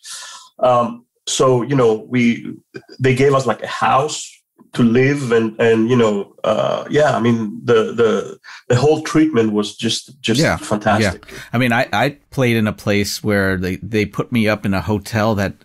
Um, 0.59 1.05
so 1.27 1.61
you 1.63 1.75
know, 1.75 2.05
we 2.07 2.53
they 2.99 3.15
gave 3.15 3.33
us 3.33 3.45
like 3.45 3.63
a 3.63 3.67
house 3.67 4.31
to 4.73 4.83
live 4.83 5.31
and 5.31 5.59
and 5.59 5.89
you 5.89 5.95
know, 5.95 6.35
uh, 6.43 6.85
yeah. 6.89 7.15
I 7.15 7.19
mean, 7.19 7.61
the 7.63 7.93
the 7.93 8.39
the 8.69 8.75
whole 8.75 9.01
treatment 9.01 9.53
was 9.53 9.75
just 9.75 10.19
just 10.21 10.39
Yeah, 10.39 10.57
fantastic. 10.57 11.25
I 11.51 11.57
mean, 11.57 11.73
I, 11.73 11.89
I 11.91 12.17
played 12.29 12.57
in 12.57 12.67
a 12.67 12.73
place 12.73 13.23
where 13.23 13.57
they, 13.57 13.77
they 13.77 14.05
put 14.05 14.31
me 14.31 14.47
up 14.47 14.65
in 14.65 14.73
a 14.73 14.81
hotel 14.81 15.35
that 15.35 15.55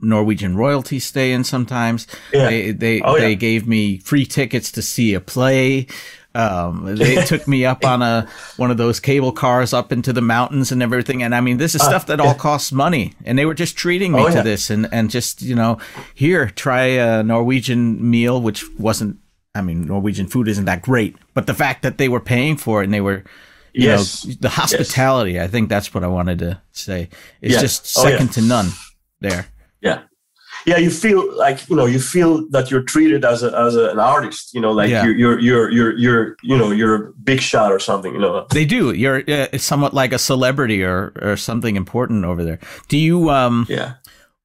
Norwegian 0.00 0.56
royalty 0.56 0.98
stay 0.98 1.32
in 1.32 1.44
sometimes. 1.44 2.06
Yeah. 2.32 2.48
They 2.48 2.70
they, 2.72 3.00
Oh, 3.02 3.16
yeah. 3.16 3.20
they 3.22 3.36
gave 3.36 3.66
me 3.66 3.98
free 3.98 4.24
tickets 4.26 4.70
to 4.72 4.82
see 4.82 5.14
a 5.14 5.20
play. 5.20 5.86
Um, 6.32 6.94
they 6.96 7.16
took 7.26 7.48
me 7.48 7.64
up 7.64 7.84
on 7.84 8.02
a 8.02 8.28
one 8.56 8.70
of 8.70 8.76
those 8.76 9.00
cable 9.00 9.32
cars 9.32 9.72
up 9.72 9.90
into 9.92 10.12
the 10.12 10.20
mountains 10.22 10.70
and 10.70 10.80
everything. 10.82 11.22
And 11.24 11.34
I 11.34 11.40
mean, 11.40 11.56
this 11.56 11.74
is 11.74 11.82
stuff 11.82 12.06
that 12.06 12.20
all 12.20 12.34
costs 12.34 12.70
money. 12.70 13.14
And 13.24 13.36
they 13.36 13.44
were 13.46 13.54
just 13.54 13.76
treating 13.76 14.12
me 14.12 14.20
Oh, 14.22 14.28
to 14.28 14.34
yeah. 14.36 14.42
this 14.42 14.70
and, 14.70 14.88
and 14.92 15.10
just, 15.10 15.42
you 15.42 15.56
know, 15.56 15.78
here, 16.14 16.46
try 16.50 16.84
a 16.84 17.22
Norwegian 17.24 18.08
meal, 18.10 18.40
which 18.40 18.64
wasn't, 18.78 19.18
I 19.56 19.62
mean, 19.62 19.86
Norwegian 19.86 20.28
food 20.28 20.46
isn't 20.46 20.66
that 20.66 20.82
great, 20.82 21.16
but 21.34 21.48
the 21.48 21.54
fact 21.54 21.82
that 21.82 21.98
they 21.98 22.08
were 22.08 22.20
paying 22.20 22.56
for 22.56 22.80
it 22.80 22.84
and 22.84 22.94
they 22.94 23.00
were, 23.00 23.24
you 23.72 23.88
Yes. 23.88 24.24
know, 24.24 24.34
the 24.40 24.48
hospitality, 24.50 25.40
I 25.40 25.48
think 25.48 25.68
that's 25.68 25.92
what 25.92 26.04
I 26.04 26.08
wanted 26.08 26.38
to 26.38 26.60
say. 26.70 27.08
It's 27.42 27.54
Yeah. 27.54 27.60
just 27.60 27.98
Oh, 27.98 28.04
yeah. 28.04 28.10
second 28.12 28.32
to 28.34 28.42
none 28.42 28.68
there. 29.20 29.46
Yeah 29.80 30.02
yeah 30.66 30.76
you 30.76 30.90
feel 30.90 31.22
like 31.38 31.68
you 31.70 31.76
know 31.76 31.86
you 31.86 31.98
feel 31.98 32.46
that 32.50 32.70
you're 32.70 32.82
treated 32.82 33.24
as 33.24 33.42
a 33.42 33.50
as 33.58 33.76
a, 33.76 33.90
an 33.90 33.98
artist 33.98 34.52
you 34.52 34.60
know 34.60 34.72
like 34.72 34.90
Yeah. 34.90 35.04
you're, 35.04 35.16
you're 35.16 35.38
you're 35.40 35.70
you're 35.70 35.96
you're 35.98 36.36
you 36.42 36.56
know 36.58 36.70
you're 36.70 36.94
a 36.94 37.12
big 37.24 37.40
shot 37.40 37.72
or 37.72 37.78
something 37.78 38.12
you 38.14 38.20
know 38.20 38.46
They 38.50 38.64
do. 38.66 38.92
You're 38.92 39.22
uh, 39.28 39.56
somewhat 39.58 39.94
like 39.94 40.12
a 40.12 40.18
celebrity 40.18 40.84
or, 40.84 41.12
or 41.22 41.36
something 41.36 41.76
important 41.76 42.24
over 42.24 42.44
there. 42.44 42.58
Do 42.88 42.98
you 42.98 43.30
um 43.30 43.66
yeah 43.68 43.94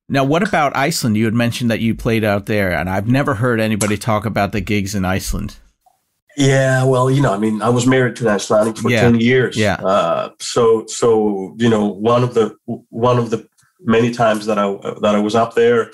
now 0.07 0.23
what 0.23 0.43
about 0.47 0.75
Iceland? 0.77 1.17
You 1.17 1.25
had 1.25 1.33
mentioned 1.33 1.69
that 1.71 1.79
you 1.81 1.95
played 1.95 2.23
out 2.23 2.45
there 2.45 2.71
and 2.71 2.89
I've 2.89 3.07
never 3.09 3.33
heard 3.35 3.59
anybody 3.59 3.97
talk 3.97 4.25
about 4.25 4.51
the 4.51 4.61
gigs 4.61 4.95
in 4.95 5.03
Iceland. 5.03 5.57
yeah 6.37 6.83
well 6.83 7.09
you 7.09 7.21
know 7.21 7.33
i 7.33 7.37
mean 7.37 7.61
i 7.61 7.69
was 7.69 7.85
married 7.87 8.15
to 8.17 8.23
an 8.27 8.35
icelandic 8.35 8.77
for 8.77 8.91
Yeah. 8.91 9.01
10 9.01 9.19
years 9.21 9.55
Yeah. 9.55 9.75
uh 9.75 10.29
so 10.39 10.83
so 10.87 11.07
you 11.57 11.69
know 11.69 11.85
one 12.13 12.23
of 12.27 12.33
the 12.33 12.45
one 12.89 13.17
of 13.17 13.29
the 13.29 13.47
many 13.85 14.11
times 14.11 14.45
that 14.45 14.57
i 14.57 14.67
that 15.01 15.15
i 15.15 15.19
was 15.19 15.35
up 15.35 15.55
there 15.55 15.91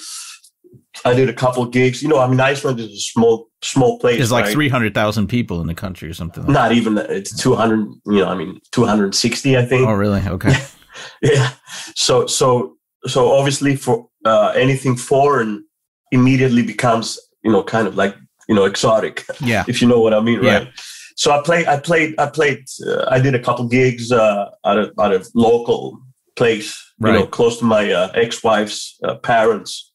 I 1.06 1.14
did 1.14 1.30
a 1.30 1.34
couple 1.34 1.66
gigs. 1.66 2.04
You 2.04 2.10
know, 2.10 2.20
I 2.20 2.28
mean, 2.28 2.40
Iceland 2.40 2.80
is 2.80 2.92
a 2.92 3.00
small 3.00 3.48
small 3.62 3.98
place. 4.00 4.18
There's 4.18 4.32
like 4.32 4.46
right? 4.46 4.54
three 4.54 4.70
hundred 4.70 4.94
thousand 4.94 5.28
people 5.28 5.62
in 5.62 5.68
the 5.68 5.74
country 5.74 6.10
or 6.10 6.14
something. 6.14 6.44
Like 6.44 6.52
Not 6.54 6.72
even 6.74 6.98
it's 6.98 7.36
two 7.36 7.56
hundred. 7.56 7.88
You 8.06 8.20
know, 8.20 8.28
I 8.28 8.36
mean, 8.36 8.60
two 8.72 8.86
hundred 8.86 9.16
sixty. 9.16 9.58
I 9.58 9.66
think. 9.66 9.88
Oh, 9.88 9.94
really? 9.94 10.22
Okay. 10.22 10.54
yeah. 11.22 11.52
So 11.96 12.28
so 12.28 12.78
so 13.08 13.32
obviously 13.32 13.76
for 13.76 14.08
uh, 14.26 14.52
anything 14.56 14.96
foreign 14.96 15.66
immediately 16.12 16.62
becomes 16.62 17.18
you 17.44 17.52
know 17.52 17.64
kind 17.64 17.88
of 17.88 17.96
like 17.96 18.16
you 18.48 18.56
know 18.56 18.66
exotic. 18.66 19.26
Yeah. 19.40 19.64
If 19.68 19.82
you 19.82 19.88
know 19.88 20.00
what 20.00 20.14
I 20.14 20.20
mean, 20.20 20.44
Yeah. 20.44 20.58
right? 20.60 20.68
So 21.16 21.32
I 21.32 21.42
played. 21.42 21.68
I 21.68 21.80
played. 21.80 22.16
I 22.20 22.28
played. 22.28 22.66
Uh, 22.86 23.06
I 23.10 23.20
did 23.20 23.34
a 23.34 23.40
couple 23.40 23.68
gigs 23.68 24.12
uh, 24.12 24.50
at 24.66 24.78
a 24.78 24.92
at 25.00 25.12
a 25.14 25.26
local 25.36 26.00
place. 26.36 26.78
You 27.04 27.12
know, 27.12 27.20
Right. 27.22 27.32
close 27.32 27.58
to 27.60 27.66
my 27.66 27.92
uh, 27.92 28.12
ex-wife's 28.14 28.98
uh, 29.04 29.16
parents. 29.16 29.92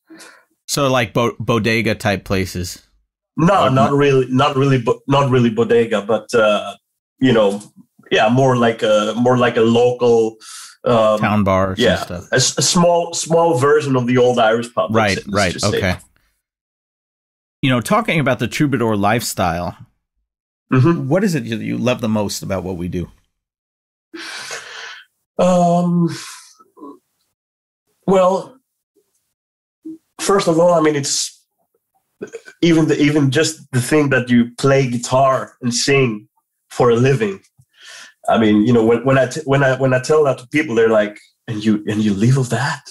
So 0.66 0.88
like 0.88 1.12
bo- 1.12 1.37
bodega 1.38 1.95
type 1.95 2.25
places. 2.25 2.83
No, 3.37 3.69
not 3.69 3.92
really, 3.92 4.27
not 4.29 4.57
really, 4.57 4.85
not 5.07 5.31
really 5.31 5.51
bodega, 5.51 6.03
but 6.03 6.33
uh, 6.35 6.75
you 7.21 7.33
know, 7.33 7.62
yeah, 8.11 8.29
more 8.29 8.57
like 8.57 8.83
a 8.83 9.14
more 9.16 9.37
like 9.38 9.57
a 9.57 9.61
local 9.61 10.37
um, 10.85 11.21
town 11.21 11.45
bar. 11.45 11.75
yeah, 11.79 12.05
a, 12.33 12.37
a 12.37 12.40
small 12.40 13.12
small 13.14 13.59
version 13.59 13.95
of 13.95 14.07
the 14.07 14.19
old 14.19 14.38
Irish 14.38 14.73
pub. 14.75 14.95
Right, 14.95 15.19
right, 15.29 15.53
just 15.53 15.71
say. 15.71 15.77
okay. 15.79 15.99
You 17.62 17.71
know, 17.71 17.81
talking 17.81 18.19
about 18.21 18.38
the 18.38 18.49
troubadour 18.49 18.97
lifestyle, 18.97 19.77
Mhm. 20.73 21.07
what 21.07 21.23
is 21.23 21.35
it 21.35 21.49
that 21.49 21.61
you 21.61 21.79
love 21.79 22.01
the 22.01 22.09
most 22.09 22.42
about 22.42 22.64
what 22.64 22.77
we 22.77 22.88
do? 22.88 23.11
Um, 25.38 26.09
well, 28.07 28.57
first 30.21 30.49
of 30.49 30.59
all, 30.59 30.75
I 30.75 30.81
mean, 30.81 30.97
it's 30.97 31.45
even 32.62 32.88
the 32.88 33.01
even 33.01 33.31
just 33.31 33.71
the 33.73 33.81
thing 33.81 34.11
that 34.11 34.31
you 34.31 34.51
play 34.59 34.88
guitar 34.88 35.57
and 35.61 35.73
sing 35.75 36.29
for 36.71 36.90
a 36.90 36.97
living. 36.97 37.40
I 38.29 38.38
mean, 38.38 38.62
you 38.66 38.73
know, 38.73 38.85
when, 38.85 39.05
when 39.05 39.19
I 39.19 39.27
t- 39.27 39.42
when 39.45 39.62
I 39.62 39.77
when 39.77 39.95
I 39.95 40.01
tell 40.01 40.25
that 40.25 40.38
to 40.38 40.49
people, 40.49 40.75
they're 40.75 40.88
like, 40.88 41.19
"And 41.47 41.64
you 41.64 41.85
and 41.87 42.03
you 42.03 42.14
live 42.14 42.38
of 42.38 42.51
that?" 42.51 42.83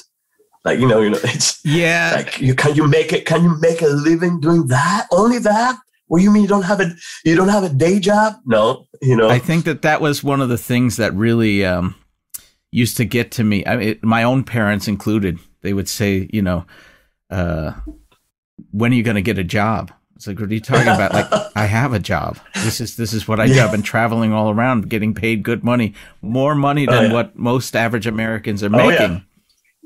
Like, 0.64 0.80
you 0.80 0.88
know, 0.88 1.02
you 1.02 1.12
know, 1.12 1.20
it's 1.24 1.60
Yeah, 1.66 2.14
like 2.16 2.40
you 2.40 2.56
can 2.56 2.76
you 2.76 2.88
make 2.88 3.14
it? 3.14 3.26
Can 3.26 3.44
you 3.44 3.58
make 3.60 3.82
a 3.82 3.88
living 3.88 4.40
doing 4.40 4.68
that? 4.68 5.08
Only 5.12 5.40
that? 5.40 5.78
What 6.08 6.20
do 6.20 6.24
you 6.24 6.32
mean 6.32 6.44
you 6.44 6.50
don't 6.50 6.64
have 6.64 6.80
a 6.80 6.92
you 7.24 7.36
don't 7.36 7.50
have 7.50 7.64
a 7.64 7.70
day 7.70 8.00
job? 8.00 8.36
No, 8.46 8.86
you 9.02 9.16
know. 9.16 9.30
I 9.30 9.40
think 9.40 9.66
that 9.66 9.82
that 9.82 10.02
was 10.02 10.24
one 10.24 10.42
of 10.42 10.50
the 10.50 10.58
things 10.58 10.98
that 10.98 11.14
really 11.14 11.66
um, 11.66 11.96
used 12.76 12.98
to 12.98 13.06
get 13.06 13.32
to 13.32 13.44
me. 13.44 13.66
I 13.66 13.76
mean, 13.78 14.00
my 14.02 14.24
own 14.24 14.44
parents 14.44 14.88
included. 14.88 15.40
They 15.62 15.74
would 15.74 15.88
say, 15.90 16.30
you 16.34 16.42
know, 16.42 16.66
uh, 17.30 17.72
when 18.72 18.92
are 18.92 18.96
you 18.96 19.04
going 19.04 19.16
to 19.16 19.22
get 19.22 19.38
a 19.38 19.44
job? 19.44 19.92
It's 20.16 20.28
like, 20.28 20.40
what 20.40 20.50
are 20.50 20.54
you 20.54 20.60
talking 20.62 20.88
about? 20.88 21.14
Like, 21.14 21.28
I 21.56 21.66
have 21.66 21.94
a 21.94 22.00
job. 22.00 22.38
This 22.64 22.80
is 22.82 22.96
this 22.96 23.14
is 23.14 23.28
what 23.28 23.40
I 23.40 23.48
do. 23.48 23.60
I've 23.62 23.72
been 23.72 23.82
traveling 23.82 24.34
all 24.34 24.50
around, 24.50 24.90
getting 24.90 25.14
paid 25.14 25.44
good 25.44 25.64
money, 25.64 25.94
more 26.22 26.56
money 26.56 26.86
than 26.86 26.96
Oh, 26.96 27.02
yeah. 27.08 27.14
what 27.14 27.38
most 27.38 27.76
average 27.76 28.08
Americans 28.08 28.64
are 28.64 28.74
Oh, 28.74 28.90
yeah. 28.90 28.90
making. 28.90 29.26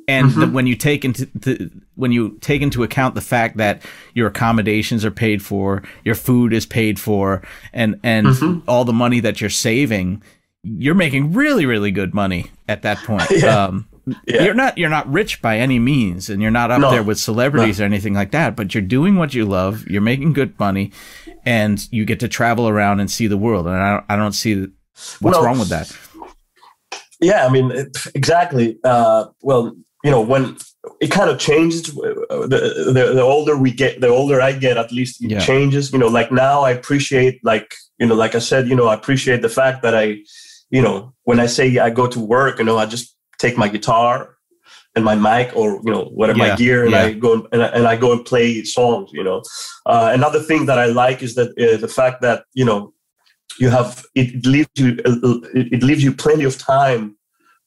And 0.07 0.31
Mhm. 0.31 0.39
the, 0.39 0.47
when 0.47 0.65
you 0.67 0.75
take 0.75 1.05
into 1.05 1.25
the, 1.35 1.69
when 1.95 2.11
you 2.11 2.37
take 2.41 2.61
into 2.63 2.81
account 2.83 3.13
the 3.15 3.21
fact 3.21 3.57
that 3.57 3.83
your 4.15 4.27
accommodations 4.27 5.05
are 5.05 5.11
paid 5.11 5.41
for, 5.43 5.83
your 6.03 6.15
food 6.15 6.51
is 6.53 6.65
paid 6.65 6.99
for, 6.99 7.41
and 7.73 7.99
and 8.03 8.27
Mhm. 8.27 8.63
all 8.67 8.85
the 8.85 8.93
money 8.93 9.19
that 9.19 9.39
you're 9.41 9.49
saving, 9.51 10.21
you're 10.63 10.95
making 10.95 11.33
really 11.33 11.65
really 11.65 11.91
good 11.91 12.13
money 12.13 12.51
at 12.67 12.81
that 12.83 12.97
point. 12.99 13.23
Yeah. 13.31 13.65
Um, 13.65 13.87
Yeah. 14.25 14.43
You're 14.43 14.55
not 14.55 14.77
you're 14.77 14.89
not 14.89 15.07
rich 15.11 15.39
by 15.41 15.57
any 15.59 15.77
means, 15.77 16.29
and 16.29 16.41
you're 16.41 16.49
not 16.51 16.71
up 16.71 16.81
No. 16.81 16.89
there 16.91 17.03
with 17.03 17.19
celebrities 17.19 17.79
or 17.79 17.83
anything 17.83 18.15
like 18.15 18.31
that. 18.31 18.55
But 18.55 18.73
you're 18.73 18.81
doing 18.81 19.17
what 19.17 19.33
you 19.35 19.45
love. 19.45 19.87
You're 19.87 20.01
making 20.01 20.33
good 20.33 20.59
money, 20.59 20.91
and 21.45 21.87
you 21.91 22.05
get 22.05 22.19
to 22.21 22.27
travel 22.27 22.67
around 22.67 22.99
and 23.01 23.11
see 23.11 23.27
the 23.27 23.37
world. 23.37 23.67
And 23.67 23.75
I 23.75 23.91
don't, 23.93 24.05
I 24.09 24.15
don't 24.15 24.31
see 24.33 24.65
what's 25.19 25.37
wrong 25.37 25.59
with 25.59 25.69
that. 25.69 25.95
Yeah, 27.21 27.45
I 27.45 27.49
mean, 27.49 27.69
it, 27.71 27.95
exactly. 28.15 28.79
Uh, 28.83 29.25
well, 29.43 29.75
you 30.03 30.09
know, 30.11 30.21
when 30.21 30.57
it 31.01 31.11
kind 31.11 31.29
of 31.29 31.37
changes, 31.37 31.89
uh, 31.89 32.47
the, 32.47 32.91
the 32.93 33.13
the 33.13 33.21
older 33.21 33.57
we 33.57 33.71
get, 33.71 33.99
the 34.01 34.07
older 34.07 34.41
I 34.41 34.53
get, 34.53 34.77
at 34.77 34.91
least 34.91 35.23
it 35.23 35.31
Yeah. 35.31 35.39
changes. 35.39 35.91
You 35.93 35.99
know, 35.99 36.07
like 36.07 36.31
now 36.31 36.61
I 36.61 36.71
appreciate, 36.71 37.39
like 37.43 37.75
you 37.99 38.07
know, 38.07 38.15
like 38.15 38.33
I 38.33 38.39
said, 38.39 38.67
you 38.69 38.75
know, 38.75 38.87
I 38.87 38.95
appreciate 38.95 39.41
the 39.41 39.49
fact 39.49 39.83
that 39.83 39.93
I, 39.93 40.17
you 40.69 40.81
know, 40.81 41.13
when 41.23 41.39
I 41.39 41.47
say 41.47 41.77
I 41.77 41.89
go 41.89 42.07
to 42.07 42.19
work, 42.19 42.59
you 42.59 42.65
know, 42.65 42.77
I 42.77 42.85
just 42.85 43.15
take 43.37 43.57
my 43.57 43.67
guitar 43.67 44.37
and 44.95 45.05
my 45.05 45.15
mic 45.15 45.55
or 45.55 45.81
you 45.83 45.91
know 45.91 46.05
whatever 46.05 46.39
Yeah, 46.39 46.49
my 46.49 46.55
gear 46.55 46.83
and 46.83 46.91
yeah. 46.91 47.03
I 47.03 47.13
go 47.13 47.47
and 47.51 47.63
I, 47.63 47.67
and 47.67 47.87
I 47.87 47.95
go 47.95 48.11
and 48.11 48.25
play 48.25 48.63
songs. 48.63 49.11
You 49.13 49.23
know, 49.23 49.43
uh, 49.85 50.11
another 50.13 50.39
thing 50.39 50.65
that 50.65 50.79
I 50.79 50.85
like 50.85 51.21
is 51.23 51.35
that 51.35 51.49
uh, 51.51 51.77
the 51.77 51.87
fact 51.87 52.21
that 52.21 52.45
you 52.53 52.65
know 52.65 52.93
you 53.59 53.69
have 53.69 54.05
it 54.15 54.45
leaves 54.45 54.69
you 54.75 54.97
it 55.05 55.73
it 55.73 55.83
leaves 55.83 56.03
you 56.03 56.13
plenty 56.13 56.43
of 56.43 56.57
time 56.57 57.17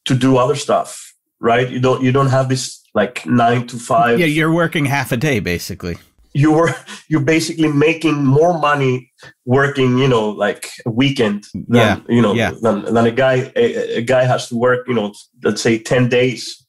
to 0.05 0.15
do 0.15 0.37
other 0.37 0.57
stuff 0.57 1.15
right 1.41 1.71
you 1.71 1.81
don't 1.81 2.03
you 2.03 2.13
don't 2.13 2.31
have 2.31 2.49
this 2.49 2.83
like 2.95 3.25
nine 3.27 3.67
to 3.67 3.79
five 3.79 4.19
Yeah, 4.19 4.27
you're 4.27 4.53
working 4.53 4.87
half 4.87 5.13
a 5.13 5.17
day 5.17 5.41
basically. 5.41 5.97
You 6.35 6.53
were 6.53 6.75
you're 7.09 7.21
basically 7.25 7.69
making 7.69 8.25
more 8.25 8.59
money 8.59 9.11
working 9.45 9.99
you 9.99 10.09
know 10.09 10.29
like 10.31 10.69
a 10.87 10.91
weekend 10.91 11.45
than 11.55 11.65
Yeah, 11.81 12.01
you 12.09 12.23
know 12.23 12.35
yeah. 12.35 12.53
than, 12.63 12.85
than 12.95 13.07
a 13.07 13.11
guy 13.11 13.53
a, 13.57 13.99
a 13.99 14.03
guy 14.03 14.25
has 14.25 14.49
to 14.49 14.57
work 14.57 14.87
you 14.89 14.95
know 14.95 15.13
let's 15.45 15.63
say 15.63 15.79
10 15.79 16.09
days 16.09 16.67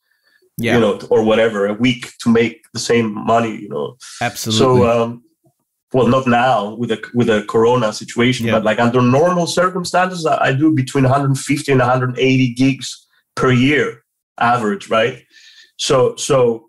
Yeah, 0.57 0.75
you 0.75 0.79
know 0.81 0.99
or 1.09 1.23
whatever 1.23 1.65
a 1.67 1.73
week 1.73 2.11
to 2.21 2.29
make 2.29 2.65
the 2.73 2.79
same 2.79 3.13
money 3.13 3.55
you 3.63 3.69
know 3.69 3.97
absolutely. 4.21 4.59
so 4.59 4.89
um 5.03 5.23
well 5.93 6.07
not 6.07 6.27
now 6.27 6.75
with 6.75 6.91
a 6.91 6.99
with 7.13 7.29
a 7.29 7.43
corona 7.43 7.93
situation 7.93 8.45
Yeah. 8.45 8.53
but 8.55 8.63
like 8.63 8.79
under 8.79 9.01
normal 9.01 9.47
circumstances 9.47 10.25
I, 10.25 10.37
I 10.47 10.53
do 10.53 10.71
between 10.71 11.03
150 11.05 11.71
and 11.71 11.79
180 11.79 12.53
gigs 12.55 13.07
per 13.35 13.51
year 13.51 14.03
average 14.39 14.89
right 14.89 15.23
so 15.77 16.15
so 16.17 16.65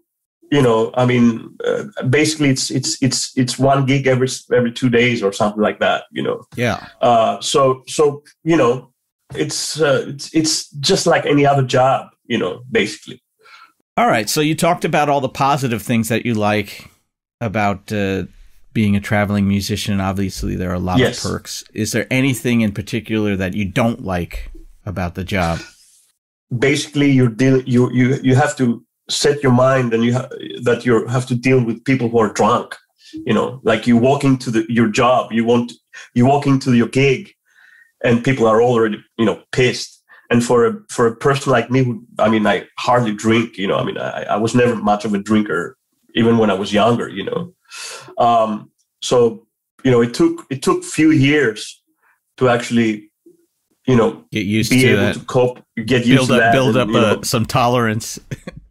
you 0.51 0.61
know 0.63 0.91
i 0.97 1.05
mean 1.07 1.57
uh, 1.67 1.85
basically 2.09 2.51
it's 2.51 2.71
it's 2.71 3.03
it's 3.03 3.33
it's 3.37 3.59
one 3.59 3.87
gig 3.87 4.07
every 4.07 4.29
every 4.53 4.73
two 4.73 4.89
days 4.91 5.23
or 5.23 5.33
something 5.33 5.63
like 5.63 5.81
that 5.81 6.05
you 6.13 6.23
know 6.23 6.43
yeah, 6.57 6.87
uh 7.01 7.41
so 7.41 7.83
so 7.87 8.23
you 8.45 8.57
know 8.57 8.91
it's 9.35 9.81
uh, 9.81 10.05
it's 10.09 10.35
it's 10.35 10.69
just 10.81 11.07
like 11.07 11.25
any 11.27 11.47
other 11.47 11.63
job 11.63 12.09
you 12.27 12.39
know 12.39 12.63
basically 12.71 13.21
All 13.97 14.09
right. 14.09 14.29
So 14.29 14.41
you 14.41 14.55
talked 14.57 14.85
about 14.85 15.09
all 15.09 15.21
the 15.21 15.29
positive 15.29 15.81
things 15.83 16.09
that 16.09 16.27
you 16.27 16.35
like 16.35 16.91
about 17.41 17.93
uh, 17.93 18.25
being 18.73 18.97
a 18.97 19.01
traveling 19.01 19.47
musician. 19.47 20.01
Obviously, 20.01 20.57
there 20.57 20.71
are 20.71 20.75
a 20.75 20.87
lot 20.91 20.99
Yes. 20.99 21.25
of 21.25 21.31
perks. 21.31 21.63
Is 21.73 21.93
there 21.93 22.07
anything 22.11 22.61
in 22.61 22.73
particular 22.73 23.37
that 23.37 23.55
you 23.55 23.65
don't 23.65 24.01
like 24.05 24.51
about 24.85 25.15
the 25.15 25.25
job? 25.25 25.59
basically 26.59 27.11
you 27.11 27.29
deal 27.29 27.63
you 27.63 27.91
you 27.93 28.19
you 28.23 28.35
have 28.37 28.55
to 28.57 28.85
set 29.09 29.43
your 29.43 29.53
mind 29.53 29.93
and 29.93 30.05
you 30.05 30.15
ha- 30.15 30.29
that 30.63 30.85
you 30.85 31.07
have 31.07 31.27
to 31.27 31.35
deal 31.35 31.63
with 31.65 31.85
people 31.85 32.09
who 32.09 32.19
are 32.19 32.33
drunk 32.33 32.75
you 33.27 33.35
know 33.35 33.61
like 33.63 33.87
you 33.87 33.97
walk 33.97 34.25
into 34.25 34.51
the, 34.51 34.67
your 34.69 34.89
job 34.89 35.31
you 35.33 35.45
want 35.45 35.73
you 36.15 36.27
walk 36.27 36.47
into 36.47 36.75
your 36.75 36.89
gig 36.89 37.31
and 38.03 38.25
people 38.25 38.47
are 38.47 38.63
already 38.63 39.03
you 39.19 39.25
know 39.25 39.43
pissed. 39.53 40.03
And 40.31 40.43
for 40.43 40.67
a 40.67 40.75
for 40.91 41.07
a 41.07 41.15
person 41.15 41.53
like 41.53 41.71
me 41.71 41.85
who 41.85 42.05
i 42.19 42.29
mean 42.29 42.47
i 42.47 42.67
hardly 42.79 43.15
drink 43.15 43.59
you 43.59 43.69
know 43.69 43.77
i 43.77 43.85
mean 43.85 43.99
i, 43.99 44.25
I 44.25 44.37
was 44.37 44.55
never 44.55 44.75
much 44.75 45.05
of 45.05 45.13
a 45.15 45.19
drinker 45.19 45.77
even 46.15 46.39
when 46.39 46.51
i 46.51 46.55
was 46.55 46.73
younger 46.73 47.09
you 47.09 47.25
know. 47.25 47.53
Um 48.19 48.71
so 49.03 49.47
you 49.85 49.91
know 49.91 50.01
it 50.01 50.15
took 50.15 50.47
it 50.51 50.63
took 50.63 50.83
few 50.83 51.11
years 51.11 51.83
to 52.39 52.49
actually 52.49 53.11
you 53.87 53.95
know 53.97 54.25
Get 54.33 54.47
used 54.47 54.71
be 54.71 54.81
to 54.81 54.89
able 54.89 55.03
that. 55.03 55.15
to 55.15 55.25
cope 55.27 55.63
get 55.85 56.07
used 56.07 56.27
build 56.27 56.29
to 56.29 56.35
up 56.35 56.41
that 56.41 56.53
build 56.53 56.77
and, 56.77 56.79
up 56.79 56.89
know, 56.89 57.21
uh, 57.21 57.23
some 57.23 57.45
tolerance 57.45 58.19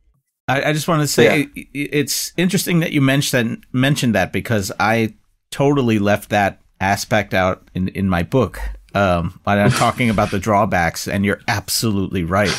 I, 0.47 0.69
I 0.69 0.73
just 0.73 0.87
want 0.87 1.01
to 1.01 1.07
say 1.07 1.27
i- 1.55 1.67
it's 1.73 2.33
interesting 2.37 2.79
that 2.81 2.91
you 2.91 3.01
mentioned 3.01 3.65
mentioned 3.71 4.13
that 4.15 4.31
because 4.33 4.71
i 4.79 5.13
totally 5.51 5.99
left 5.99 6.29
that 6.29 6.59
aspect 6.81 7.33
out 7.33 7.67
in 7.73 7.87
in 7.89 8.09
my 8.09 8.23
book 8.23 8.59
um 8.93 9.39
i'm 9.45 9.71
talking 9.71 10.09
about 10.09 10.31
the 10.31 10.39
drawbacks 10.39 11.07
and 11.07 11.23
you're 11.25 11.41
absolutely 11.47 12.23
right. 12.23 12.53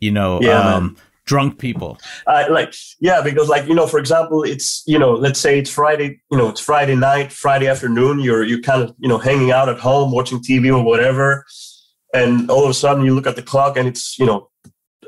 You 0.00 0.12
know 0.12 0.40
Yeah, 0.40 0.76
um 0.76 0.96
drunk 1.24 1.58
people. 1.58 1.98
I 2.28 2.46
like 2.48 2.72
yeah 3.00 3.20
because 3.22 3.48
like 3.48 3.66
you 3.66 3.74
know 3.74 3.86
for 3.88 3.98
example 3.98 4.42
it's 4.44 4.82
you 4.86 4.98
know 4.98 5.12
let's 5.12 5.40
say 5.40 5.58
it's 5.58 5.70
friday 5.70 6.20
you 6.30 6.38
know 6.38 6.48
it's 6.48 6.60
friday 6.60 6.94
night 6.94 7.32
friday 7.32 7.66
afternoon 7.66 8.20
you're 8.20 8.44
you're 8.44 8.60
kind 8.62 8.82
of 8.82 8.94
you 8.98 9.08
know 9.08 9.18
hanging 9.18 9.50
out 9.50 9.68
at 9.68 9.78
home 9.80 10.12
watching 10.12 10.38
tv 10.38 10.64
or 10.72 10.84
whatever 10.84 11.44
and 12.14 12.48
all 12.50 12.62
of 12.64 12.70
a 12.70 12.74
sudden 12.74 13.04
you 13.04 13.14
look 13.14 13.26
at 13.26 13.34
the 13.36 13.42
clock 13.42 13.76
and 13.76 13.88
it's 13.88 14.18
you 14.18 14.26
know 14.26 14.48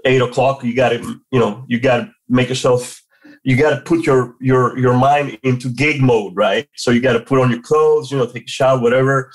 eight 0.04 0.22
o'clock 0.22 0.62
you 0.64 0.74
got 0.74 0.90
to 0.90 1.20
you 1.30 1.38
know 1.38 1.64
you 1.68 1.78
got 1.80 1.98
to 1.98 2.10
make 2.28 2.48
yourself 2.48 3.02
you 3.44 3.56
got 3.56 3.70
to 3.70 3.80
put 3.82 4.04
your 4.06 4.34
your 4.40 4.78
your 4.78 4.94
mind 4.94 5.38
into 5.42 5.68
gig 5.68 6.00
mode 6.00 6.34
right 6.36 6.68
so 6.76 6.90
you 6.90 7.00
got 7.00 7.14
to 7.14 7.20
put 7.20 7.40
on 7.40 7.50
your 7.50 7.62
clothes 7.62 8.10
you 8.10 8.18
know 8.18 8.26
take 8.26 8.44
a 8.44 8.48
shower 8.48 8.78
whatever 8.80 9.30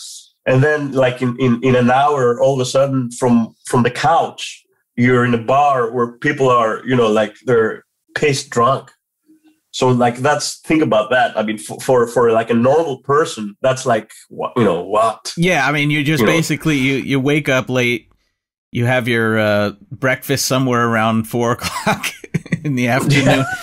and 0.45 0.63
then 0.63 0.91
like 0.91 1.21
in, 1.21 1.35
in 1.39 1.63
in 1.63 1.75
an 1.75 1.89
hour 1.89 2.41
all 2.41 2.53
of 2.53 2.59
a 2.59 2.65
sudden 2.65 3.09
from 3.11 3.55
from 3.65 3.83
the 3.83 3.91
couch 3.91 4.63
you're 4.95 5.25
in 5.25 5.33
a 5.33 5.37
bar 5.37 5.91
where 5.91 6.17
people 6.19 6.49
are 6.49 6.85
you 6.85 6.95
know 6.95 7.07
like 7.07 7.35
they're 7.45 7.83
pissed 8.15 8.49
drunk 8.49 8.91
So 9.73 9.89
like 9.89 10.17
that's 10.17 10.59
think 10.59 10.83
about 10.83 11.09
that. 11.09 11.35
I 11.35 11.41
mean, 11.41 11.57
for 11.57 11.79
for, 11.79 12.07
for 12.07 12.31
like 12.31 12.51
a 12.51 12.53
normal 12.53 12.99
person, 12.99 13.57
that's 13.61 13.87
like 13.87 14.11
what 14.29 14.53
you 14.55 14.63
know 14.63 14.83
what. 14.83 15.33
Yeah, 15.35 15.67
I 15.67 15.71
mean, 15.71 15.89
you 15.89 16.03
just 16.03 16.21
You 16.21 16.27
know. 16.27 16.31
basically 16.31 16.77
you 16.77 16.95
you 16.97 17.19
wake 17.19 17.49
up 17.49 17.71
late, 17.71 18.12
you 18.73 18.87
have 18.87 19.07
your 19.07 19.37
uh, 19.37 19.71
breakfast 19.91 20.47
somewhere 20.47 20.85
around 20.85 21.25
four 21.25 21.51
o'clock 21.53 22.07
in 22.63 22.75
the 22.75 22.89
afternoon. 22.89 23.45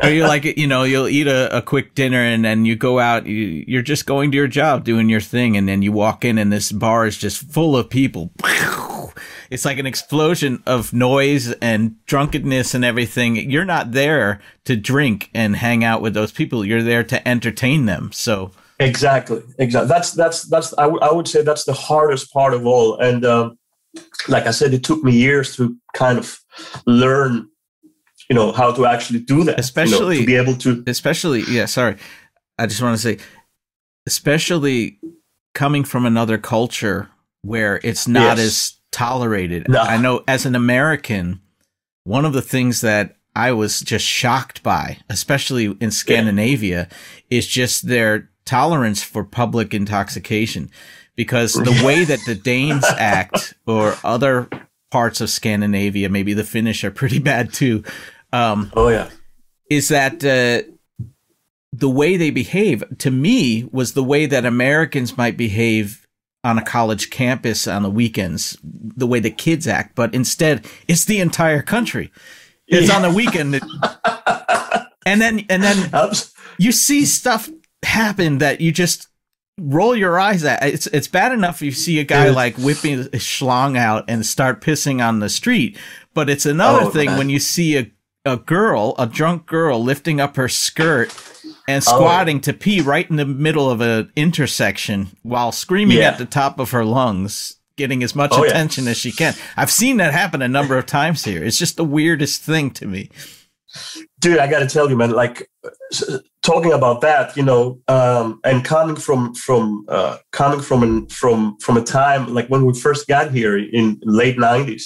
Or 0.00 0.08
you 0.08 0.28
like 0.28 0.44
you 0.44 0.68
know 0.68 0.84
you'll 0.84 1.08
eat 1.08 1.26
a, 1.26 1.56
a 1.56 1.60
quick 1.60 1.96
dinner 1.96 2.22
and 2.22 2.44
then 2.44 2.64
you 2.64 2.76
go 2.76 3.00
out 3.00 3.26
you, 3.26 3.64
you're 3.66 3.82
just 3.82 4.06
going 4.06 4.30
to 4.30 4.36
your 4.36 4.46
job 4.46 4.84
doing 4.84 5.08
your 5.08 5.20
thing 5.20 5.56
and 5.56 5.68
then 5.68 5.82
you 5.82 5.90
walk 5.90 6.24
in 6.24 6.38
and 6.38 6.52
this 6.52 6.70
bar 6.70 7.04
is 7.04 7.18
just 7.18 7.42
full 7.52 7.76
of 7.76 7.90
people 7.90 8.30
it's 9.50 9.64
like 9.64 9.78
an 9.78 9.86
explosion 9.86 10.62
of 10.66 10.92
noise 10.92 11.50
and 11.54 11.96
drunkenness 12.06 12.74
and 12.74 12.84
everything 12.84 13.50
you're 13.50 13.64
not 13.64 13.90
there 13.90 14.40
to 14.66 14.76
drink 14.76 15.30
and 15.34 15.56
hang 15.56 15.82
out 15.82 16.00
with 16.00 16.14
those 16.14 16.30
people 16.30 16.64
you're 16.64 16.84
there 16.84 17.02
to 17.02 17.28
entertain 17.28 17.86
them 17.86 18.12
so 18.12 18.52
Exactly, 18.80 19.42
exactly. 19.58 19.88
That's 19.88 20.12
that's 20.12 20.44
that's. 20.44 20.72
I 20.78 20.86
would 20.86 21.02
I 21.02 21.12
would 21.12 21.28
say 21.28 21.42
that's 21.42 21.64
the 21.64 21.74
hardest 21.74 22.32
part 22.32 22.54
of 22.54 22.64
all. 22.66 22.98
And 22.98 23.26
um, 23.26 23.58
like 24.28 24.46
I 24.46 24.50
said, 24.52 24.72
it 24.74 24.84
took 24.84 25.02
me 25.02 25.12
years 25.12 25.56
to 25.56 25.76
kind 25.94 26.18
of 26.18 26.38
learn, 26.86 27.48
you 28.28 28.34
know, 28.36 28.52
how 28.52 28.72
to 28.72 28.86
actually 28.86 29.20
do 29.20 29.38
that. 29.44 29.52
you 29.52 29.56
know, 29.56 29.58
Especially- 29.58 30.18
to 30.20 30.26
be 30.26 30.36
able 30.36 30.54
to. 30.56 30.84
especially 30.86 31.42
yeah 31.48 31.64
sorry 31.66 31.96
i 32.58 32.66
just 32.66 32.80
want 32.82 32.94
to 32.96 33.02
say 33.02 33.18
especially 34.06 34.98
coming 35.54 35.84
from 35.84 36.06
another 36.06 36.38
culture 36.38 37.08
where 37.42 37.80
it's 37.82 38.06
not 38.06 38.36
Yes. 38.38 38.46
as 38.46 38.72
tolerated 38.92 39.68
No. 39.68 39.80
i 39.80 39.96
know 39.96 40.22
as 40.28 40.46
an 40.46 40.54
american 40.54 41.40
one 42.04 42.24
of 42.24 42.32
the 42.32 42.42
things 42.42 42.80
that 42.80 43.16
i 43.36 43.52
was 43.52 43.80
just 43.80 44.04
shocked 44.04 44.62
by 44.62 44.98
especially 45.08 45.66
in 45.80 45.90
scandinavia 45.90 46.88
is 47.30 47.46
just 47.46 47.86
their 47.88 48.30
tolerance 48.44 49.02
for 49.02 49.22
public 49.24 49.72
intoxication 49.72 50.70
because 51.16 51.54
the 51.54 51.82
way 51.84 52.04
that 52.10 52.20
the 52.26 52.34
danes 52.34 52.84
act 52.84 53.54
or 53.66 53.96
other 54.04 54.48
parts 54.90 55.20
of 55.20 55.30
scandinavia 55.30 56.08
maybe 56.08 56.34
the 56.34 56.44
finnish 56.44 56.82
are 56.82 56.90
pretty 56.90 57.18
bad 57.18 57.52
too 57.52 57.84
um, 58.32 58.72
Oh 58.74 58.88
yeah, 58.88 59.10
is 59.68 59.88
that 59.88 60.24
uh, 60.24 60.68
the 61.72 61.88
way 61.88 62.16
they 62.16 62.30
behave 62.30 62.84
to 62.98 63.10
me 63.10 63.68
was 63.72 63.92
the 63.92 64.04
way 64.04 64.26
that 64.26 64.44
Americans 64.44 65.16
might 65.16 65.36
behave 65.36 66.06
on 66.42 66.58
a 66.58 66.64
college 66.64 67.10
campus 67.10 67.68
on 67.68 67.82
the 67.82 67.90
weekends, 67.90 68.56
the 68.62 69.06
way 69.06 69.20
the 69.20 69.30
kids 69.30 69.68
act, 69.68 69.94
but 69.94 70.14
instead 70.14 70.66
it's 70.88 71.04
the 71.04 71.20
entire 71.20 71.62
country. 71.62 72.10
It's 72.66 72.90
on 72.90 73.02
the 73.02 73.10
weekend, 73.10 73.54
and 75.06 75.20
then 75.20 75.44
and 75.48 75.62
then 75.62 75.90
you 76.56 76.70
see 76.70 77.04
stuff 77.04 77.50
happen 77.82 78.38
that 78.38 78.60
you 78.60 78.70
just 78.70 79.08
roll 79.60 79.94
your 79.94 80.18
eyes 80.18 80.42
at. 80.44 80.62
It's 80.62 80.86
it's 80.88 81.08
bad 81.08 81.32
enough 81.32 81.60
you 81.62 81.70
see 81.72 81.98
a 82.00 82.04
guy 82.04 82.26
Yeah. 82.26 82.32
like 82.32 82.56
whipping 82.56 83.00
a 83.00 83.18
schlong 83.18 83.76
out 83.76 84.04
and 84.08 84.24
start 84.24 84.60
pissing 84.60 85.04
on 85.06 85.20
the 85.20 85.28
street, 85.28 85.76
but 86.14 86.30
it's 86.30 86.46
another 86.46 86.84
Oh, 86.84 86.90
thing 86.90 87.06
man. 87.10 87.18
when 87.18 87.28
you 87.30 87.38
see 87.38 87.76
a 87.76 87.90
a 88.26 88.36
girl, 88.36 88.94
a 88.98 89.06
drunk 89.06 89.46
girl, 89.46 89.82
lifting 89.82 90.20
up 90.20 90.36
her 90.36 90.46
skirt 90.48 91.10
and 91.66 91.82
Oh. 91.86 91.96
squatting 91.96 92.38
to 92.40 92.52
pee 92.52 92.80
right 92.82 93.08
in 93.08 93.16
the 93.16 93.24
middle 93.24 93.70
of 93.70 93.80
an 93.80 94.10
intersection 94.14 95.08
while 95.22 95.52
screaming 95.52 95.96
Yeah. 95.98 96.08
at 96.08 96.18
the 96.18 96.26
top 96.26 96.58
of 96.60 96.70
her 96.72 96.84
lungs. 96.84 97.56
Getting 97.76 98.02
as 98.02 98.14
much 98.14 98.32
Oh, 98.34 98.44
yeah. 98.44 98.50
attention 98.50 98.86
as 98.88 98.98
she 98.98 99.10
can. 99.10 99.34
I've 99.56 99.70
seen 99.70 99.96
that 99.98 100.12
happen 100.12 100.42
a 100.42 100.48
number 100.48 100.76
of 100.76 100.84
times 100.84 101.24
here. 101.24 101.42
It's 101.42 101.58
just 101.58 101.76
the 101.78 101.84
weirdest 101.84 102.42
thing 102.42 102.70
to 102.72 102.86
me. 102.86 103.08
Dude 104.18 104.38
i 104.38 104.48
gotta 104.48 104.66
tell 104.66 104.88
you 104.88 104.96
man 104.96 105.10
like 105.10 105.48
talking 106.42 106.72
about 106.72 107.00
that 107.00 107.36
you 107.36 107.42
know 107.42 107.78
um 107.88 108.40
and 108.44 108.64
coming 108.64 108.96
from 108.96 109.34
from 109.34 109.84
uh 109.88 110.16
coming 110.32 110.60
from 110.60 110.82
an, 110.82 111.06
from 111.08 111.56
from 111.58 111.76
a 111.76 111.82
time 111.82 112.32
like 112.32 112.48
when 112.48 112.64
we 112.64 112.74
first 112.74 113.06
got 113.06 113.30
here 113.30 113.56
in 113.56 114.00
late 114.04 114.36
90s 114.36 114.82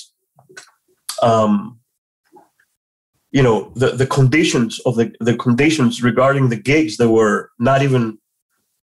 um 1.22 1.78
you 3.34 3.42
know 3.42 3.72
the 3.74 3.90
the 3.90 4.06
conditions 4.06 4.78
of 4.86 4.94
the 4.94 5.12
the 5.20 5.36
conditions 5.36 6.02
regarding 6.02 6.48
the 6.48 6.56
gigs 6.56 6.96
that 6.96 7.10
were 7.10 7.50
not 7.58 7.82
even 7.82 8.16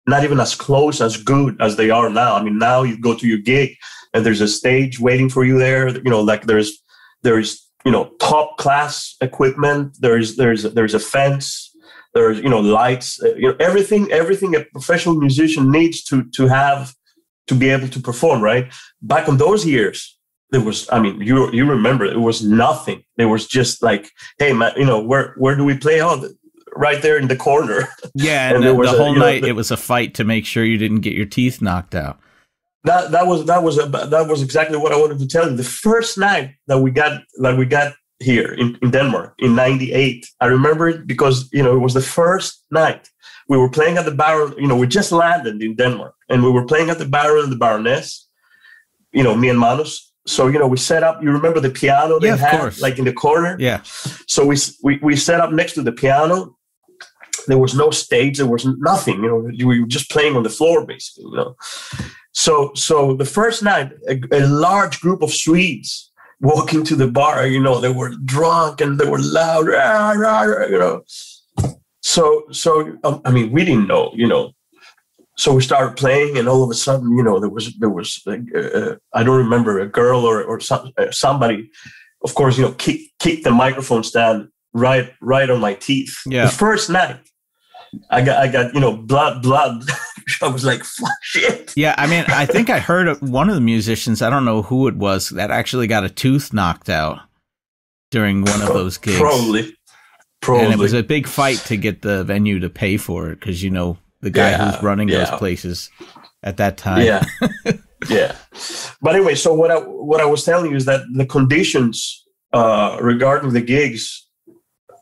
not 0.07 0.23
even 0.23 0.39
as 0.39 0.55
close 0.55 0.99
as 0.99 1.15
good 1.15 1.55
as 1.61 1.77
they 1.77 1.89
are 1.89 2.09
now. 2.09 2.35
I 2.35 2.43
mean 2.43 2.57
now 2.57 2.83
you 2.83 2.99
go 2.99 3.15
to 3.15 3.27
your 3.27 3.37
gig 3.37 3.75
and 4.13 4.25
there's 4.25 4.41
a 4.41 4.47
stage 4.47 4.99
waiting 4.99 5.29
for 5.29 5.45
you 5.45 5.57
there 5.57 5.87
you 5.87 6.11
know 6.11 6.21
like 6.21 6.43
there's 6.47 6.83
there's 7.23 7.70
you 7.85 7.91
know 7.91 8.11
top 8.19 8.57
class 8.57 9.15
equipment. 9.21 9.97
There's 9.99 10.35
there's 10.35 10.63
there's 10.63 10.93
a 10.93 10.99
fence. 10.99 11.69
There's 12.13 12.39
you 12.39 12.49
know 12.49 12.59
lights. 12.59 13.21
Uh, 13.23 13.35
you 13.35 13.47
know 13.49 13.55
everything 13.59 14.11
everything 14.11 14.55
a 14.55 14.65
professional 14.65 15.15
musician 15.15 15.71
needs 15.71 16.03
to 16.05 16.23
to 16.35 16.47
have 16.47 16.93
to 17.47 17.55
be 17.55 17.69
able 17.69 17.87
to 17.89 17.99
perform 17.99 18.41
right? 18.41 18.71
Back 19.01 19.27
in 19.27 19.37
those 19.37 19.65
years 19.65 20.17
there 20.51 20.59
was 20.59 20.85
i 20.91 20.99
mean 20.99 21.21
you 21.21 21.49
you 21.53 21.65
remember 21.65 22.03
it 22.05 22.19
was 22.19 22.43
nothing. 22.43 23.03
There 23.17 23.29
was 23.29 23.47
just 23.47 23.81
like 23.81 24.09
hey 24.37 24.51
man 24.53 24.73
you 24.75 24.85
know 24.85 25.01
where 25.01 25.33
where 25.37 25.55
do 25.55 25.63
we 25.63 25.77
play? 25.77 26.01
Oh 26.01 26.19
th- 26.19 26.33
right 26.75 27.01
there 27.01 27.17
in 27.17 27.27
the 27.29 27.35
corner. 27.37 27.87
Yeah, 28.15 28.47
And 28.47 28.55
and, 28.57 28.63
there 28.65 28.71
the, 28.73 28.77
was 28.79 28.91
the 28.91 28.97
a- 28.97 28.99
whole 29.03 29.13
know, 29.15 29.21
night 29.21 29.41
the- 29.43 29.47
it 29.49 29.55
was 29.55 29.71
a 29.71 29.77
fight 29.77 30.13
to 30.15 30.23
make 30.25 30.45
sure 30.45 30.63
you 30.65 30.77
didn't 30.77 31.01
get 31.01 31.13
your 31.13 31.25
teeth 31.25 31.61
knocked 31.61 31.95
out. 31.95 32.19
That 32.83 33.11
that 33.11 33.27
was 33.27 33.45
that 33.45 33.63
was 33.63 33.77
a, 33.77 33.85
that 33.87 34.27
was 34.27 34.41
exactly 34.41 34.77
what 34.77 34.91
I 34.91 34.97
wanted 34.97 35.19
to 35.19 35.27
tell 35.27 35.49
you. 35.49 35.55
The 35.55 35.63
first 35.63 36.17
night 36.17 36.55
that 36.67 36.79
we 36.79 36.89
got 36.91 37.21
that 37.41 37.57
we 37.57 37.65
got 37.65 37.93
here 38.19 38.53
in, 38.53 38.77
in 38.81 38.91
Denmark 38.91 39.33
in 39.39 39.55
'98, 39.55 40.25
I 40.39 40.45
remember 40.47 40.89
it 40.89 41.05
because 41.05 41.47
you 41.53 41.61
know 41.63 41.75
it 41.75 41.79
was 41.79 41.93
the 41.93 42.01
first 42.01 42.63
night 42.71 43.07
we 43.49 43.57
were 43.57 43.69
playing 43.69 43.97
at 43.97 44.05
the 44.05 44.11
Baron. 44.11 44.53
You 44.57 44.67
know, 44.67 44.77
we 44.77 44.87
just 44.87 45.11
landed 45.11 45.61
in 45.61 45.75
Denmark 45.75 46.15
and 46.29 46.43
we 46.43 46.49
were 46.51 46.65
playing 46.65 46.89
at 46.89 46.97
the 46.97 47.05
Baron 47.05 47.43
and 47.43 47.51
the 47.51 47.57
Baroness. 47.57 48.27
You 49.11 49.23
know, 49.23 49.35
me 49.35 49.49
and 49.49 49.59
Manos. 49.59 50.11
So 50.25 50.47
you 50.47 50.57
know, 50.59 50.67
we 50.67 50.77
set 50.77 51.03
up. 51.03 51.21
You 51.21 51.31
remember 51.31 51.59
the 51.59 51.69
piano 51.69 52.19
they 52.19 52.27
Yeah, 52.29 52.37
had, 52.37 52.59
course. 52.59 52.81
like 52.81 52.97
in 52.99 53.05
the 53.05 53.13
corner. 53.13 53.57
Yeah, 53.59 53.81
So 54.27 54.45
we, 54.45 54.55
we 54.83 54.99
we 55.03 55.15
set 55.15 55.39
up 55.39 55.51
next 55.51 55.73
to 55.73 55.83
the 55.83 55.91
piano. 55.91 56.55
There 57.47 57.57
was 57.57 57.73
no 57.73 57.91
stage. 57.91 58.37
There 58.37 58.47
was 58.51 58.65
nothing. 58.65 59.23
You 59.23 59.29
know, 59.29 59.49
you 59.51 59.67
were 59.67 59.87
just 59.87 60.09
playing 60.11 60.35
on 60.37 60.43
the 60.43 60.49
floor, 60.49 60.85
basically. 60.85 61.25
You 61.31 61.37
know. 61.37 61.55
So 62.33 62.71
so 62.75 63.15
the 63.15 63.25
first 63.25 63.63
night, 63.63 63.91
a, 64.07 64.19
a 64.31 64.47
large 64.47 64.99
group 65.01 65.21
of 65.21 65.33
Swedes 65.33 66.11
walk 66.39 66.73
into 66.73 66.95
the 66.95 67.07
bar. 67.07 67.45
You 67.45 67.61
know, 67.61 67.79
they 67.79 67.91
were 67.91 68.13
drunk 68.25 68.81
and 68.81 68.99
they 68.99 69.09
were 69.09 69.19
loud. 69.19 69.67
rah, 69.67 70.11
rah, 70.11 70.41
rah, 70.41 70.65
you 70.65 70.79
know. 70.79 71.03
So 72.01 72.43
so 72.51 72.97
um, 73.03 73.21
I 73.25 73.31
mean, 73.31 73.51
we 73.51 73.65
didn't 73.65 73.87
know. 73.87 74.11
You 74.15 74.27
know. 74.27 74.51
So 75.37 75.53
we 75.53 75.61
started 75.61 75.97
playing, 75.97 76.37
and 76.37 76.47
all 76.47 76.63
of 76.63 76.69
a 76.69 76.75
sudden, 76.75 77.17
you 77.17 77.23
know, 77.23 77.39
there 77.39 77.49
was 77.49 77.73
there 77.79 77.89
was 77.89 78.21
like, 78.25 78.41
uh, 78.55 78.95
I 79.13 79.23
don't 79.23 79.37
remember 79.37 79.79
a 79.79 79.87
girl 79.87 80.21
or 80.25 80.43
or 80.43 80.59
some, 80.59 80.91
uh, 80.97 81.11
somebody 81.11 81.69
of 82.23 82.35
course, 82.35 82.57
you 82.57 82.63
know, 82.63 82.73
kick 82.73 83.01
kick 83.19 83.43
the 83.43 83.51
microphone 83.51 84.03
stand 84.03 84.49
right 84.73 85.11
right 85.21 85.49
on 85.49 85.59
my 85.59 85.73
teeth. 85.73 86.17
Yeah. 86.25 86.45
The 86.45 86.51
first 86.51 86.89
night, 86.89 87.19
I 88.09 88.21
got 88.21 88.37
I 88.37 88.47
got 88.47 88.73
you 88.73 88.79
know 88.79 88.95
blood 88.95 89.41
blood. 89.41 89.83
I 90.41 90.47
was 90.47 90.63
like, 90.65 90.83
fuck 90.83 91.09
shit. 91.21 91.73
yeah. 91.75 91.95
I 91.97 92.07
mean, 92.07 92.25
I 92.27 92.45
think 92.45 92.69
I 92.69 92.79
heard 92.79 93.21
one 93.21 93.49
of 93.49 93.55
the 93.55 93.61
musicians. 93.61 94.21
I 94.21 94.29
don't 94.29 94.45
know 94.45 94.61
who 94.61 94.87
it 94.87 94.95
was 94.95 95.29
that 95.29 95.51
actually 95.51 95.87
got 95.87 96.03
a 96.03 96.09
tooth 96.09 96.53
knocked 96.53 96.89
out 96.89 97.19
during 98.11 98.41
one 98.43 98.61
of 98.61 98.69
those 98.69 98.97
gigs. 98.97 99.17
Probably, 99.19 99.75
probably. 100.41 100.65
and 100.65 100.73
it 100.73 100.79
was 100.79 100.93
a 100.93 101.03
big 101.03 101.27
fight 101.27 101.57
to 101.67 101.77
get 101.77 102.01
the 102.01 102.23
venue 102.23 102.59
to 102.59 102.69
pay 102.69 102.97
for 102.97 103.29
it 103.31 103.39
because 103.39 103.63
you 103.63 103.69
know 103.69 103.97
the 104.21 104.29
guy 104.29 104.51
Yeah, 104.51 104.71
who's 104.71 104.83
running 104.83 105.09
yeah. 105.09 105.19
those 105.25 105.37
places 105.39 105.89
at 106.43 106.57
that 106.57 106.77
time. 106.77 107.05
yeah, 107.05 107.23
yeah. 108.09 108.35
But 109.01 109.15
anyway, 109.15 109.35
so 109.35 109.53
what 109.53 109.71
I 109.71 109.77
what 109.77 110.21
I 110.21 110.25
was 110.25 110.43
telling 110.43 110.71
you 110.71 110.77
is 110.77 110.85
that 110.85 111.01
the 111.13 111.25
conditions 111.25 112.25
uh, 112.53 112.97
regarding 113.01 113.53
the 113.53 113.61
gigs 113.61 114.27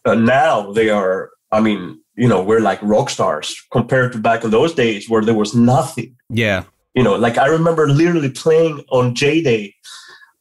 uh, 0.05 0.15
now 0.15 0.71
they 0.71 0.89
are. 0.89 1.29
I 1.51 1.61
mean, 1.61 1.99
you 2.19 2.27
know, 2.27 2.43
we're 2.43 2.59
like 2.59 2.79
rock 2.81 3.09
stars 3.09 3.47
compared 3.71 4.11
to 4.11 4.19
back 4.19 4.43
in 4.43 4.51
those 4.51 4.73
days 4.73 5.09
where 5.09 5.23
there 5.23 5.39
was 5.43 5.55
nothing. 5.55 6.15
yeah, 6.29 6.63
you 6.95 7.03
know 7.03 7.15
like 7.15 7.37
i 7.37 7.47
remember 7.47 7.87
literally 7.87 8.29
playing 8.29 8.83
on 8.89 9.15
j 9.15 9.41
day 9.41 9.73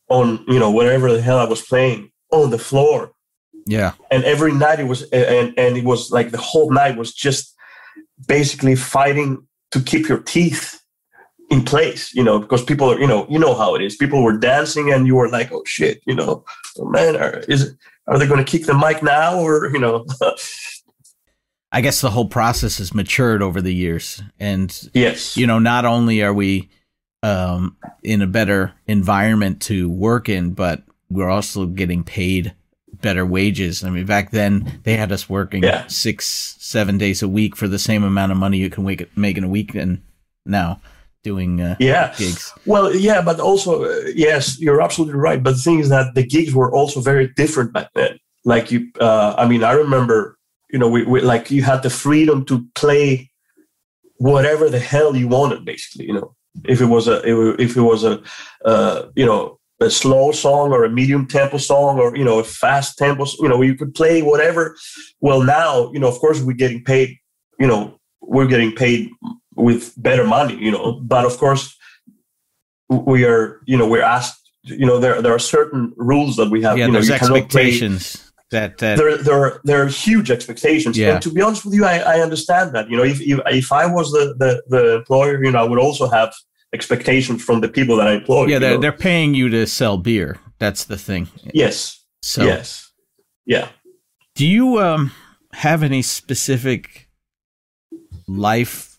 on 0.09 0.45
you 0.49 0.59
know 0.59 0.71
whatever 0.71 1.13
the 1.13 1.23
hell 1.23 1.39
i 1.39 1.45
was 1.45 1.63
playing 1.63 2.11
on 2.33 2.51
the 2.51 2.59
floor 2.59 3.13
yeah. 3.67 3.93
and 4.11 4.25
every 4.25 4.53
night 4.53 4.81
it 4.81 4.89
was 4.89 5.03
and 5.11 5.55
and 5.59 5.77
it 5.77 5.85
was 5.85 6.11
like 6.11 6.31
the 6.31 6.39
whole 6.39 6.71
night 6.71 6.97
was 6.97 7.13
just 7.13 7.55
basically 8.27 8.75
fighting 8.75 9.47
to 9.71 9.81
keep 9.81 10.09
your 10.09 10.19
teeth 10.19 10.81
in 11.51 11.65
place 11.65 12.15
you 12.15 12.25
know 12.25 12.39
because 12.39 12.65
people 12.65 12.91
are 12.91 12.99
you 12.99 13.07
know 13.07 13.27
you 13.29 13.39
know 13.39 13.55
how 13.55 13.75
it 13.75 13.83
is 13.83 13.97
people 13.97 14.23
were 14.23 14.37
dancing 14.37 14.93
and 14.93 15.07
you 15.07 15.15
were 15.15 15.29
like 15.29 15.53
oh 15.53 15.63
shit 15.65 16.01
you 16.07 16.15
know 16.15 16.45
oh, 16.79 16.89
man 16.89 17.17
are, 17.17 17.39
is 17.49 17.75
are 18.07 18.19
they 18.19 18.27
going 18.27 18.43
to 18.45 18.51
kick 18.51 18.67
the 18.67 18.75
mic 18.75 19.03
now 19.03 19.39
or 19.39 19.71
you 19.73 19.79
know 19.79 20.05
I 21.71 21.81
guess 21.83 22.01
the 22.01 22.11
whole 22.11 22.29
process 22.29 22.79
has 22.79 22.95
matured 22.95 23.43
over 23.43 23.61
the 23.61 23.75
years, 23.75 24.23
and 24.41 24.89
yes 24.95 25.37
you 25.37 25.47
know, 25.47 25.59
not 25.59 25.85
only 25.85 26.23
are 26.23 26.33
we 26.33 26.69
um, 27.23 27.77
in 28.03 28.23
a 28.23 28.27
better 28.27 28.73
environment 28.87 29.61
to 29.63 29.91
work 29.91 30.29
in, 30.29 30.53
but 30.53 30.83
we're 31.11 31.29
also 31.29 31.67
getting 31.67 32.05
paid 32.05 32.55
better 33.03 33.27
wages. 33.27 33.85
I 33.85 33.91
mean, 33.91 34.07
back 34.07 34.31
then 34.31 34.81
they 34.85 34.97
had 34.97 35.13
us 35.13 35.29
working 35.29 35.63
Yeah. 35.63 35.87
six, 35.89 36.57
seven 36.59 36.97
days 36.99 37.23
a 37.23 37.29
week 37.29 37.55
for 37.57 37.69
the 37.69 37.79
same 37.79 38.03
amount 38.05 38.33
of 38.33 38.39
money 38.39 38.59
you 38.59 38.71
can 38.71 38.85
make, 38.85 39.17
make 39.17 39.37
in 39.37 39.45
a 39.45 39.49
week 39.49 39.75
and 39.75 40.01
now 40.47 40.81
doing 41.23 41.61
uh, 41.61 41.77
Yeah. 41.81 42.15
gigs. 42.17 42.53
Well, 42.67 42.95
yeah, 42.95 43.21
but 43.21 43.41
also, 43.41 43.85
uh, 43.85 44.01
yes, 44.15 44.59
you're 44.61 44.81
absolutely 44.81 45.19
right. 45.19 45.43
But 45.43 45.53
the 45.57 45.63
thing 45.63 45.81
is 45.81 45.89
that 45.91 46.15
the 46.15 46.23
gigs 46.27 46.55
were 46.55 46.73
also 46.73 47.01
very 47.01 47.29
different 47.37 47.73
back 47.73 47.91
then. 47.95 48.19
Like 48.45 48.71
you, 48.73 48.89
uh, 49.01 49.35
I 49.37 49.47
mean, 49.47 49.63
I 49.65 49.73
remember, 49.73 50.38
you 50.71 50.79
know, 50.79 50.89
we, 50.89 51.05
we 51.05 51.21
like 51.21 51.51
you 51.51 51.63
had 51.63 51.83
the 51.83 51.91
freedom 51.91 52.45
to 52.47 52.67
play 52.75 53.31
whatever 54.17 54.69
the 54.69 54.79
hell 54.79 55.17
you 55.17 55.29
wanted, 55.29 55.65
basically. 55.65 56.07
You 56.07 56.15
know, 56.15 56.37
if 56.65 56.81
it 56.81 56.87
was 56.87 57.09
a, 57.09 57.17
if 57.61 57.77
it 57.77 57.81
was 57.81 58.05
a, 58.05 58.23
uh, 58.65 59.09
you 59.15 59.27
know, 59.27 59.59
a 59.81 59.91
slow 59.91 60.33
song 60.33 60.73
or 60.73 60.85
a 60.85 60.91
medium 60.91 61.27
tempo 61.27 61.57
song 61.57 62.01
or 62.01 62.17
you 62.17 62.25
know 62.25 62.39
a 62.39 62.45
fast 62.45 62.99
tempo, 62.99 63.25
you 63.41 63.49
know, 63.49 63.63
you 63.63 63.75
could 63.75 63.95
play 63.95 64.23
whatever. 64.23 64.77
Well, 65.21 65.43
now, 65.43 65.91
you 65.93 65.99
know, 65.99 66.09
of 66.09 66.19
course, 66.19 66.41
we're 66.41 66.53
getting 66.53 66.85
paid. 66.85 67.17
You 67.59 67.67
know, 67.67 67.99
we're 68.21 68.47
getting 68.47 68.73
paid 68.73 69.11
with 69.55 69.93
better 69.97 70.25
money. 70.25 70.57
You 70.57 70.73
know, 70.73 71.01
but 71.01 71.25
of 71.25 71.39
course 71.39 71.77
we 72.89 73.25
are 73.25 73.61
you 73.67 73.77
know 73.77 73.87
we're 73.87 74.03
asked 74.03 74.51
you 74.63 74.87
know 74.87 74.99
there 74.99 75.21
there 75.23 75.35
are 75.35 75.39
certain 75.39 75.93
rules 75.97 76.37
that 76.37 76.51
we 76.51 76.63
have 76.63 76.79
Yeah, 76.79 76.87
you 76.87 76.93
know 76.93 77.01
there's 77.01 77.09
cannot 77.09 77.29
play 77.29 77.41
expectations 77.41 78.28
that, 78.51 78.79
that 78.79 78.97
there 78.97 79.17
there 79.19 79.39
are, 79.45 79.61
there 79.65 79.83
are 79.83 79.87
huge 79.89 80.31
expectations 80.31 80.97
Yeah. 80.97 81.15
and 81.15 81.23
to 81.23 81.31
be 81.31 81.43
honest 81.43 81.65
with 81.65 81.75
you 81.75 81.85
I, 81.85 81.99
I 81.99 82.21
understand 82.21 82.75
that 82.75 82.89
you 82.91 82.97
know 82.97 83.05
if, 83.05 83.21
if 83.21 83.39
if 83.47 83.71
I 83.73 83.85
was 83.87 84.11
the, 84.13 84.35
the 84.39 84.63
the 84.69 84.97
employer 84.97 85.43
you 85.45 85.51
know 85.53 85.59
I 85.59 85.65
would 85.65 85.79
also 85.79 86.09
have 86.09 86.33
expectations 86.73 87.43
from 87.45 87.61
the 87.61 87.69
people 87.69 87.97
that 87.97 88.09
I 88.09 88.13
employ 88.15 88.47
yeah, 88.47 88.59
they're, 88.59 88.75
know? 88.75 88.81
they're 88.81 88.93
paying 88.93 89.35
you 89.35 89.49
to 89.51 89.67
sell 89.67 89.97
beer. 89.99 90.39
That's 90.59 90.85
the 90.85 90.97
thing. 90.99 91.29
yes 91.55 92.05
So 92.23 92.45
yes 92.45 92.91
yeah 93.47 93.69
Do 94.35 94.47
you 94.47 94.79
um 94.79 95.13
have 95.53 95.83
any 95.83 96.03
specific 96.03 97.09
life 98.27 98.99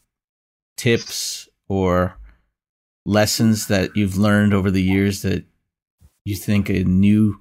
tips 0.78 1.48
or 1.68 2.18
lessons 3.06 3.68
that 3.68 3.96
you've 3.96 4.18
learned 4.18 4.54
over 4.54 4.72
the 4.72 4.82
years 4.82 5.22
that 5.22 5.44
you 6.26 6.36
think 6.36 6.70
a 6.70 6.84
new 6.84 7.40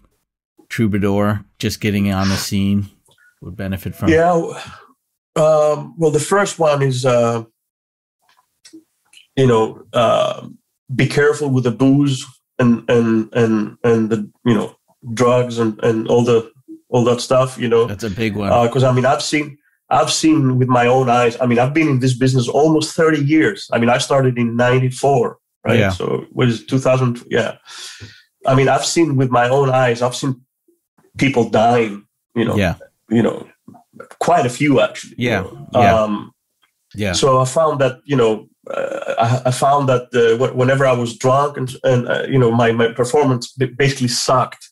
troubadour 0.69 1.45
just 1.59 1.81
getting 1.81 2.13
on 2.13 2.29
the 2.29 2.37
scene 2.37 2.89
would 3.41 3.57
benefit 3.57 3.95
from? 3.95 4.09
Yeah. 4.11 4.33
Um, 5.37 5.95
well, 5.97 6.11
the 6.11 6.21
first 6.21 6.59
one 6.59 6.83
is, 6.83 7.05
uh, 7.05 7.45
you 9.37 9.47
know, 9.47 9.85
uh, 9.93 10.49
be 10.95 11.07
careful 11.07 11.51
with 11.51 11.65
the 11.65 11.71
booze 11.71 12.25
and 12.59 12.89
and 12.91 13.33
and 13.35 13.77
and 13.85 14.11
the 14.11 14.31
you 14.45 14.55
know 14.55 14.77
drugs 15.15 15.59
and 15.59 15.79
and 15.85 16.09
all 16.09 16.25
the 16.25 16.51
all 16.89 17.05
that 17.05 17.21
stuff. 17.21 17.59
You 17.59 17.69
know, 17.69 17.87
That's 17.87 18.05
a 18.05 18.11
big 18.11 18.35
one. 18.37 18.67
because 18.67 18.83
I 18.85 18.93
mean, 18.93 19.07
I've 19.07 19.23
seen 19.23 19.59
I've 19.91 20.11
seen 20.11 20.59
with 20.59 20.69
my 20.69 20.87
own 20.87 21.09
eyes. 21.09 21.37
I 21.41 21.47
mean, 21.47 21.59
I've 21.59 21.75
been 21.75 21.89
in 21.89 22.01
this 22.01 22.17
business 22.17 22.49
almost 22.49 22.97
thirty 22.97 23.25
years. 23.25 23.69
I 23.73 23.79
mean, 23.79 23.91
I 23.91 23.99
started 23.99 24.39
in 24.39 24.57
'94, 24.57 25.39
right? 25.65 25.79
Yeah. 25.79 25.91
So 25.91 26.27
what 26.33 26.49
is 26.49 26.63
it, 26.63 26.69
2000? 26.69 27.25
Yeah. 27.31 27.57
I 28.47 28.55
mean, 28.55 28.69
I've 28.69 28.85
seen 28.85 29.17
with 29.17 29.31
my 29.31 29.49
own 29.49 29.71
eyes. 29.71 30.03
I've 30.03 30.17
seen 30.17 30.41
people 31.19 31.51
dying. 31.51 32.07
You 32.35 32.45
know, 32.45 32.57
yeah. 32.57 32.75
you 33.11 33.23
know, 33.23 33.47
quite 34.21 34.47
a 34.47 34.51
few 34.51 34.81
actually. 34.81 35.15
you 35.19 35.31
Yeah, 35.31 35.41
know. 35.43 35.67
yeah. 35.75 36.03
Um, 36.03 36.33
Yeah. 36.95 37.15
so 37.15 37.43
I 37.43 37.45
found 37.47 37.81
that 37.81 37.95
you 38.11 38.17
know, 38.17 38.49
uh, 38.71 39.15
I, 39.19 39.49
I 39.49 39.51
found 39.53 39.89
that 39.89 40.05
uh, 40.15 40.37
wh- 40.39 40.57
whenever 40.57 40.85
I 40.87 40.93
was 41.01 41.19
drunk 41.19 41.57
and 41.59 41.69
and 41.83 42.09
uh, 42.09 42.25
you 42.33 42.39
know 42.39 42.51
my 42.51 42.73
my 42.73 42.93
performance 42.93 43.53
basically 43.79 44.09
sucked. 44.09 44.65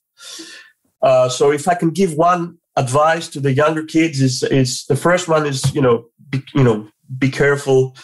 Uh, 1.03 1.29
so 1.29 1.53
if 1.53 1.69
I 1.69 1.75
can 1.75 1.91
give 1.91 2.15
one 2.15 2.59
advice 2.77 3.29
to 3.29 3.41
the 3.41 3.53
younger 3.53 3.85
kids 3.85 4.21
is 4.21 4.43
is 4.43 4.85
the 4.89 4.97
first 4.97 5.29
one 5.29 5.47
is 5.49 5.63
you 5.75 5.83
know 5.83 6.05
be, 6.31 6.39
you 6.55 6.65
know 6.65 6.89
be 7.19 7.31
careful 7.31 7.95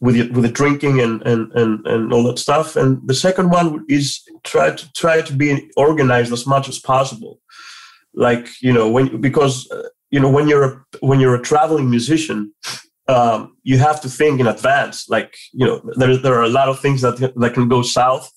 with 0.00 0.14
the, 0.16 0.30
with 0.34 0.44
the 0.44 0.52
drinking 0.52 1.00
and, 1.00 1.22
and 1.22 1.52
and 1.52 1.86
and 1.86 2.12
all 2.12 2.24
that 2.24 2.38
stuff 2.38 2.76
and 2.76 2.98
the 3.08 3.14
second 3.14 3.50
one 3.50 3.84
is 3.88 4.22
try 4.44 4.70
to 4.70 4.84
try 4.92 5.22
to 5.22 5.32
be 5.32 5.70
organized 5.76 6.32
as 6.32 6.46
much 6.46 6.68
as 6.68 6.78
possible 6.78 7.38
like 8.16 8.48
you 8.60 8.72
know 8.72 8.90
when 8.90 9.20
because 9.20 9.70
uh, 9.70 9.88
you 10.10 10.18
know 10.18 10.30
when 10.30 10.48
you're 10.48 10.64
a 10.64 10.84
when 11.00 11.20
you're 11.20 11.34
a 11.34 11.42
traveling 11.42 11.88
musician 11.88 12.52
um, 13.08 13.56
you 13.62 13.78
have 13.78 14.00
to 14.00 14.08
think 14.08 14.40
in 14.40 14.46
advance 14.46 15.08
like 15.08 15.36
you 15.52 15.64
know 15.64 15.80
there, 15.96 16.16
there 16.16 16.34
are 16.34 16.44
a 16.44 16.48
lot 16.48 16.68
of 16.68 16.80
things 16.80 17.02
that 17.02 17.18
that 17.36 17.54
can 17.54 17.68
go 17.68 17.82
south 17.82 18.32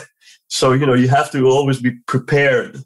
so 0.48 0.72
you 0.72 0.84
know 0.84 0.94
you 0.94 1.08
have 1.08 1.30
to 1.30 1.46
always 1.46 1.80
be 1.80 1.92
prepared 2.06 2.82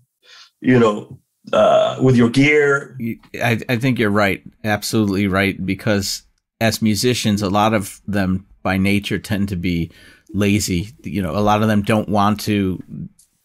you 0.60 0.78
know 0.78 1.18
uh, 1.52 1.96
with 2.00 2.16
your 2.16 2.28
gear 2.28 2.96
I, 3.42 3.60
I 3.68 3.76
think 3.76 3.98
you're 3.98 4.10
right. 4.10 4.42
Absolutely 4.64 5.28
right. 5.28 5.64
Because 5.64 6.22
as 6.60 6.82
musicians, 6.82 7.42
a 7.42 7.50
lot 7.50 7.74
of 7.74 8.00
them 8.06 8.46
by 8.62 8.78
nature 8.78 9.18
tend 9.18 9.48
to 9.50 9.56
be 9.56 9.90
lazy. 10.32 10.90
You 11.02 11.22
know, 11.22 11.36
a 11.36 11.40
lot 11.40 11.62
of 11.62 11.68
them 11.68 11.82
don't 11.82 12.08
want 12.08 12.40
to 12.40 12.82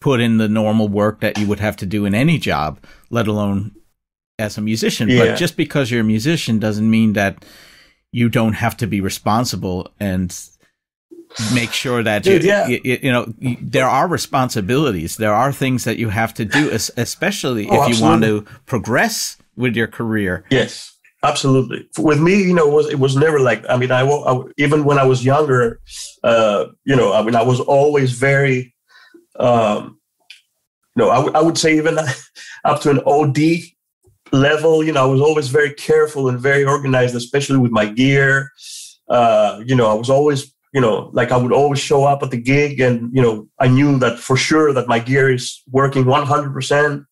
put 0.02 0.20
in 0.20 0.38
the 0.38 0.48
normal 0.48 0.88
work 0.88 1.20
that 1.20 1.38
you 1.38 1.46
would 1.46 1.60
have 1.60 1.76
to 1.76 1.86
do 1.86 2.04
in 2.04 2.14
any 2.14 2.38
job, 2.38 2.78
let 3.10 3.28
alone 3.28 3.72
as 4.38 4.58
a 4.58 4.60
musician. 4.60 5.08
Yeah. 5.08 5.18
But 5.18 5.38
just 5.38 5.56
because 5.56 5.90
you're 5.90 6.00
a 6.00 6.04
musician 6.04 6.58
doesn't 6.58 6.90
mean 6.90 7.12
that 7.14 7.44
you 8.10 8.28
don't 8.28 8.54
have 8.54 8.76
to 8.78 8.86
be 8.86 9.00
responsible 9.00 9.90
and 9.98 10.36
make 11.54 11.72
sure 11.72 12.02
that 12.02 12.24
Dude, 12.24 12.42
you, 12.42 12.48
yeah. 12.48 12.66
you, 12.66 12.98
you 13.02 13.10
know 13.10 13.32
there 13.62 13.88
are 13.88 14.06
responsibilities 14.06 15.16
there 15.16 15.32
are 15.32 15.50
things 15.50 15.84
that 15.84 15.96
you 15.96 16.10
have 16.10 16.34
to 16.34 16.44
do 16.44 16.68
especially 16.98 17.66
Oh, 17.70 17.88
if 17.88 17.96
you 17.96 18.04
want 18.04 18.22
to 18.22 18.44
progress 18.66 19.38
with 19.56 19.74
your 19.74 19.86
career 19.86 20.44
Yes, 20.50 20.92
absolutely. 21.22 21.88
With 21.98 22.20
me, 22.20 22.42
you 22.42 22.54
know, 22.54 22.68
it 22.68 22.72
was 22.72 22.88
it 22.90 22.98
was 22.98 23.16
never 23.16 23.40
like. 23.40 23.64
I 23.68 23.76
mean, 23.76 23.90
I, 23.90 24.02
I 24.02 24.42
even 24.58 24.84
when 24.84 24.98
I 24.98 25.04
was 25.04 25.24
younger, 25.24 25.80
uh, 26.22 26.66
you 26.84 26.96
know, 26.96 27.12
I 27.12 27.22
mean, 27.22 27.34
I 27.34 27.42
was 27.42 27.60
always 27.60 28.12
very, 28.12 28.71
um, 29.38 29.98
you 30.96 31.04
know, 31.04 31.10
I, 31.10 31.16
w- 31.16 31.34
I 31.34 31.42
would 31.42 31.58
say 31.58 31.76
even 31.76 31.98
up 32.64 32.80
to 32.82 32.90
an 32.90 33.00
OD 33.06 33.38
level. 34.32 34.84
You 34.84 34.92
know, 34.92 35.02
I 35.02 35.06
was 35.06 35.20
always 35.20 35.48
very 35.48 35.72
careful 35.74 36.28
and 36.28 36.38
very 36.38 36.64
organized, 36.64 37.14
especially 37.14 37.58
with 37.58 37.70
my 37.70 37.86
gear. 37.86 38.50
Uh, 39.08 39.62
you 39.64 39.74
know, 39.74 39.90
I 39.90 39.94
was 39.94 40.10
always, 40.10 40.52
you 40.72 40.80
know, 40.80 41.10
like 41.12 41.32
I 41.32 41.36
would 41.36 41.52
always 41.52 41.80
show 41.80 42.04
up 42.04 42.22
at 42.22 42.30
the 42.30 42.40
gig, 42.40 42.80
and 42.80 43.14
you 43.14 43.22
know, 43.22 43.48
I 43.58 43.68
knew 43.68 43.98
that 43.98 44.18
for 44.18 44.36
sure 44.36 44.72
that 44.72 44.88
my 44.88 44.98
gear 44.98 45.32
is 45.32 45.62
working 45.70 46.06
one 46.06 46.26
hundred 46.26 46.52
percent 46.52 47.04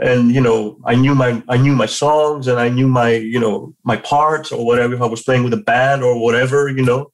and 0.00 0.32
you 0.34 0.40
know 0.40 0.78
i 0.86 0.94
knew 0.94 1.14
my 1.14 1.42
i 1.48 1.56
knew 1.56 1.74
my 1.74 1.86
songs 1.86 2.48
and 2.48 2.58
i 2.58 2.68
knew 2.68 2.88
my 2.88 3.12
you 3.12 3.38
know 3.38 3.74
my 3.84 3.96
parts 3.96 4.50
or 4.50 4.64
whatever 4.64 4.94
if 4.94 5.02
i 5.02 5.06
was 5.06 5.22
playing 5.22 5.44
with 5.44 5.52
a 5.52 5.58
band 5.58 6.02
or 6.02 6.18
whatever 6.20 6.68
you 6.68 6.84
know 6.84 7.10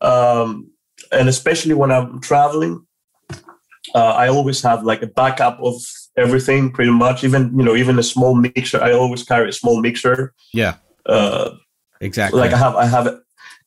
um, 0.00 0.70
and 1.12 1.28
especially 1.28 1.74
when 1.74 1.92
i'm 1.92 2.20
traveling 2.20 2.83
uh, 3.94 4.12
i 4.12 4.28
always 4.28 4.62
have 4.62 4.84
like 4.84 5.02
a 5.02 5.06
backup 5.06 5.58
of 5.60 5.76
everything 6.16 6.70
pretty 6.70 6.90
much 6.90 7.24
even 7.24 7.56
you 7.58 7.64
know 7.64 7.74
even 7.74 7.98
a 7.98 8.02
small 8.02 8.34
mixer 8.34 8.80
i 8.82 8.92
always 8.92 9.22
carry 9.22 9.48
a 9.48 9.52
small 9.52 9.80
mixer 9.80 10.32
yeah 10.52 10.76
uh, 11.06 11.50
exactly 12.00 12.40
like 12.40 12.52
I 12.52 12.56
have, 12.56 12.76
I 12.76 12.86
have, 12.86 13.20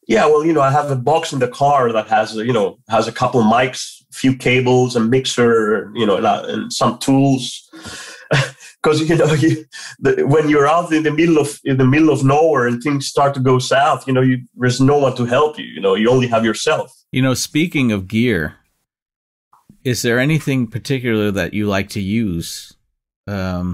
yeah. 0.07 0.25
Well, 0.25 0.45
you 0.45 0.53
know, 0.53 0.61
I 0.61 0.71
have 0.71 0.89
a 0.89 0.95
box 0.95 1.33
in 1.33 1.39
the 1.39 1.47
car 1.47 1.91
that 1.91 2.07
has, 2.07 2.35
you 2.35 2.53
know, 2.53 2.79
has 2.89 3.07
a 3.07 3.11
couple 3.11 3.39
of 3.39 3.45
mics, 3.45 4.03
few 4.11 4.35
cables, 4.35 4.95
a 4.95 4.99
mixer, 4.99 5.91
you 5.95 6.05
know, 6.05 6.17
and, 6.17 6.25
and 6.25 6.73
some 6.73 6.97
tools. 6.99 7.69
Because 8.83 9.09
you 9.09 9.15
know, 9.15 9.33
you, 9.33 9.65
the, 9.99 10.23
when 10.27 10.49
you're 10.49 10.67
out 10.67 10.93
in 10.93 11.01
the 11.01 11.11
middle 11.11 11.39
of 11.39 11.59
in 11.65 11.77
the 11.77 11.85
middle 11.85 12.11
of 12.11 12.23
nowhere 12.23 12.67
and 12.67 12.81
things 12.81 13.07
start 13.07 13.33
to 13.33 13.39
go 13.39 13.57
south, 13.57 14.07
you 14.07 14.13
know, 14.13 14.21
you, 14.21 14.43
there's 14.55 14.79
no 14.79 14.99
one 14.99 15.15
to 15.15 15.25
help 15.25 15.57
you. 15.57 15.65
You 15.65 15.81
know, 15.81 15.95
you 15.95 16.09
only 16.09 16.27
have 16.27 16.45
yourself. 16.45 16.93
you 17.11 17.21
know 17.21 17.33
speaking 17.33 17.91
of 17.91 18.07
gear 18.07 18.55
is 19.91 20.01
there 20.01 20.19
anything 20.19 20.67
particular 20.67 21.31
that 21.31 21.53
you 21.53 21.63
like 21.75 21.89
to 21.89 22.01
use 22.01 22.49
um 23.27 23.67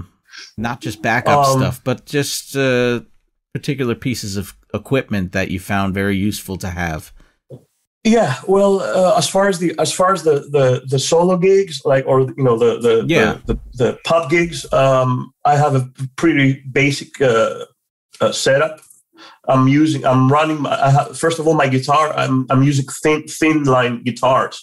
not 0.56 0.80
just 0.86 1.02
backup 1.02 1.46
Um, 1.46 1.58
stuff 1.58 1.76
but 1.84 1.98
just 2.06 2.56
uh 2.56 3.00
particular 3.52 3.94
pieces 4.06 4.36
of 4.36 4.46
equipment 4.72 5.32
that 5.32 5.50
you 5.50 5.60
found 5.60 5.94
very 5.94 6.16
useful 6.28 6.56
to 6.64 6.68
have 6.68 7.12
Yeah, 8.06 8.34
well, 8.46 8.72
uh, 8.80 9.16
as 9.16 9.28
far 9.34 9.48
as 9.48 9.56
the 9.62 9.70
as 9.84 9.90
far 9.98 10.12
as 10.12 10.22
the 10.28 10.36
the 10.56 10.66
the 10.92 10.98
solo 10.98 11.36
gigs, 11.48 11.76
like 11.92 12.04
or 12.10 12.16
you 12.38 12.44
know 12.46 12.56
the 12.64 12.72
the 12.86 12.94
Yeah. 13.08 13.38
the, 13.46 13.54
the, 13.54 13.56
the 13.80 13.90
pub 14.04 14.28
gigs, 14.28 14.58
um, 14.72 15.32
I 15.52 15.54
have 15.56 15.74
a 15.80 15.82
pretty 16.20 16.48
basic 16.80 17.10
uh, 17.20 17.64
uh, 18.20 18.32
setup. 18.32 18.74
I'm 19.48 19.68
using, 19.82 20.02
I'm 20.04 20.28
running. 20.36 20.58
My, 20.64 20.72
I 20.88 20.90
have, 20.96 21.16
first 21.18 21.38
of 21.40 21.46
all, 21.46 21.56
my 21.64 21.68
guitar. 21.76 22.12
I'm 22.22 22.44
I'm 22.50 22.62
using 22.70 22.86
thin 23.02 23.20
thin 23.38 23.64
line 23.64 24.02
guitars. 24.04 24.56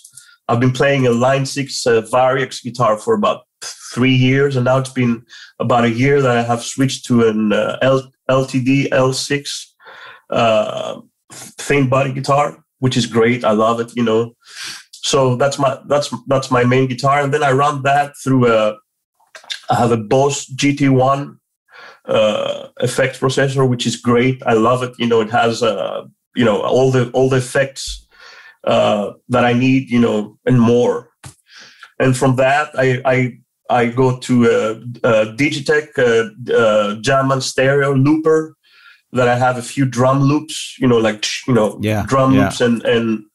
I've 0.52 0.60
been 0.60 0.74
playing 0.74 1.08
a 1.08 1.12
Line 1.12 1.45
Six 1.45 1.88
uh, 1.88 2.02
Variax 2.02 2.62
guitar 2.62 2.97
for 2.97 3.14
about 3.14 3.45
three 3.93 4.14
years, 4.14 4.58
and 4.58 4.66
now 4.66 4.80
it's 4.80 4.91
been 4.91 5.26
about 5.60 5.86
a 5.86 5.89
year 5.89 6.22
that 6.22 6.36
I 6.36 6.43
have 6.43 6.62
switched 6.62 7.06
to 7.06 7.26
an 7.26 7.54
uh, 7.54 7.78
L, 7.82 8.12
LTD 8.30 8.89
L6 8.89 9.66
uh, 10.30 10.99
thin 11.32 11.88
body 11.88 12.12
guitar, 12.12 12.62
which 12.80 12.97
is 12.97 13.06
great. 13.06 13.45
I 13.45 13.52
love 13.52 13.80
it. 13.80 13.95
You 13.95 14.04
know, 14.04 14.36
so 14.91 15.38
that's 15.38 15.58
my 15.58 15.80
that's 15.88 16.14
that's 16.28 16.52
my 16.52 16.66
main 16.66 16.89
guitar, 16.89 17.22
and 17.22 17.34
then 17.34 17.43
I 17.43 17.54
run 17.54 17.84
that 17.84 18.12
through 18.22 18.52
a 18.52 18.76
I 19.70 19.76
have 19.76 19.93
a 19.93 19.97
Boss 19.97 20.52
GT1 20.54 21.38
uh, 22.04 22.68
effects 22.82 23.20
processor, 23.20 23.70
which 23.70 23.88
is 23.88 23.95
great. 23.95 24.43
I 24.45 24.54
love 24.54 24.84
it. 24.84 24.95
You 24.99 25.08
know, 25.08 25.22
it 25.22 25.30
has 25.30 25.64
uh, 25.64 26.04
you 26.36 26.43
know 26.43 26.62
all 26.62 26.91
the 26.91 27.10
all 27.12 27.30
the 27.30 27.38
effects 27.38 28.01
uh, 28.64 29.14
that 29.30 29.45
I 29.45 29.53
need. 29.53 29.89
You 29.89 29.99
know, 29.99 30.38
and 30.45 30.59
more. 30.59 31.09
And 31.99 32.18
from 32.18 32.36
that, 32.38 32.72
I 32.78 33.01
I, 33.05 33.38
I 33.70 33.86
go 33.88 34.18
to 34.20 34.45
a, 34.45 35.26
Digitech 35.36 35.97
uh, 35.97 36.53
uh, 36.53 36.95
Jamman 37.01 37.41
stereo 37.41 37.93
looper 37.93 38.55
that 39.14 39.28
I 39.28 39.38
have 39.38 39.57
a 39.57 39.62
few 39.62 39.86
drum 39.86 40.22
loops. 40.22 40.78
You 40.80 40.88
know, 40.88 40.97
like 40.97 41.26
you 41.47 41.53
know 41.53 41.78
Yeah, 41.82 42.05
drum 42.07 42.34
yeah. 42.34 42.45
loops 42.45 42.62
and 42.62 42.84
and. 42.84 43.26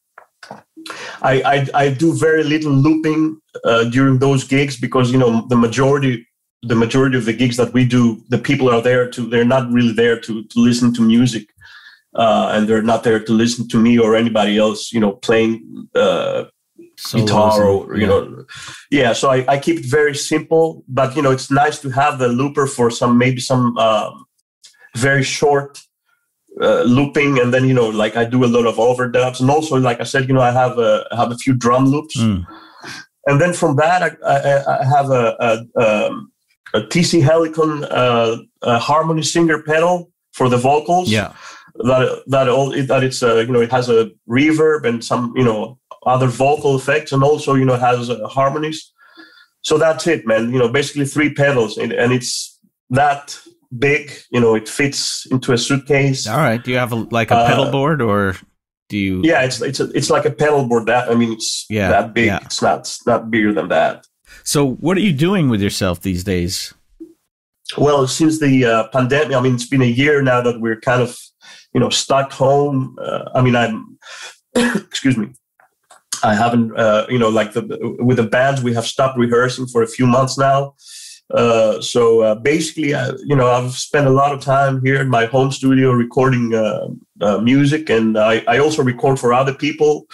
I, 1.21 1.41
I, 1.41 1.67
I 1.83 1.89
do 1.89 2.13
very 2.13 2.43
little 2.45 2.71
looping 2.71 3.41
uh, 3.65 3.85
during 3.85 4.19
those 4.19 4.45
gigs 4.45 4.79
because 4.79 5.11
you 5.11 5.17
know 5.17 5.45
the 5.49 5.57
majority 5.57 6.25
the 6.63 6.75
majority 6.75 7.17
of 7.17 7.25
the 7.25 7.33
gigs 7.33 7.57
that 7.57 7.73
we 7.73 7.85
do 7.85 8.21
the 8.29 8.37
people 8.37 8.69
are 8.69 8.81
there 8.81 9.09
to 9.11 9.27
they're 9.29 9.45
not 9.45 9.71
really 9.71 9.93
there 9.93 10.19
to 10.19 10.43
to 10.45 10.59
listen 10.59 10.93
to 10.93 11.01
music 11.01 11.47
uh, 12.15 12.51
and 12.53 12.67
they're 12.67 12.81
not 12.81 13.03
there 13.03 13.19
to 13.23 13.33
listen 13.33 13.67
to 13.67 13.77
me 13.77 13.99
or 13.99 14.15
anybody 14.15 14.57
else 14.57 14.91
you 14.91 14.99
know 14.99 15.13
playing 15.13 15.87
uh, 15.95 16.45
guitar 17.13 17.63
or 17.63 17.95
you 17.95 18.01
yeah. 18.01 18.07
know 18.07 18.45
yeah 18.91 19.13
so 19.13 19.29
I, 19.29 19.45
I 19.47 19.59
keep 19.59 19.79
it 19.79 19.85
very 19.85 20.15
simple 20.15 20.83
but 20.87 21.15
you 21.15 21.21
know 21.21 21.31
it's 21.31 21.51
nice 21.51 21.79
to 21.79 21.89
have 21.89 22.19
the 22.19 22.27
looper 22.27 22.65
for 22.67 22.89
some 22.89 23.17
maybe 23.17 23.39
some 23.39 23.77
um, 23.77 24.25
very 24.95 25.23
short 25.23 25.79
uh, 26.61 26.81
looping 26.83 27.39
and 27.39 27.53
then 27.53 27.65
you 27.65 27.73
know 27.73 27.89
like 27.89 28.15
i 28.15 28.25
do 28.25 28.43
a 28.43 28.47
lot 28.47 28.65
of 28.65 28.77
overdubs 28.77 29.39
and 29.39 29.49
also 29.51 29.75
like 29.77 30.01
i 30.01 30.03
said 30.03 30.27
you 30.27 30.33
know 30.33 30.41
i 30.41 30.51
have 30.51 30.79
a 30.79 31.05
I 31.11 31.15
have 31.15 31.31
a 31.31 31.37
few 31.37 31.53
drum 31.53 31.85
loops 31.85 32.17
Mm. 32.17 32.45
and 33.27 33.39
then 33.39 33.53
from 33.53 33.75
that 33.75 34.01
i, 34.01 34.09
I, 34.25 34.81
I 34.81 34.85
have 34.85 35.11
a, 35.11 35.35
a, 35.39 35.51
um, 35.85 36.31
a 36.73 36.81
TC 36.81 37.21
Helicon 37.21 37.85
uh, 37.89 38.79
harmony 38.79 39.23
singer 39.23 39.61
pedal 39.63 40.11
for 40.33 40.49
the 40.49 40.57
vocals 40.57 41.09
yeah. 41.09 41.33
That 41.79 42.23
that 42.27 42.49
all 42.49 42.69
that 42.71 43.03
it's 43.03 43.21
uh, 43.23 43.35
you 43.37 43.47
know 43.51 43.61
it 43.61 43.71
has 43.71 43.89
a 43.89 44.09
reverb 44.29 44.85
and 44.85 45.03
some 45.03 45.33
you 45.35 45.43
know 45.43 45.77
other 46.05 46.27
vocal 46.27 46.75
effects 46.75 47.11
and 47.11 47.23
also 47.23 47.53
you 47.55 47.65
know 47.65 47.75
has 47.75 48.09
uh, 48.09 48.27
harmonies 48.27 48.91
so 49.61 49.77
that's 49.77 50.07
it 50.07 50.25
man 50.25 50.51
you 50.53 50.59
know 50.59 50.69
basically 50.69 51.05
three 51.05 51.33
pedals 51.33 51.77
and, 51.77 51.91
and 51.93 52.11
it's 52.13 52.59
that 52.89 53.37
big 53.77 54.11
you 54.31 54.39
know 54.39 54.55
it 54.55 54.67
fits 54.69 55.27
into 55.31 55.51
a 55.53 55.57
suitcase 55.57 56.25
All 56.27 56.37
right. 56.37 56.63
Do 56.63 56.71
you 56.71 56.77
have 56.77 56.93
a, 56.93 57.07
like 57.11 57.31
a 57.31 57.35
Uh, 57.35 57.47
pedal 57.47 57.71
board 57.71 58.01
or 58.01 58.35
do 58.89 58.97
you? 58.97 59.21
yeah 59.23 59.43
it's 59.43 59.61
it's 59.61 59.79
a, 59.81 59.89
it's 59.93 60.09
like 60.09 60.25
a 60.25 60.31
pedal 60.31 60.65
board 60.65 60.85
that 60.87 61.09
i 61.11 61.15
mean 61.15 61.33
it's 61.33 61.65
Yeah, 61.69 61.89
that 61.89 62.13
big 62.13 62.27
yeah. 62.27 62.39
it's 62.41 62.61
not 62.61 62.79
it's 62.79 63.05
not 63.05 63.29
bigger 63.29 63.53
than 63.53 63.67
that 63.69 64.05
So 64.43 64.65
what 64.85 64.95
are 64.97 65.01
you 65.09 65.13
doing 65.27 65.49
with 65.51 65.61
yourself 65.61 65.99
these 66.01 66.23
days? 66.23 66.73
Well, 67.77 68.07
since 68.07 68.39
the 68.39 68.63
uh, 68.63 68.87
pandemic, 68.95 69.35
I 69.35 69.41
mean, 69.41 69.55
it's 69.55 69.67
been 69.67 69.81
a 69.81 69.93
year 70.03 70.21
now 70.21 70.39
that 70.41 70.61
we're 70.61 70.79
kind 70.79 71.01
of, 71.01 71.11
you 71.77 71.81
know, 71.81 71.89
stuck 71.89 72.31
home. 72.31 72.97
Uh, 72.99 73.29
I 73.35 73.41
mean, 73.43 73.55
I'm, 73.55 73.99
excuse 74.55 75.15
me, 75.15 75.27
I 76.23 76.33
haven't, 76.33 76.75
uh, 76.75 77.05
you 77.07 77.19
know, 77.19 77.29
like 77.29 77.53
the 77.53 77.61
with 77.99 78.17
the 78.17 78.23
bands, 78.23 78.63
we 78.63 78.73
have 78.73 78.87
stopped 78.87 79.15
rehearsing 79.15 79.67
for 79.67 79.83
a 79.83 79.87
few 79.87 80.07
months 80.07 80.39
now. 80.39 80.73
Uh, 81.31 81.79
so 81.79 82.21
uh, 82.21 82.33
basically, 82.33 82.95
I, 82.95 83.11
you 83.25 83.35
know, 83.35 83.47
I've 83.51 83.73
spent 83.73 84.07
a 84.07 84.17
lot 84.21 84.33
of 84.33 84.41
time 84.41 84.83
here 84.83 84.99
in 84.99 85.09
my 85.09 85.25
home 85.27 85.51
studio 85.51 85.91
recording 85.91 86.55
uh, 86.55 86.87
uh, 87.21 87.37
music, 87.37 87.91
and 87.91 88.17
I, 88.17 88.43
I 88.47 88.57
also 88.57 88.81
record 88.81 89.19
for 89.19 89.31
other 89.31 89.53
people. 89.53 90.07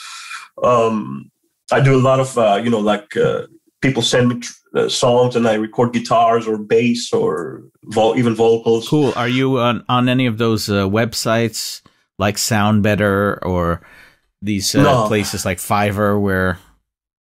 Um, 0.61 1.31
I 1.71 1.79
do 1.79 1.95
a 1.95 2.03
lot 2.09 2.19
of, 2.19 2.37
uh, 2.37 2.59
you 2.61 2.69
know, 2.69 2.81
like 2.81 3.15
uh, 3.15 3.43
people 3.81 4.01
send 4.01 4.27
me 4.27 4.39
tr- 4.39 4.62
uh, 4.75 4.89
songs, 4.89 5.35
and 5.35 5.47
I 5.47 5.53
record 5.55 5.93
guitars 5.93 6.47
or 6.47 6.57
bass 6.57 7.11
or 7.13 7.63
vo- 7.85 8.15
even 8.15 8.35
vocals. 8.35 8.87
Cool. 8.89 9.13
Are 9.15 9.27
you 9.27 9.59
on, 9.59 9.83
on 9.89 10.09
any 10.09 10.25
of 10.25 10.37
those 10.37 10.69
uh, 10.69 10.87
websites 10.87 11.81
like 12.19 12.35
SoundBetter 12.37 13.39
or 13.43 13.81
these 14.41 14.73
uh, 14.75 14.83
No. 14.83 15.07
places 15.07 15.45
like 15.45 15.57
Fiverr 15.59 16.19
where 16.19 16.59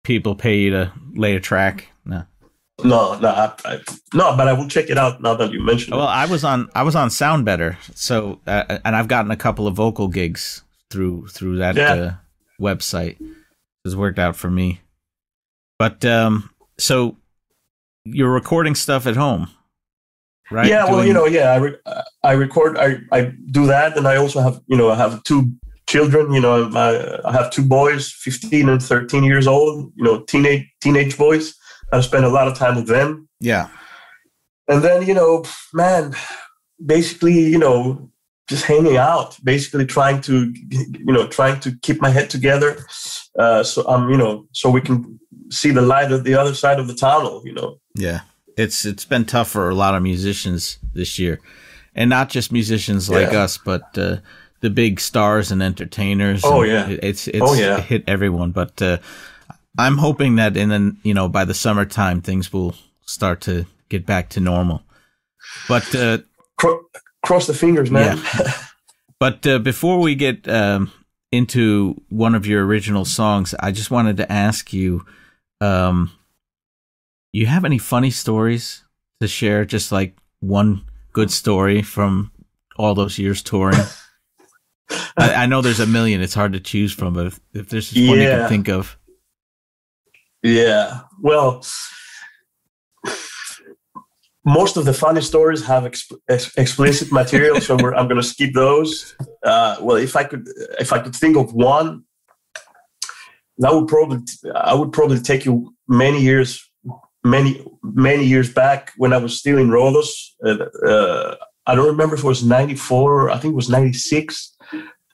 people 0.04 0.36
pay 0.36 0.60
you 0.60 0.70
to 0.72 0.91
lay 1.14 1.36
a 1.36 1.39
track? 1.39 1.88
No. 2.06 2.26
No, 2.84 3.20
no, 3.20 3.28
I, 3.30 3.54
I, 3.66 3.80
no, 4.16 4.36
but 4.36 4.48
I 4.48 4.54
will 4.54 4.68
check 4.68 4.89
it 4.89 4.98
out 4.98 5.22
now 5.22 5.36
that 5.36 5.52
you 5.52 5.62
mentioned 5.64 5.96
Well, 5.96 6.08
it. 6.08 6.12
I 6.12 6.26
was 6.26 6.44
on 6.44 6.70
I 6.74 6.82
was 6.82 6.96
on 6.96 7.10
SoundBetter, 7.10 7.78
so 7.96 8.39
uh, 8.48 8.80
and 8.84 8.96
I've 8.96 9.08
gotten 9.08 9.30
a 9.32 9.36
couple 9.38 9.68
of 9.68 9.76
vocal 9.76 10.08
gigs 10.08 10.64
through 10.89 11.28
through 11.28 11.58
that 11.58 11.76
Yeah. 11.76 11.94
uh, 11.94 12.14
website. 12.60 13.18
It's 13.86 13.94
worked 13.96 14.18
out 14.18 14.36
for 14.36 14.50
me. 14.50 14.82
But 15.78 16.04
um, 16.04 16.50
so 16.80 17.16
you're 18.06 18.32
recording 18.32 18.76
stuff 18.76 19.08
at 19.08 19.16
home, 19.16 19.49
right? 20.51 20.68
Yeah, 20.68 20.86
well, 20.86 21.06
you 21.06 21.14
know, 21.14 21.26
yeah, 21.26 21.51
I, 21.51 21.58
re- 21.58 21.78
I 22.24 22.32
record, 22.34 22.78
I, 22.78 22.97
I 23.12 23.34
do 23.51 23.66
that, 23.68 23.97
and 23.97 24.08
I 24.08 24.18
also 24.18 24.41
have, 24.41 24.62
you 24.68 24.78
know, 24.78 24.91
I 24.91 24.95
have 24.95 25.24
two 25.24 25.51
children. 25.88 26.34
You 26.34 26.41
know, 26.41 26.70
I, 26.76 27.28
I 27.28 27.32
have 27.32 27.51
two 27.51 27.64
boys, 27.64 28.12
fifteen 28.12 28.70
and 28.70 28.82
thirteen 28.82 29.24
years 29.24 29.47
old. 29.47 29.91
You 29.95 30.04
know, 30.04 30.24
teenage 30.24 30.68
teenage 30.82 31.18
boys. 31.18 31.56
I 31.91 32.01
spend 32.01 32.26
a 32.26 32.30
lot 32.30 32.47
of 32.47 32.58
time 32.58 32.76
with 32.76 32.88
them, 32.88 33.28
yeah, 33.39 33.68
and 34.68 34.84
then 34.84 35.06
you 35.06 35.14
know, 35.14 35.45
man, 35.74 36.16
basically, 36.84 37.39
you 37.39 37.60
know, 37.60 38.10
just 38.49 38.66
hanging 38.66 38.97
out, 38.97 39.38
basically 39.43 39.86
trying 39.86 40.22
to, 40.22 40.54
you 40.70 41.14
know, 41.14 41.28
trying 41.28 41.60
to 41.62 41.78
keep 41.82 42.01
my 42.01 42.10
head 42.10 42.30
together. 42.30 42.78
Uh, 43.38 43.64
so 43.64 43.84
I'm, 43.88 44.10
you 44.10 44.18
know, 44.18 44.47
so 44.51 44.70
we 44.70 44.82
can 44.82 45.20
see 45.54 45.72
the 45.72 45.82
light 45.82 46.12
at 46.12 46.24
the 46.24 46.36
other 46.36 46.54
side 46.54 46.80
of 46.80 46.88
the 46.88 46.95
tunnel. 46.95 47.41
You 47.45 47.54
know. 47.54 47.80
yeah. 47.95 48.22
It's 48.58 48.86
it's 48.86 49.06
been 49.06 49.26
tough 49.26 49.49
for 49.49 49.70
a 49.70 49.76
lot 49.76 49.95
of 49.95 50.04
musicians 50.04 50.78
this 50.93 51.18
year, 51.18 51.39
and 51.95 52.10
not 52.10 52.30
just 52.30 52.51
musicians 52.51 53.10
like 53.10 53.32
Yeah. 53.32 53.43
us, 53.45 53.58
but 53.58 53.97
uh, 53.97 54.18
the 54.62 54.70
big 54.70 54.99
stars 54.99 55.51
and 55.51 55.62
entertainers. 55.64 56.41
Oh, 56.43 56.62
and 56.62 56.72
yeah. 56.72 56.88
it- 56.89 57.04
it's 57.04 57.28
it's 57.28 57.41
Oh, 57.41 57.56
yeah. 57.56 57.80
hit 57.82 58.04
everyone. 58.08 58.51
But 58.51 58.80
uh, 58.82 58.97
I'm 59.80 59.97
hoping 59.97 60.36
that 60.38 60.56
in 60.58 60.70
then 60.70 60.97
you 61.04 61.14
know 61.16 61.28
by 61.30 61.45
the 61.45 61.54
summertime 61.54 62.22
things 62.22 62.54
will 62.54 62.76
start 63.06 63.41
to 63.41 63.66
get 63.89 64.06
back 64.06 64.30
to 64.30 64.39
normal. 64.39 64.84
But 65.68 65.95
uh, 65.95 66.18
Cro- 66.58 66.86
cross 67.26 67.47
the 67.47 67.54
fingers, 67.54 67.89
man. 67.89 68.20
But 69.20 69.47
uh, 69.47 69.60
before 69.60 69.99
we 70.01 70.16
get 70.16 70.47
um, 70.49 70.91
into 71.32 71.95
one 72.10 72.36
of 72.36 72.45
your 72.45 72.66
original 72.66 73.06
songs, 73.06 73.56
I 73.60 73.72
just 73.72 73.89
wanted 73.89 74.18
to 74.18 74.32
ask 74.32 74.74
you: 74.74 75.06
um, 75.64 76.11
You 77.32 77.45
have 77.47 77.66
any 77.66 77.78
funny 77.78 78.11
stories 78.11 78.84
to 79.22 79.28
share? 79.28 79.66
Just 79.66 79.91
like 79.91 80.16
one 80.39 80.84
good 81.14 81.32
story 81.32 81.82
from 81.82 82.32
all 82.78 82.95
those 82.95 83.18
years 83.18 83.41
touring. 83.41 83.80
I, 85.18 85.34
I 85.34 85.45
know 85.45 85.61
there's 85.61 85.80
a 85.80 85.88
million; 85.88 86.22
it's 86.22 86.34
hard 86.34 86.53
to 86.53 86.59
choose 86.59 86.91
from. 86.93 87.14
But 87.14 87.28
if, 87.28 87.39
if 87.53 87.70
there's 87.70 87.89
just 87.89 88.09
one 88.09 88.20
you 88.20 88.28
can 88.28 88.49
think 88.49 88.70
of, 88.70 88.97
Yeah. 90.43 91.01
Well, 91.22 91.64
most 94.45 94.78
of 94.78 94.86
the 94.86 94.93
funny 94.93 95.22
stories 95.22 95.66
have 95.66 95.84
exp- 95.84 96.20
ex- 96.30 96.53
explicit 96.57 97.11
material, 97.11 97.61
so 97.61 97.78
we're, 97.78 97.93
I'm 97.95 98.07
going 98.07 98.22
to 98.22 98.28
skip 98.28 98.53
those. 98.53 99.16
Uh, 99.43 99.78
well, 99.82 99.97
if 99.97 100.16
I 100.16 100.26
could, 100.26 100.47
if 100.80 100.91
I 100.91 100.99
could 100.99 101.16
think 101.16 101.38
of 101.38 101.53
one, 101.53 102.03
that 103.64 103.74
would 103.74 103.88
probably, 103.88 104.20
I 104.55 104.74
would 104.74 104.91
probably 104.91 105.20
take 105.20 105.45
you 105.45 105.74
many 105.88 106.22
years, 106.22 106.70
many 107.24 107.66
many 107.82 108.26
years 108.26 108.51
back 108.53 108.91
when 108.97 109.14
I 109.14 109.18
was 109.18 109.38
still 109.39 109.57
in 109.57 109.70
Rhodos. 109.70 110.09
Uh, 110.45 110.66
uh, 110.86 111.36
I 111.66 111.76
don't 111.76 111.88
remember 111.88 112.16
if 112.16 112.24
it 112.24 112.28
was 112.28 112.43
'94. 112.43 113.30
I 113.30 113.38
think 113.38 113.53
it 113.53 113.55
was 113.55 113.70
'96. 113.70 114.55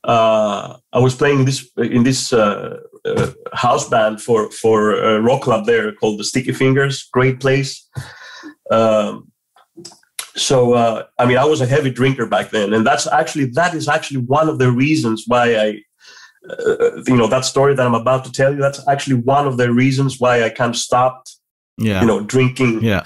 Uh, 0.03 0.77
I 0.93 0.99
was 0.99 1.15
playing 1.15 1.45
this 1.45 1.69
in 1.77 2.03
this 2.03 2.33
uh, 2.33 2.77
uh, 3.05 3.31
house 3.53 3.87
band 3.87 4.21
for 4.21 4.49
for 4.51 4.93
a 4.93 5.21
rock 5.21 5.41
club 5.41 5.65
there 5.65 5.91
called 5.93 6.19
the 6.19 6.23
Sticky 6.23 6.53
Fingers. 6.53 7.07
Great 7.13 7.39
place. 7.39 7.87
Um, 8.71 9.31
so 10.35 10.73
uh, 10.73 11.03
I 11.19 11.25
mean, 11.25 11.37
I 11.37 11.45
was 11.45 11.61
a 11.61 11.67
heavy 11.67 11.91
drinker 11.91 12.25
back 12.25 12.49
then, 12.49 12.73
and 12.73 12.85
that's 12.85 13.07
actually 13.07 13.45
that 13.53 13.75
is 13.75 13.87
actually 13.87 14.21
one 14.21 14.49
of 14.49 14.57
the 14.57 14.71
reasons 14.71 15.25
why 15.27 15.55
I, 15.55 15.81
uh, 16.49 17.03
you 17.07 17.15
know, 17.15 17.27
that 17.27 17.45
story 17.45 17.75
that 17.75 17.85
I'm 17.85 17.95
about 17.95 18.25
to 18.25 18.31
tell 18.31 18.53
you. 18.53 18.59
That's 18.59 18.85
actually 18.87 19.17
one 19.21 19.47
of 19.47 19.57
the 19.57 19.71
reasons 19.71 20.19
why 20.19 20.43
I 20.43 20.49
kind 20.49 20.69
of 20.69 20.77
stopped, 20.77 21.35
yeah, 21.77 22.01
you 22.01 22.07
know, 22.07 22.21
drinking. 22.21 22.83
yeah, 22.83 23.03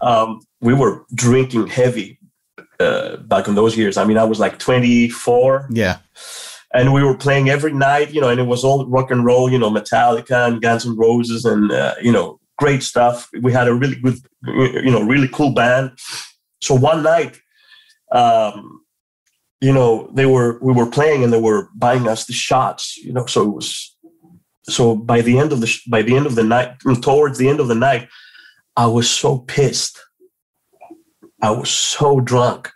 Um, 0.00 0.40
we 0.60 0.74
were 0.74 1.04
drinking 1.14 1.68
heavy 1.68 2.18
uh, 2.78 3.16
back 3.16 3.48
in 3.48 3.54
those 3.54 3.76
years. 3.76 3.96
I 3.96 4.04
mean, 4.04 4.18
I 4.18 4.24
was 4.24 4.38
like 4.38 4.58
24 4.58 5.68
yeah, 5.70 5.98
and 6.72 6.92
we 6.92 7.02
were 7.02 7.16
playing 7.16 7.48
every 7.48 7.72
night, 7.72 8.12
you 8.12 8.20
know, 8.20 8.28
and 8.28 8.40
it 8.40 8.46
was 8.46 8.64
all 8.64 8.86
rock 8.86 9.10
and 9.10 9.24
roll, 9.24 9.50
you 9.50 9.58
know, 9.58 9.70
Metallica 9.70 10.46
and 10.46 10.62
Guns 10.62 10.86
N' 10.86 10.96
Roses 10.96 11.44
and, 11.44 11.72
uh, 11.72 11.94
you 12.00 12.12
know, 12.12 12.38
great 12.58 12.82
stuff. 12.82 13.28
We 13.42 13.52
had 13.52 13.66
a 13.68 13.74
really 13.74 13.96
good, 13.96 14.18
you 14.44 14.90
know, 14.90 15.02
really 15.02 15.28
cool 15.28 15.52
band. 15.52 15.92
So 16.62 16.74
one 16.74 17.02
night, 17.02 17.40
um, 18.12 18.79
you 19.60 19.72
know, 19.72 20.10
they 20.14 20.26
were, 20.26 20.58
we 20.62 20.72
were 20.72 20.86
playing 20.86 21.22
and 21.22 21.32
they 21.32 21.40
were 21.40 21.68
buying 21.74 22.08
us 22.08 22.24
the 22.24 22.32
shots, 22.32 22.96
you 22.96 23.12
know, 23.12 23.26
so 23.26 23.42
it 23.42 23.54
was, 23.54 23.96
so 24.64 24.94
by 24.94 25.20
the 25.20 25.38
end 25.38 25.52
of 25.52 25.60
the, 25.60 25.78
by 25.88 26.02
the 26.02 26.16
end 26.16 26.26
of 26.26 26.34
the 26.34 26.42
night, 26.42 26.76
towards 27.02 27.38
the 27.38 27.48
end 27.48 27.60
of 27.60 27.68
the 27.68 27.74
night, 27.74 28.08
I 28.76 28.86
was 28.86 29.10
so 29.10 29.38
pissed. 29.38 30.00
I 31.42 31.50
was 31.50 31.70
so 31.70 32.20
drunk. 32.20 32.70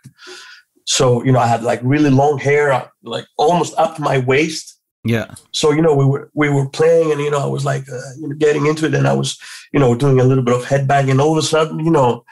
So, 0.85 1.23
you 1.23 1.31
know, 1.31 1.39
I 1.39 1.47
had 1.47 1.63
like 1.63 1.79
really 1.83 2.09
long 2.09 2.37
hair, 2.37 2.71
uh, 2.71 2.87
like 3.03 3.25
almost 3.37 3.73
up 3.77 3.95
to 3.95 4.01
my 4.01 4.19
waist. 4.19 4.79
Yeah. 5.03 5.33
So, 5.51 5.71
you 5.71 5.81
know, 5.81 5.95
we 5.95 6.05
were 6.05 6.31
we 6.33 6.49
were 6.49 6.67
playing 6.69 7.11
and 7.11 7.21
you 7.21 7.29
know, 7.29 7.39
I 7.39 7.45
was 7.47 7.63
like 7.63 7.87
uh, 7.89 8.11
you 8.19 8.27
know, 8.27 8.35
getting 8.35 8.65
into 8.65 8.85
it 8.85 8.93
and 8.93 9.07
I 9.07 9.13
was, 9.13 9.37
you 9.71 9.79
know, 9.79 9.95
doing 9.95 10.19
a 10.19 10.23
little 10.23 10.43
bit 10.43 10.55
of 10.55 10.65
headbang 10.65 11.09
and 11.09 11.21
all 11.21 11.37
of 11.37 11.43
a 11.43 11.47
sudden, 11.47 11.79
you 11.79 11.91
know, 11.91 12.23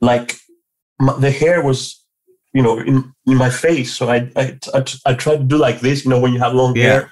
like 0.00 0.36
my, 1.00 1.16
the 1.18 1.30
hair 1.30 1.62
was, 1.62 1.99
you 2.52 2.62
know, 2.62 2.78
in, 2.78 3.12
in 3.26 3.36
my 3.36 3.50
face. 3.50 3.94
So 3.94 4.08
I, 4.08 4.30
I, 4.36 4.58
I, 4.74 4.84
I 5.06 5.14
tried 5.14 5.38
to 5.38 5.44
do 5.44 5.56
like 5.56 5.80
this, 5.80 6.04
you 6.04 6.10
know, 6.10 6.18
when 6.20 6.32
you 6.32 6.38
have 6.40 6.54
long 6.54 6.74
Yeah. 6.76 6.82
hair 6.84 7.10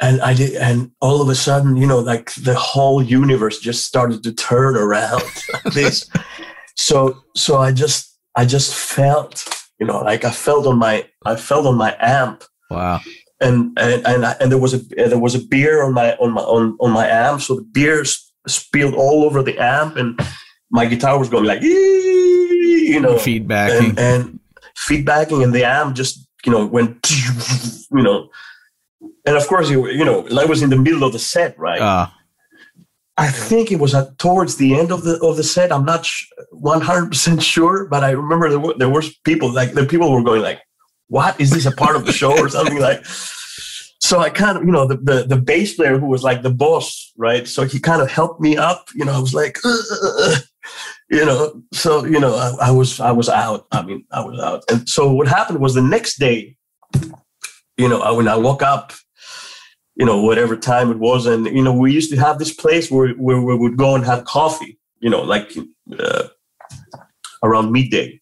and 0.00 0.20
I 0.22 0.34
did, 0.34 0.54
and 0.56 0.90
all 1.00 1.20
of 1.22 1.28
a 1.28 1.34
sudden, 1.34 1.76
you 1.76 1.86
know, 1.86 1.98
like 2.00 2.32
the 2.34 2.54
whole 2.54 3.02
universe 3.02 3.58
just 3.60 3.84
started 3.86 4.22
to 4.24 4.32
turn 4.32 4.76
around 4.76 5.22
like 5.52 5.72
this. 5.74 6.08
So, 6.76 7.22
so 7.36 7.58
I 7.58 7.72
just, 7.72 8.16
I 8.36 8.44
just 8.44 8.74
felt, 8.74 9.44
you 9.78 9.86
know, 9.86 10.00
like 10.00 10.24
I 10.24 10.30
felt 10.30 10.66
on 10.66 10.78
my, 10.78 11.06
I 11.24 11.36
felt 11.36 11.66
on 11.66 11.76
my 11.76 11.96
amp, 12.00 12.44
Wow. 12.70 13.00
and 13.40 13.78
and 13.78 14.04
and, 14.06 14.26
I- 14.26 14.36
and 14.40 14.50
there 14.50 14.58
was 14.58 14.74
a 14.74 14.78
there 14.78 15.18
was 15.18 15.34
a 15.36 15.38
beer 15.46 15.82
on 15.84 15.92
my 15.92 16.14
on 16.16 16.32
my 16.32 16.42
on, 16.42 16.76
on 16.80 16.90
my 16.90 17.06
amp, 17.06 17.40
so 17.42 17.54
the 17.56 17.62
beer 17.62 18.04
spilled 18.48 18.94
all 18.94 19.24
over 19.24 19.42
the 19.42 19.56
amp, 19.58 19.96
and 19.96 20.18
my 20.70 20.86
guitar 20.86 21.18
was 21.18 21.28
going 21.28 21.44
like, 21.44 21.62
"Ee," 21.62 22.43
you 22.74 23.00
know, 23.00 23.14
Feedbacking. 23.16 23.88
and, 23.90 23.98
and 23.98 24.40
feedbacking, 24.76 25.42
and 25.42 25.52
the 25.52 25.64
amp 25.64 25.96
just 25.96 26.26
you 26.44 26.52
know 26.52 26.66
went, 26.66 27.10
you 27.90 28.02
know, 28.02 28.28
and 29.24 29.36
of 29.36 29.46
course 29.46 29.70
you 29.70 29.88
you 29.88 30.04
know 30.04 30.26
I 30.36 30.44
was 30.44 30.62
in 30.62 30.70
the 30.70 30.76
middle 30.76 31.04
of 31.04 31.12
the 31.12 31.18
set, 31.18 31.58
right? 31.58 31.80
uh, 31.80 32.06
I 33.16 33.28
think 33.28 33.70
it 33.70 33.78
was 33.78 33.94
at, 33.94 34.18
towards 34.18 34.56
the 34.56 34.74
end 34.74 34.90
of 34.90 35.04
the 35.04 35.20
of 35.22 35.36
the 35.36 35.44
set. 35.44 35.72
I'm 35.72 35.84
not 35.84 36.08
one 36.50 36.80
hundred 36.80 37.10
percent 37.10 37.42
sure, 37.54 37.86
but 37.86 38.02
I 38.02 38.10
remember 38.10 38.50
there 38.50 38.58
were, 38.58 38.74
there 38.74 38.88
was 38.88 39.14
people 39.18 39.52
like 39.52 39.72
the 39.72 39.86
people 39.86 40.10
were 40.10 40.22
going 40.22 40.42
like, 40.42 40.60
"What 41.08 41.40
is 41.40 41.50
this 41.50 41.66
a 41.66 41.72
part 41.72 41.96
of 41.96 42.06
the 42.06 42.12
show 42.12 42.36
or 42.38 42.48
something 42.48 42.78
like?" 42.78 43.04
So 44.00 44.18
I 44.18 44.28
kind 44.28 44.58
of 44.58 44.64
you 44.64 44.70
know 44.70 44.86
the, 44.86 44.98
the 44.98 45.24
the 45.26 45.40
bass 45.40 45.76
player 45.76 45.98
who 45.98 46.08
was 46.08 46.22
like 46.22 46.42
the 46.42 46.50
boss, 46.50 47.10
right? 47.16 47.48
So 47.48 47.64
he 47.64 47.80
kind 47.80 48.02
of 48.02 48.10
helped 48.10 48.38
me 48.38 48.54
up. 48.54 48.90
You 48.94 49.06
know, 49.06 49.12
I 49.12 49.18
was 49.18 49.32
like, 49.32 49.56
you 51.10 51.24
know, 51.24 51.62
so 51.72 52.04
you 52.04 52.20
know 52.20 52.34
I, 52.34 52.68
I 52.68 52.70
was 52.70 53.00
I 53.00 53.12
was 53.12 53.28
out. 53.28 53.66
I 53.72 53.82
mean, 53.82 54.04
I 54.10 54.24
was 54.24 54.38
out. 54.40 54.64
And 54.70 54.88
so 54.88 55.12
what 55.12 55.28
happened 55.28 55.60
was 55.60 55.74
the 55.74 55.82
next 55.82 56.18
day, 56.18 56.56
you 57.76 57.88
know, 57.88 58.00
I, 58.00 58.10
when 58.10 58.28
I 58.28 58.36
woke 58.36 58.62
up 58.62 58.92
you 59.96 60.04
know, 60.04 60.20
whatever 60.20 60.56
time 60.56 60.90
it 60.90 60.98
was. 60.98 61.26
And, 61.26 61.46
you 61.46 61.62
know, 61.62 61.72
we 61.72 61.92
used 61.92 62.10
to 62.10 62.16
have 62.16 62.38
this 62.38 62.52
place 62.52 62.90
where, 62.90 63.10
where 63.10 63.40
we 63.40 63.56
would 63.56 63.76
go 63.76 63.94
and 63.94 64.04
have 64.04 64.24
coffee, 64.24 64.78
you 64.98 65.08
know, 65.08 65.22
like 65.22 65.56
uh, 65.98 66.28
around 67.42 67.72
midday. 67.72 68.20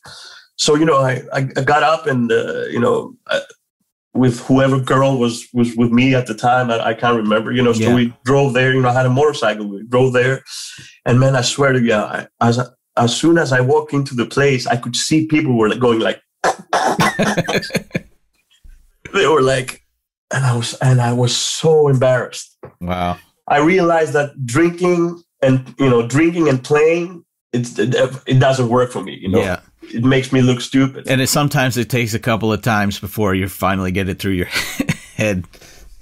So, 0.56 0.74
you 0.74 0.84
know, 0.84 0.98
I, 0.98 1.22
I 1.32 1.48
I 1.56 1.62
got 1.62 1.82
up 1.82 2.06
and, 2.06 2.30
uh, 2.30 2.66
you 2.66 2.78
know, 2.78 3.16
uh, 3.26 3.40
with 4.14 4.40
whoever 4.40 4.78
girl 4.78 5.18
was 5.18 5.48
was 5.54 5.74
with 5.74 5.90
me 5.90 6.14
at 6.14 6.26
the 6.26 6.34
time, 6.34 6.70
I, 6.70 6.88
I 6.88 6.94
can't 6.94 7.16
remember, 7.16 7.50
you 7.52 7.62
know, 7.62 7.72
so 7.72 7.88
Yeah. 7.88 7.94
we 7.94 8.14
drove 8.24 8.52
there, 8.52 8.74
you 8.74 8.82
know, 8.82 8.90
I 8.90 8.92
had 8.92 9.06
a 9.06 9.10
motorcycle, 9.10 9.66
we 9.66 9.82
drove 9.84 10.12
there. 10.12 10.44
And 11.04 11.18
man, 11.20 11.34
I 11.36 11.40
swear 11.42 11.72
to 11.72 11.80
you, 11.80 11.94
I, 11.94 12.26
as, 12.40 12.58
as 12.96 13.16
soon 13.16 13.38
as 13.38 13.52
I 13.52 13.60
walked 13.60 13.92
into 13.92 14.14
the 14.14 14.26
place, 14.26 14.66
I 14.66 14.76
could 14.76 14.94
see 14.96 15.26
people 15.26 15.56
were 15.56 15.74
going 15.76 15.98
like, 15.98 16.20
they 19.12 19.26
were 19.26 19.42
like, 19.42 19.82
and 20.32 20.44
I 20.44 20.56
was, 20.56 20.74
and 20.74 21.00
I 21.00 21.12
was 21.12 21.36
so 21.36 21.88
embarrassed. 21.88 22.56
wow. 22.80 23.18
I 23.48 23.58
realized 23.58 24.12
that 24.12 24.46
drinking 24.46 25.20
and 25.42 25.74
you 25.78 25.90
know 25.90 26.06
drinking 26.06 26.48
and 26.48 26.62
playing 26.62 27.24
it's 27.52 27.76
it, 27.78 27.94
it 28.26 28.38
doesn't 28.38 28.68
work 28.68 28.92
for 28.92 29.02
me. 29.02 29.18
You 29.20 29.28
know, 29.30 29.40
Yeah. 29.40 29.60
it 29.82 30.04
makes 30.04 30.32
me 30.32 30.40
look 30.40 30.60
stupid. 30.60 31.08
And 31.08 31.20
it 31.20 31.28
sometimes 31.28 31.76
it 31.76 31.90
takes 31.90 32.14
a 32.14 32.18
couple 32.20 32.52
of 32.52 32.62
times 32.62 32.98
before 33.00 33.34
you 33.34 33.48
finally 33.48 33.90
get 33.92 34.08
it 34.08 34.18
through 34.20 34.32
your 34.32 34.46
head. 35.16 35.44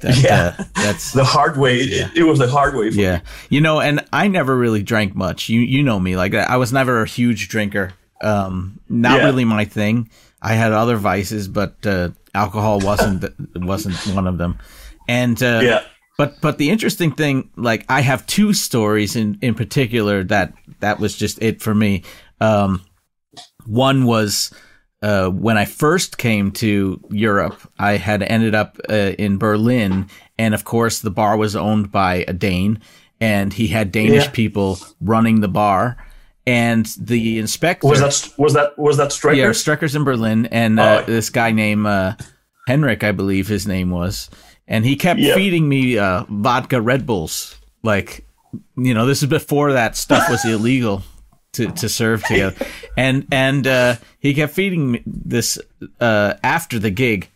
That, 0.00 0.16
Yeah. 0.22 0.54
uh, 0.58 0.64
that's 0.74 1.12
the 1.12 1.24
hard 1.24 1.56
way. 1.56 1.78
It, 1.80 1.88
Yeah. 1.90 2.08
it 2.14 2.22
was 2.24 2.38
the 2.38 2.48
hard 2.48 2.74
way. 2.74 2.90
For 2.90 3.00
yeah. 3.00 3.20
You 3.48 3.60
know, 3.60 3.80
and 3.80 4.00
I 4.12 4.28
never 4.28 4.56
really 4.56 4.82
drank 4.82 5.14
much. 5.14 5.48
You 5.48 5.60
you 5.60 5.82
know 5.82 5.98
me, 6.00 6.16
like 6.16 6.34
I 6.34 6.56
was 6.56 6.72
never 6.72 7.02
a 7.02 7.06
huge 7.08 7.48
drinker. 7.48 7.92
Um, 8.22 8.80
not 8.88 9.18
Yeah. 9.18 9.24
really 9.26 9.44
my 9.44 9.64
thing. 9.64 10.10
I 10.42 10.54
had 10.54 10.72
other 10.72 10.96
vices, 10.96 11.48
but 11.48 11.74
uh, 11.86 12.10
alcohol 12.34 12.80
wasn't 12.80 13.24
wasn't 13.56 13.96
one 14.14 14.26
of 14.26 14.38
them. 14.38 14.58
And 15.08 15.42
uh. 15.42 15.60
Yeah, 15.62 15.82
But 16.18 16.40
but 16.40 16.58
the 16.58 16.70
interesting 16.70 17.12
thing, 17.12 17.50
like 17.56 17.84
I 17.88 18.00
have 18.02 18.26
two 18.26 18.52
stories 18.52 19.16
in 19.16 19.38
in 19.40 19.54
particular 19.54 20.24
that 20.24 20.52
that 20.80 20.98
was 21.00 21.16
just 21.16 21.42
it 21.42 21.60
for 21.62 21.74
me. 21.74 22.02
Um, 22.40 22.80
one 23.66 24.04
was 24.04 24.50
uh, 25.02 25.28
when 25.30 25.56
I 25.56 25.64
first 25.64 26.18
came 26.18 26.50
to 26.52 27.00
Europe, 27.10 27.58
I 27.78 27.96
had 27.96 28.22
ended 28.22 28.54
up 28.54 28.78
uh, 28.88 29.12
in 29.18 29.38
Berlin, 29.38 30.08
and 30.38 30.54
of 30.54 30.64
course 30.64 31.00
the 31.00 31.10
bar 31.10 31.36
was 31.36 31.56
owned 31.56 31.90
by 31.90 32.24
a 32.28 32.32
Dane, 32.32 32.80
and 33.20 33.52
he 33.52 33.68
had 33.68 33.92
Danish 33.92 34.24
Yeah. 34.24 34.30
people 34.30 34.78
running 35.00 35.40
the 35.40 35.48
bar, 35.48 35.96
and 36.46 36.86
the 36.98 37.38
inspector 37.38 37.86
was 37.86 38.00
that 38.00 38.28
was 38.38 38.52
that 38.54 38.78
was 38.78 38.96
that 38.98 39.12
Striker? 39.12 39.38
yeah, 39.38 39.52
Strecker's 39.52 39.94
in 39.94 40.04
Berlin, 40.04 40.46
and 40.46 40.78
uh, 40.78 41.00
Oh. 41.02 41.04
this 41.06 41.30
guy 41.30 41.50
named 41.52 41.86
uh, 41.86 42.14
Henrik, 42.66 43.02
I 43.02 43.12
believe 43.12 43.48
his 43.48 43.66
name 43.66 43.90
was, 43.90 44.28
and 44.68 44.84
he 44.84 44.96
kept 44.96 45.20
Yeah. 45.20 45.34
feeding 45.34 45.68
me 45.68 45.96
uh, 45.98 46.24
vodka 46.28 46.80
Red 46.80 47.06
Bulls. 47.06 47.56
Like, 47.82 48.26
you 48.76 48.92
know, 48.92 49.06
this 49.06 49.22
is 49.22 49.28
before 49.30 49.72
that 49.72 49.96
stuff 49.96 50.28
was 50.28 50.44
illegal 50.44 51.02
to, 51.52 51.70
to 51.72 51.88
serve 51.88 52.22
together, 52.24 52.56
and 52.96 53.26
and 53.32 53.66
uh, 53.66 53.96
he 54.18 54.34
kept 54.34 54.52
feeding 54.52 54.92
me 54.92 55.02
this 55.06 55.58
uh, 56.00 56.34
after 56.42 56.78
the 56.78 56.90
gig, 56.90 57.28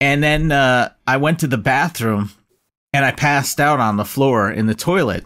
and 0.00 0.22
then 0.22 0.52
uh, 0.52 0.92
I 1.06 1.16
went 1.16 1.40
to 1.40 1.46
the 1.46 1.58
bathroom, 1.58 2.30
and 2.92 3.04
I 3.04 3.12
passed 3.12 3.60
out 3.60 3.80
on 3.80 3.96
the 3.96 4.04
floor 4.04 4.50
in 4.50 4.66
the 4.66 4.74
toilet. 4.74 5.24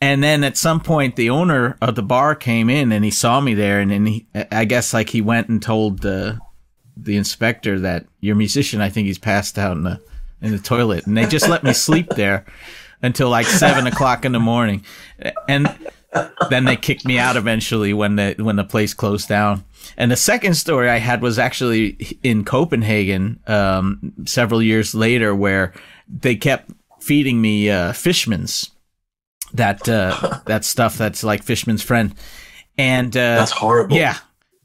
And 0.00 0.22
then 0.22 0.44
at 0.44 0.58
some 0.58 0.80
point, 0.80 1.16
the 1.16 1.30
owner 1.30 1.78
of 1.80 1.94
the 1.94 2.02
bar 2.02 2.34
came 2.34 2.68
in 2.68 2.92
and 2.92 3.02
he 3.02 3.10
saw 3.10 3.40
me 3.40 3.54
there, 3.54 3.80
and 3.80 3.90
then 3.90 4.04
he, 4.04 4.26
I 4.52 4.66
guess, 4.66 4.92
like 4.92 5.08
he 5.08 5.22
went 5.22 5.48
and 5.48 5.62
told 5.62 6.00
the 6.00 6.38
the 6.94 7.16
inspector 7.16 7.78
that 7.80 8.06
your 8.20 8.36
musician, 8.36 8.82
I 8.82 8.90
think 8.90 9.06
he's 9.06 9.18
passed 9.18 9.58
out 9.58 9.76
in 9.76 9.82
the 9.82 10.02
in 10.42 10.52
the 10.52 10.58
toilet, 10.58 11.06
and 11.06 11.16
they 11.16 11.24
just 11.24 11.48
let 11.48 11.64
me 11.64 11.72
sleep 11.72 12.10
there 12.10 12.44
until 13.00 13.30
like 13.30 13.46
seven 13.46 13.86
o'clock 13.86 14.26
in 14.26 14.32
the 14.32 14.40
morning, 14.40 14.84
and 15.48 15.74
then 16.50 16.64
they 16.64 16.76
kicked 16.76 17.04
me 17.04 17.18
out 17.18 17.36
eventually 17.36 17.92
when 17.92 18.16
the 18.16 18.34
when 18.38 18.56
the 18.56 18.64
place 18.64 18.94
closed 18.94 19.28
down. 19.28 19.64
And 19.96 20.10
the 20.10 20.16
second 20.16 20.54
story 20.54 20.88
I 20.88 20.98
had 20.98 21.22
was 21.22 21.38
actually 21.38 22.18
in 22.22 22.44
Copenhagen 22.44 23.40
um, 23.46 24.12
several 24.24 24.62
years 24.62 24.94
later, 24.94 25.34
where 25.34 25.72
they 26.08 26.36
kept 26.36 26.70
feeding 27.00 27.40
me 27.40 27.70
uh, 27.70 27.92
Fishman's 27.92 28.70
that 29.52 29.88
uh, 29.88 30.40
that 30.46 30.64
stuff 30.64 30.96
that's 30.96 31.22
like 31.24 31.42
Fishman's 31.42 31.82
friend, 31.82 32.14
and 32.78 33.16
uh, 33.16 33.36
That's 33.36 33.52
horrible. 33.52 33.96
yeah. 33.96 34.16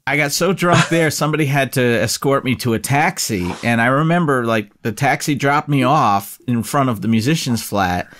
I 0.06 0.16
got 0.16 0.32
so 0.32 0.52
drunk 0.52 0.88
there, 0.88 1.08
somebody 1.10 1.44
had 1.46 1.74
to 1.74 1.82
escort 1.82 2.44
me 2.44 2.56
to 2.56 2.72
a 2.72 2.80
taxi. 2.80 3.48
And 3.62 3.80
I 3.80 3.86
remember, 3.86 4.44
like, 4.44 4.72
the 4.82 4.90
taxi 4.90 5.36
dropped 5.36 5.68
me 5.68 5.84
off 5.84 6.40
in 6.48 6.64
front 6.64 6.88
of 6.88 7.00
the 7.00 7.06
musician's 7.06 7.62
flat. 7.62 8.12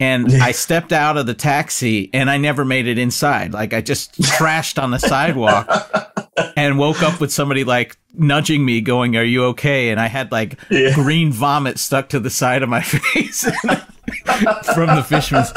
And 0.00 0.32
I 0.42 0.52
stepped 0.52 0.92
out 0.92 1.18
of 1.18 1.26
the 1.26 1.34
taxi 1.34 2.08
and 2.14 2.30
I 2.30 2.38
never 2.38 2.64
made 2.64 2.86
it 2.88 2.96
inside. 2.98 3.52
Like, 3.52 3.74
I 3.74 3.82
just 3.82 4.16
crashed 4.38 4.78
on 4.78 4.90
the 4.90 4.98
sidewalk 4.98 5.68
and 6.56 6.78
woke 6.78 7.02
up 7.02 7.20
with 7.20 7.30
somebody, 7.30 7.64
like, 7.64 7.98
nudging 8.14 8.64
me, 8.64 8.80
going, 8.80 9.16
Are 9.16 9.22
you 9.24 9.44
okay? 9.46 9.90
And 9.90 10.00
I 10.00 10.06
had, 10.06 10.32
like, 10.32 10.58
Yeah. 10.70 10.94
green 10.94 11.30
vomit 11.32 11.78
stuck 11.78 12.08
to 12.10 12.18
the 12.20 12.30
side 12.30 12.62
of 12.62 12.68
my 12.70 12.80
face 12.82 13.42
from 14.74 14.86
the 14.96 15.04
fisherman's. 15.06 15.52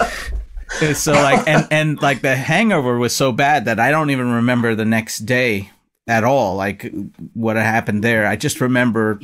And 0.82 0.98
so 0.98 1.14
like 1.14 1.48
and 1.48 1.68
and 1.70 2.02
like 2.02 2.22
the 2.22 2.36
hangover 2.36 2.98
was 2.98 3.16
so 3.16 3.32
bad 3.32 3.66
that 3.66 3.80
I 3.80 3.92
don't 3.92 4.10
even 4.10 4.32
remember 4.32 4.74
the 4.74 4.86
next 4.86 5.20
day 5.20 5.70
at 6.08 6.24
all 6.24 6.56
like 6.56 6.92
what 7.36 7.58
happened 7.58 8.04
there 8.04 8.26
I 8.26 8.36
just 8.38 8.60
remember 8.60 9.20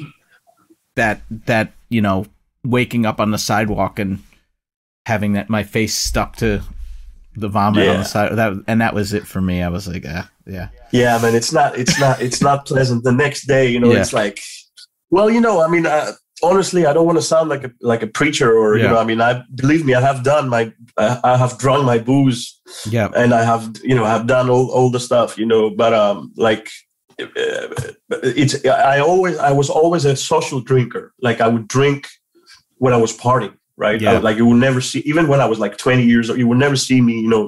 that 0.95 1.21
that 1.47 1.73
you 1.89 2.01
know 2.01 2.27
waking 2.63 3.05
up 3.07 3.19
on 3.19 3.31
the 3.31 3.39
sidewalk 3.39 3.97
and 3.97 4.19
having 5.05 5.33
that 5.33 5.49
my 5.49 5.63
face 5.63 5.95
stuck 5.95 6.35
to 6.37 6.61
the 7.35 7.47
vomit 7.47 7.87
on 7.87 7.97
the 7.97 8.03
side 8.03 8.35
that 8.35 8.53
and 8.67 8.81
that 8.81 8.93
was 8.93 9.13
it 9.13 9.25
for 9.25 9.39
me 9.41 9.61
I 9.61 9.69
was 9.69 9.87
like 9.87 10.03
ah, 10.07 10.29
yeah 10.45 10.69
yeah, 10.91 11.19
man. 11.21 11.35
It's 11.35 11.53
not. 11.53 11.77
It's 11.77 11.99
not. 11.99 12.19
It's 12.21 12.41
not 12.41 12.65
pleasant. 12.65 13.03
The 13.03 13.11
next 13.11 13.45
day, 13.45 13.67
you 13.69 13.79
know, 13.79 13.91
Yeah. 13.91 14.01
it's 14.01 14.11
like, 14.11 14.39
well, 15.11 15.29
you 15.29 15.39
know, 15.39 15.61
I 15.63 15.67
mean, 15.67 15.85
uh, 15.85 16.13
honestly, 16.41 16.87
I 16.87 16.93
don't 16.93 17.05
want 17.05 17.19
to 17.19 17.21
sound 17.21 17.47
like 17.49 17.63
a 17.63 17.71
like 17.81 18.01
a 18.01 18.07
preacher 18.07 18.51
or 18.57 18.77
you 18.77 18.83
know, 18.83 18.97
I 18.97 19.03
mean, 19.03 19.21
I 19.21 19.43
believe 19.53 19.85
me, 19.85 19.93
I 19.93 20.01
have 20.01 20.23
done 20.23 20.49
my, 20.49 20.73
I 20.97 21.19
I 21.23 21.37
have 21.37 21.57
drunk 21.59 21.85
my 21.85 21.99
booze 21.99 22.59
yeah 22.89 23.09
and 23.15 23.33
I 23.33 23.43
have 23.43 23.75
you 23.83 23.95
know 23.95 24.05
have 24.05 24.25
done 24.27 24.49
all, 24.49 24.71
all 24.71 24.89
the 24.91 24.99
stuff 24.99 25.37
you 25.37 25.45
know 25.45 25.69
but 25.71 25.91
um 25.93 26.31
like 26.37 26.69
uh, 27.19 27.67
it's 28.23 28.63
I 28.65 28.99
always 28.99 29.37
I 29.37 29.51
was 29.51 29.69
always 29.69 30.05
a 30.05 30.15
social 30.15 30.61
drinker 30.61 31.13
like 31.21 31.41
I 31.41 31.47
would 31.47 31.67
drink 31.67 32.07
when 32.77 32.93
I 32.93 32.97
was 32.97 33.15
partying 33.17 33.55
right? 33.79 33.99
Yeah. 34.01 34.13
I- 34.13 34.17
like 34.27 34.37
you 34.37 34.45
will 34.49 34.61
never 34.67 34.81
see, 34.81 34.99
even 35.11 35.27
when 35.31 35.41
I 35.41 35.47
was 35.51 35.59
like 35.63 35.77
20 35.77 36.03
years 36.03 36.29
old, 36.29 36.37
you 36.39 36.47
will 36.49 36.57
never 36.65 36.75
see 36.75 36.99
me, 37.01 37.13
you 37.25 37.29
know, 37.33 37.43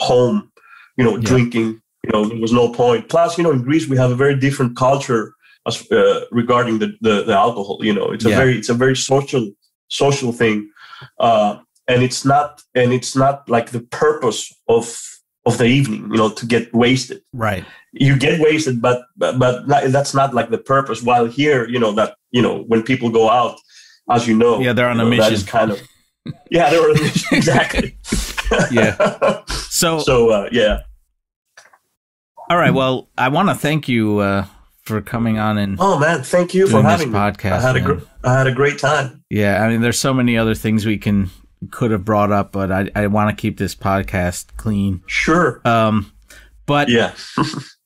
home, 0.00 0.50
you 0.96 1.04
know, 1.04 1.16
Yeah. 1.16 1.28
drinking. 1.30 1.68
You 2.04 2.10
know, 2.12 2.24
there 2.30 2.40
was 2.40 2.52
no 2.52 2.66
point. 2.82 3.08
Plus, 3.08 3.36
you 3.36 3.44
know, 3.44 3.52
in 3.56 3.62
Greece 3.68 3.86
we 3.88 3.96
have 3.96 4.10
a 4.12 4.14
very 4.24 4.36
different 4.46 4.76
culture 4.76 5.22
as 5.68 5.76
uh, 5.90 6.20
regarding 6.30 6.78
the, 6.82 6.88
the 7.06 7.14
the 7.28 7.34
alcohol. 7.46 7.78
You 7.88 7.94
know, 7.98 8.06
it's 8.14 8.24
a 8.24 8.30
Yeah. 8.30 8.38
very 8.42 8.54
it's 8.60 8.68
a 8.76 8.78
very 8.84 8.96
social 9.12 9.44
social 10.02 10.32
thing, 10.40 10.56
uh, 11.26 11.52
and 11.90 11.98
it's 12.06 12.22
not 12.32 12.48
and 12.78 12.92
it's 12.92 13.14
not 13.24 13.36
like 13.56 13.68
the 13.70 13.84
purpose 14.04 14.40
of 14.76 14.84
of 15.48 15.58
the 15.58 15.66
evening. 15.78 16.02
You 16.12 16.18
know, 16.20 16.30
to 16.40 16.46
get 16.54 16.64
wasted 16.72 17.18
Right. 17.46 17.64
you 18.06 18.14
get 18.26 18.34
wasted 18.46 18.74
but 18.86 18.98
but, 19.22 19.32
but 19.42 19.54
not, 19.70 19.80
that's 19.96 20.14
not 20.20 20.30
like 20.38 20.50
the 20.50 20.62
purpose 20.74 21.00
while 21.08 21.26
here 21.40 21.60
you 21.72 21.80
know 21.82 21.92
that 21.98 22.10
you 22.36 22.42
know 22.44 22.54
when 22.70 22.82
people 22.90 23.08
go 23.20 23.24
out 23.40 23.56
as 24.10 24.26
you 24.28 24.36
know 24.36 24.60
Yeah, 24.60 24.72
they're 24.72 24.88
on 24.88 25.00
a 25.00 25.04
know, 25.04 25.10
mission. 25.10 25.32
is 25.32 25.42
kind 25.42 25.70
of 25.72 25.80
yeah 26.50 26.70
a 26.70 26.88
mission 26.94 27.36
exactly 27.36 27.96
Yeah. 28.70 29.42
So, 29.48 29.98
so 30.10 30.30
uh, 30.30 30.48
yeah 30.52 30.80
all 32.48 32.56
right. 32.58 32.70
Well, 32.72 33.08
I 33.18 33.28
want 33.28 33.48
to 33.48 33.56
thank 33.56 33.88
you 33.88 34.18
uh, 34.20 34.46
for 34.82 35.00
coming 35.02 35.36
on 35.36 35.58
and 35.58 35.76
oh 35.80 35.98
man 35.98 36.22
thank 36.22 36.54
you 36.54 36.66
for 36.66 36.72
doing 36.74 36.84
this 36.84 36.92
having 36.92 37.10
me 37.12 37.18
podcast. 37.18 37.52
i 37.52 37.60
had 37.60 37.76
a 37.76 37.80
gr- 37.80 38.04
i 38.22 38.38
had 38.38 38.46
a 38.46 38.52
great 38.52 38.78
time 38.78 39.24
Yeah, 39.30 39.64
I 39.64 39.68
mean, 39.68 39.80
there's 39.80 39.98
so 39.98 40.14
many 40.14 40.38
other 40.38 40.54
things 40.54 40.86
we 40.86 40.96
can 40.98 41.30
could 41.72 41.90
have 41.90 42.04
brought 42.04 42.30
up, 42.30 42.52
but 42.52 42.70
I, 42.70 42.88
I 42.94 43.06
want 43.08 43.30
to 43.36 43.40
keep 43.40 43.58
this 43.58 43.74
podcast 43.74 44.56
clean. 44.56 45.02
sure 45.06 45.60
Um, 45.64 46.12
but 46.66 46.88
yeah 46.88 47.14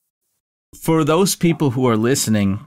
for 0.82 1.04
those 1.04 1.36
people 1.36 1.70
who 1.70 1.86
are 1.88 1.96
listening, 1.96 2.60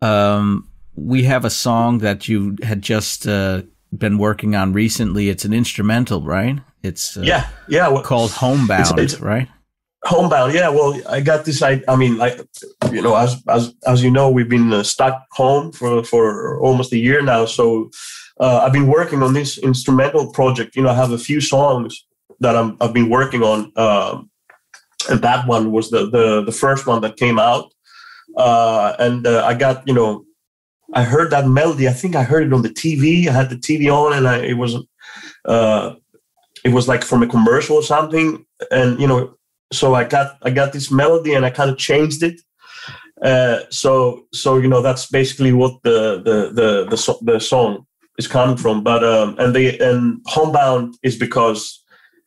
um, 0.00 0.68
we 0.96 1.24
have 1.24 1.44
a 1.44 1.50
song 1.50 1.98
that 1.98 2.28
you 2.28 2.56
had 2.62 2.82
just 2.82 3.26
uh, 3.26 3.62
been 3.96 4.18
working 4.18 4.54
on 4.54 4.72
recently. 4.72 5.28
It's 5.28 5.44
an 5.44 5.52
instrumental, 5.52 6.22
right? 6.22 6.58
It's 6.82 7.16
uh, 7.16 7.22
yeah 7.22 7.48
yeah 7.68 7.88
well, 7.88 8.02
called 8.02 8.30
Homebound, 8.32 8.98
it's- 8.98 9.20
right? 9.20 9.48
homebound 10.04 10.54
yeah 10.54 10.68
well 10.68 10.94
i 11.08 11.20
got 11.20 11.44
this 11.44 11.62
i, 11.62 11.82
I 11.88 11.96
mean 11.96 12.16
like 12.16 12.38
you 12.92 13.02
know 13.02 13.16
as 13.16 13.42
as 13.48 13.74
as 13.88 14.04
you 14.04 14.10
know 14.10 14.30
we've 14.30 14.48
been 14.48 14.72
uh, 14.72 14.84
stuck 14.84 15.24
home 15.32 15.72
for 15.72 16.04
for 16.04 16.60
almost 16.60 16.92
a 16.92 16.96
year 16.98 17.22
now 17.22 17.44
so 17.44 17.90
uh, 18.38 18.58
i've 18.62 18.72
been 18.72 18.86
working 18.86 19.20
on 19.24 19.32
this 19.32 19.58
instrumental 19.58 20.30
project 20.30 20.76
you 20.76 20.82
know 20.82 20.90
i 20.90 20.94
have 20.94 21.10
a 21.10 21.18
few 21.18 21.40
songs 21.40 22.06
that 22.38 22.54
I'm, 22.54 22.76
i've 22.80 22.92
been 22.92 23.10
working 23.10 23.42
on 23.42 23.72
um, 23.76 24.30
and 25.10 25.20
that 25.22 25.48
one 25.48 25.72
was 25.72 25.90
the 25.90 26.08
the, 26.08 26.42
the 26.44 26.52
first 26.52 26.86
one 26.86 27.00
that 27.02 27.16
came 27.16 27.40
out 27.40 27.72
uh, 28.36 28.94
and 29.00 29.26
uh, 29.26 29.44
i 29.44 29.54
got 29.54 29.88
you 29.88 29.94
know 29.94 30.24
i 30.94 31.02
heard 31.02 31.30
that 31.30 31.48
melody 31.48 31.88
i 31.88 31.92
think 31.92 32.14
i 32.16 32.22
heard 32.22 32.46
it 32.46 32.52
on 32.52 32.62
the 32.62 32.68
tv 32.68 33.28
i 33.28 33.32
had 33.32 33.50
the 33.50 33.56
tv 33.56 33.92
on 33.92 34.12
and 34.12 34.28
I, 34.28 34.38
it 34.38 34.54
was 34.54 34.76
uh, 35.44 35.94
it 36.64 36.72
was 36.72 36.88
like 36.88 37.04
from 37.04 37.22
a 37.22 37.28
commercial 37.28 37.76
or 37.76 37.82
something 37.82 38.44
and 38.70 38.98
you 39.00 39.06
know 39.06 39.36
so 39.72 39.94
I 39.94 40.04
got 40.04 40.38
I 40.42 40.50
got 40.50 40.72
this 40.72 40.90
melody 40.90 41.34
and 41.34 41.44
I 41.44 41.50
kind 41.50 41.70
of 41.70 41.78
changed 41.78 42.22
it. 42.22 42.40
Uh, 43.22 43.60
so 43.70 44.26
so 44.32 44.58
you 44.58 44.68
know 44.68 44.82
that's 44.82 45.06
basically 45.06 45.52
what 45.52 45.82
the 45.82 46.22
the 46.22 46.52
the 46.52 46.86
the, 46.90 46.96
so, 46.96 47.18
the 47.22 47.40
song 47.40 47.86
is 48.18 48.28
coming 48.28 48.56
from. 48.56 48.82
But 48.82 49.02
um, 49.04 49.36
and 49.38 49.54
the 49.54 49.78
and 49.78 50.20
homebound 50.26 50.96
is 51.02 51.16
because 51.16 51.82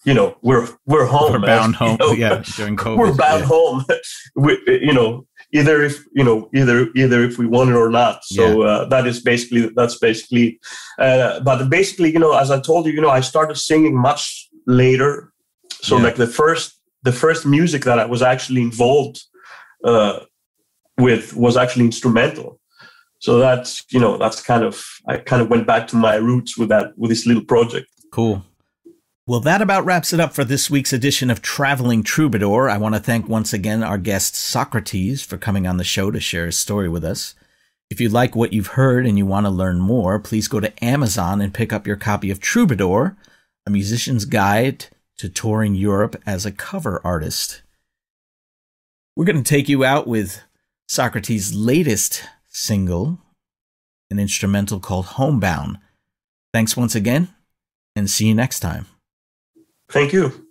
you 0.06 0.14
know 0.14 0.38
we're 0.42 0.68
we're 0.86 1.06
home. 1.06 1.34
We're 1.34 1.40
man. 1.40 1.48
bound 1.48 1.74
You 1.80 1.88
home, 1.88 1.98
know? 2.00 2.12
yeah, 2.12 2.44
during 2.56 2.76
COVID. 2.76 2.98
we're 2.98 3.16
bound 3.16 3.42
yeah. 3.42 3.48
home. 3.48 3.86
we, 4.36 4.58
you 4.68 4.94
know 4.94 5.26
either 5.54 5.82
if 5.82 6.06
you 6.14 6.24
know 6.24 6.50
either 6.54 6.88
either 6.96 7.24
if 7.24 7.38
we 7.38 7.46
want 7.46 7.70
it 7.70 7.76
or 7.76 7.90
not. 7.90 8.24
So 8.26 8.62
uh, 8.64 8.86
that 8.90 9.08
is 9.08 9.22
basically 9.22 9.70
that's 9.76 9.98
basically. 9.98 10.60
Uh, 10.98 11.40
but 11.40 11.70
basically, 11.70 12.12
you 12.12 12.20
know, 12.20 12.34
as 12.34 12.52
I 12.52 12.60
told 12.60 12.86
you, 12.86 12.94
you 12.94 13.02
know, 13.02 13.10
I 13.10 13.22
started 13.22 13.56
singing 13.58 13.98
much 13.98 14.50
later. 14.68 15.34
So 15.82 15.98
Yeah. 15.98 16.04
like 16.04 16.16
the 16.16 16.28
first 16.28 16.80
the 17.04 17.12
first 17.14 17.46
music 17.46 17.84
that 17.86 18.00
I 18.00 18.06
was 18.06 18.22
actually 18.22 18.62
involved 18.62 19.24
uh, 19.84 20.20
with 20.98 21.36
was 21.36 21.56
actually 21.58 21.86
instrumental. 21.86 22.60
So 23.20 23.40
that's 23.40 23.84
you 23.92 24.00
know 24.00 24.18
that's 24.18 24.42
kind 24.42 24.64
of 24.64 24.86
I 25.08 25.18
kind 25.18 25.42
of 25.42 25.50
went 25.50 25.68
back 25.68 25.88
to 25.90 25.96
my 25.96 26.16
roots 26.16 26.58
with 26.58 26.70
that 26.70 26.98
with 26.98 27.10
this 27.10 27.26
little 27.26 27.44
project. 27.46 27.88
Cool. 28.12 28.44
Well, 29.30 29.42
that 29.42 29.62
about 29.62 29.86
wraps 29.86 30.12
it 30.12 30.20
up 30.20 30.34
for 30.34 30.44
this 30.44 30.72
week's 30.72 30.92
edition 30.92 31.30
of 31.30 31.44
Traveling 31.44 32.02
Troubadour. 32.02 32.68
I 32.68 32.80
want 32.80 32.96
to 32.96 33.00
thank 33.00 33.30
once 33.30 33.54
again 33.54 33.84
our 33.84 34.00
guest 34.00 34.34
Socratis 34.34 35.24
for 35.24 35.38
coming 35.38 35.68
on 35.68 35.78
the 35.78 35.84
show 35.84 36.10
to 36.10 36.20
share 36.20 36.48
his 36.48 36.58
story 36.58 36.90
with 36.90 37.04
us. 37.04 37.36
If 37.92 38.02
you 38.02 38.10
like 38.10 38.36
what 38.36 38.54
you've 38.54 38.74
heard 38.74 39.06
and 39.06 39.20
you 39.20 39.28
want 39.28 39.46
to 39.46 39.52
learn 39.52 39.82
more, 39.82 40.18
please 40.18 40.48
go 40.48 40.60
to 40.60 40.84
Amazon 40.84 41.42
and 41.42 41.54
pick 41.54 41.72
up 41.72 41.86
your 41.86 41.96
copy 41.96 42.32
of 42.32 42.40
Troubadour, 42.40 43.18
a 43.68 43.70
musician's 43.70 44.26
guide 44.26 44.88
to 45.20 45.30
touring 45.30 45.76
Europe 45.76 46.20
as 46.26 46.44
a 46.44 46.52
cover 46.52 47.00
artist. 47.04 47.62
We're 49.16 49.26
going 49.26 49.44
to 49.44 49.48
take 49.48 49.70
you 49.70 49.86
out 49.86 50.08
with 50.08 50.42
Socratis' 50.90 51.52
latest 51.54 52.24
single, 52.48 53.20
an 54.10 54.18
instrumental 54.18 54.80
called 54.80 55.06
Homebound. 55.06 55.78
Thanks 56.52 56.76
once 56.76 56.96
again, 56.96 57.28
and 57.96 58.10
see 58.10 58.26
you 58.26 58.34
next 58.34 58.62
time. 58.62 58.88
Thank 59.92 60.14
you. 60.14 60.50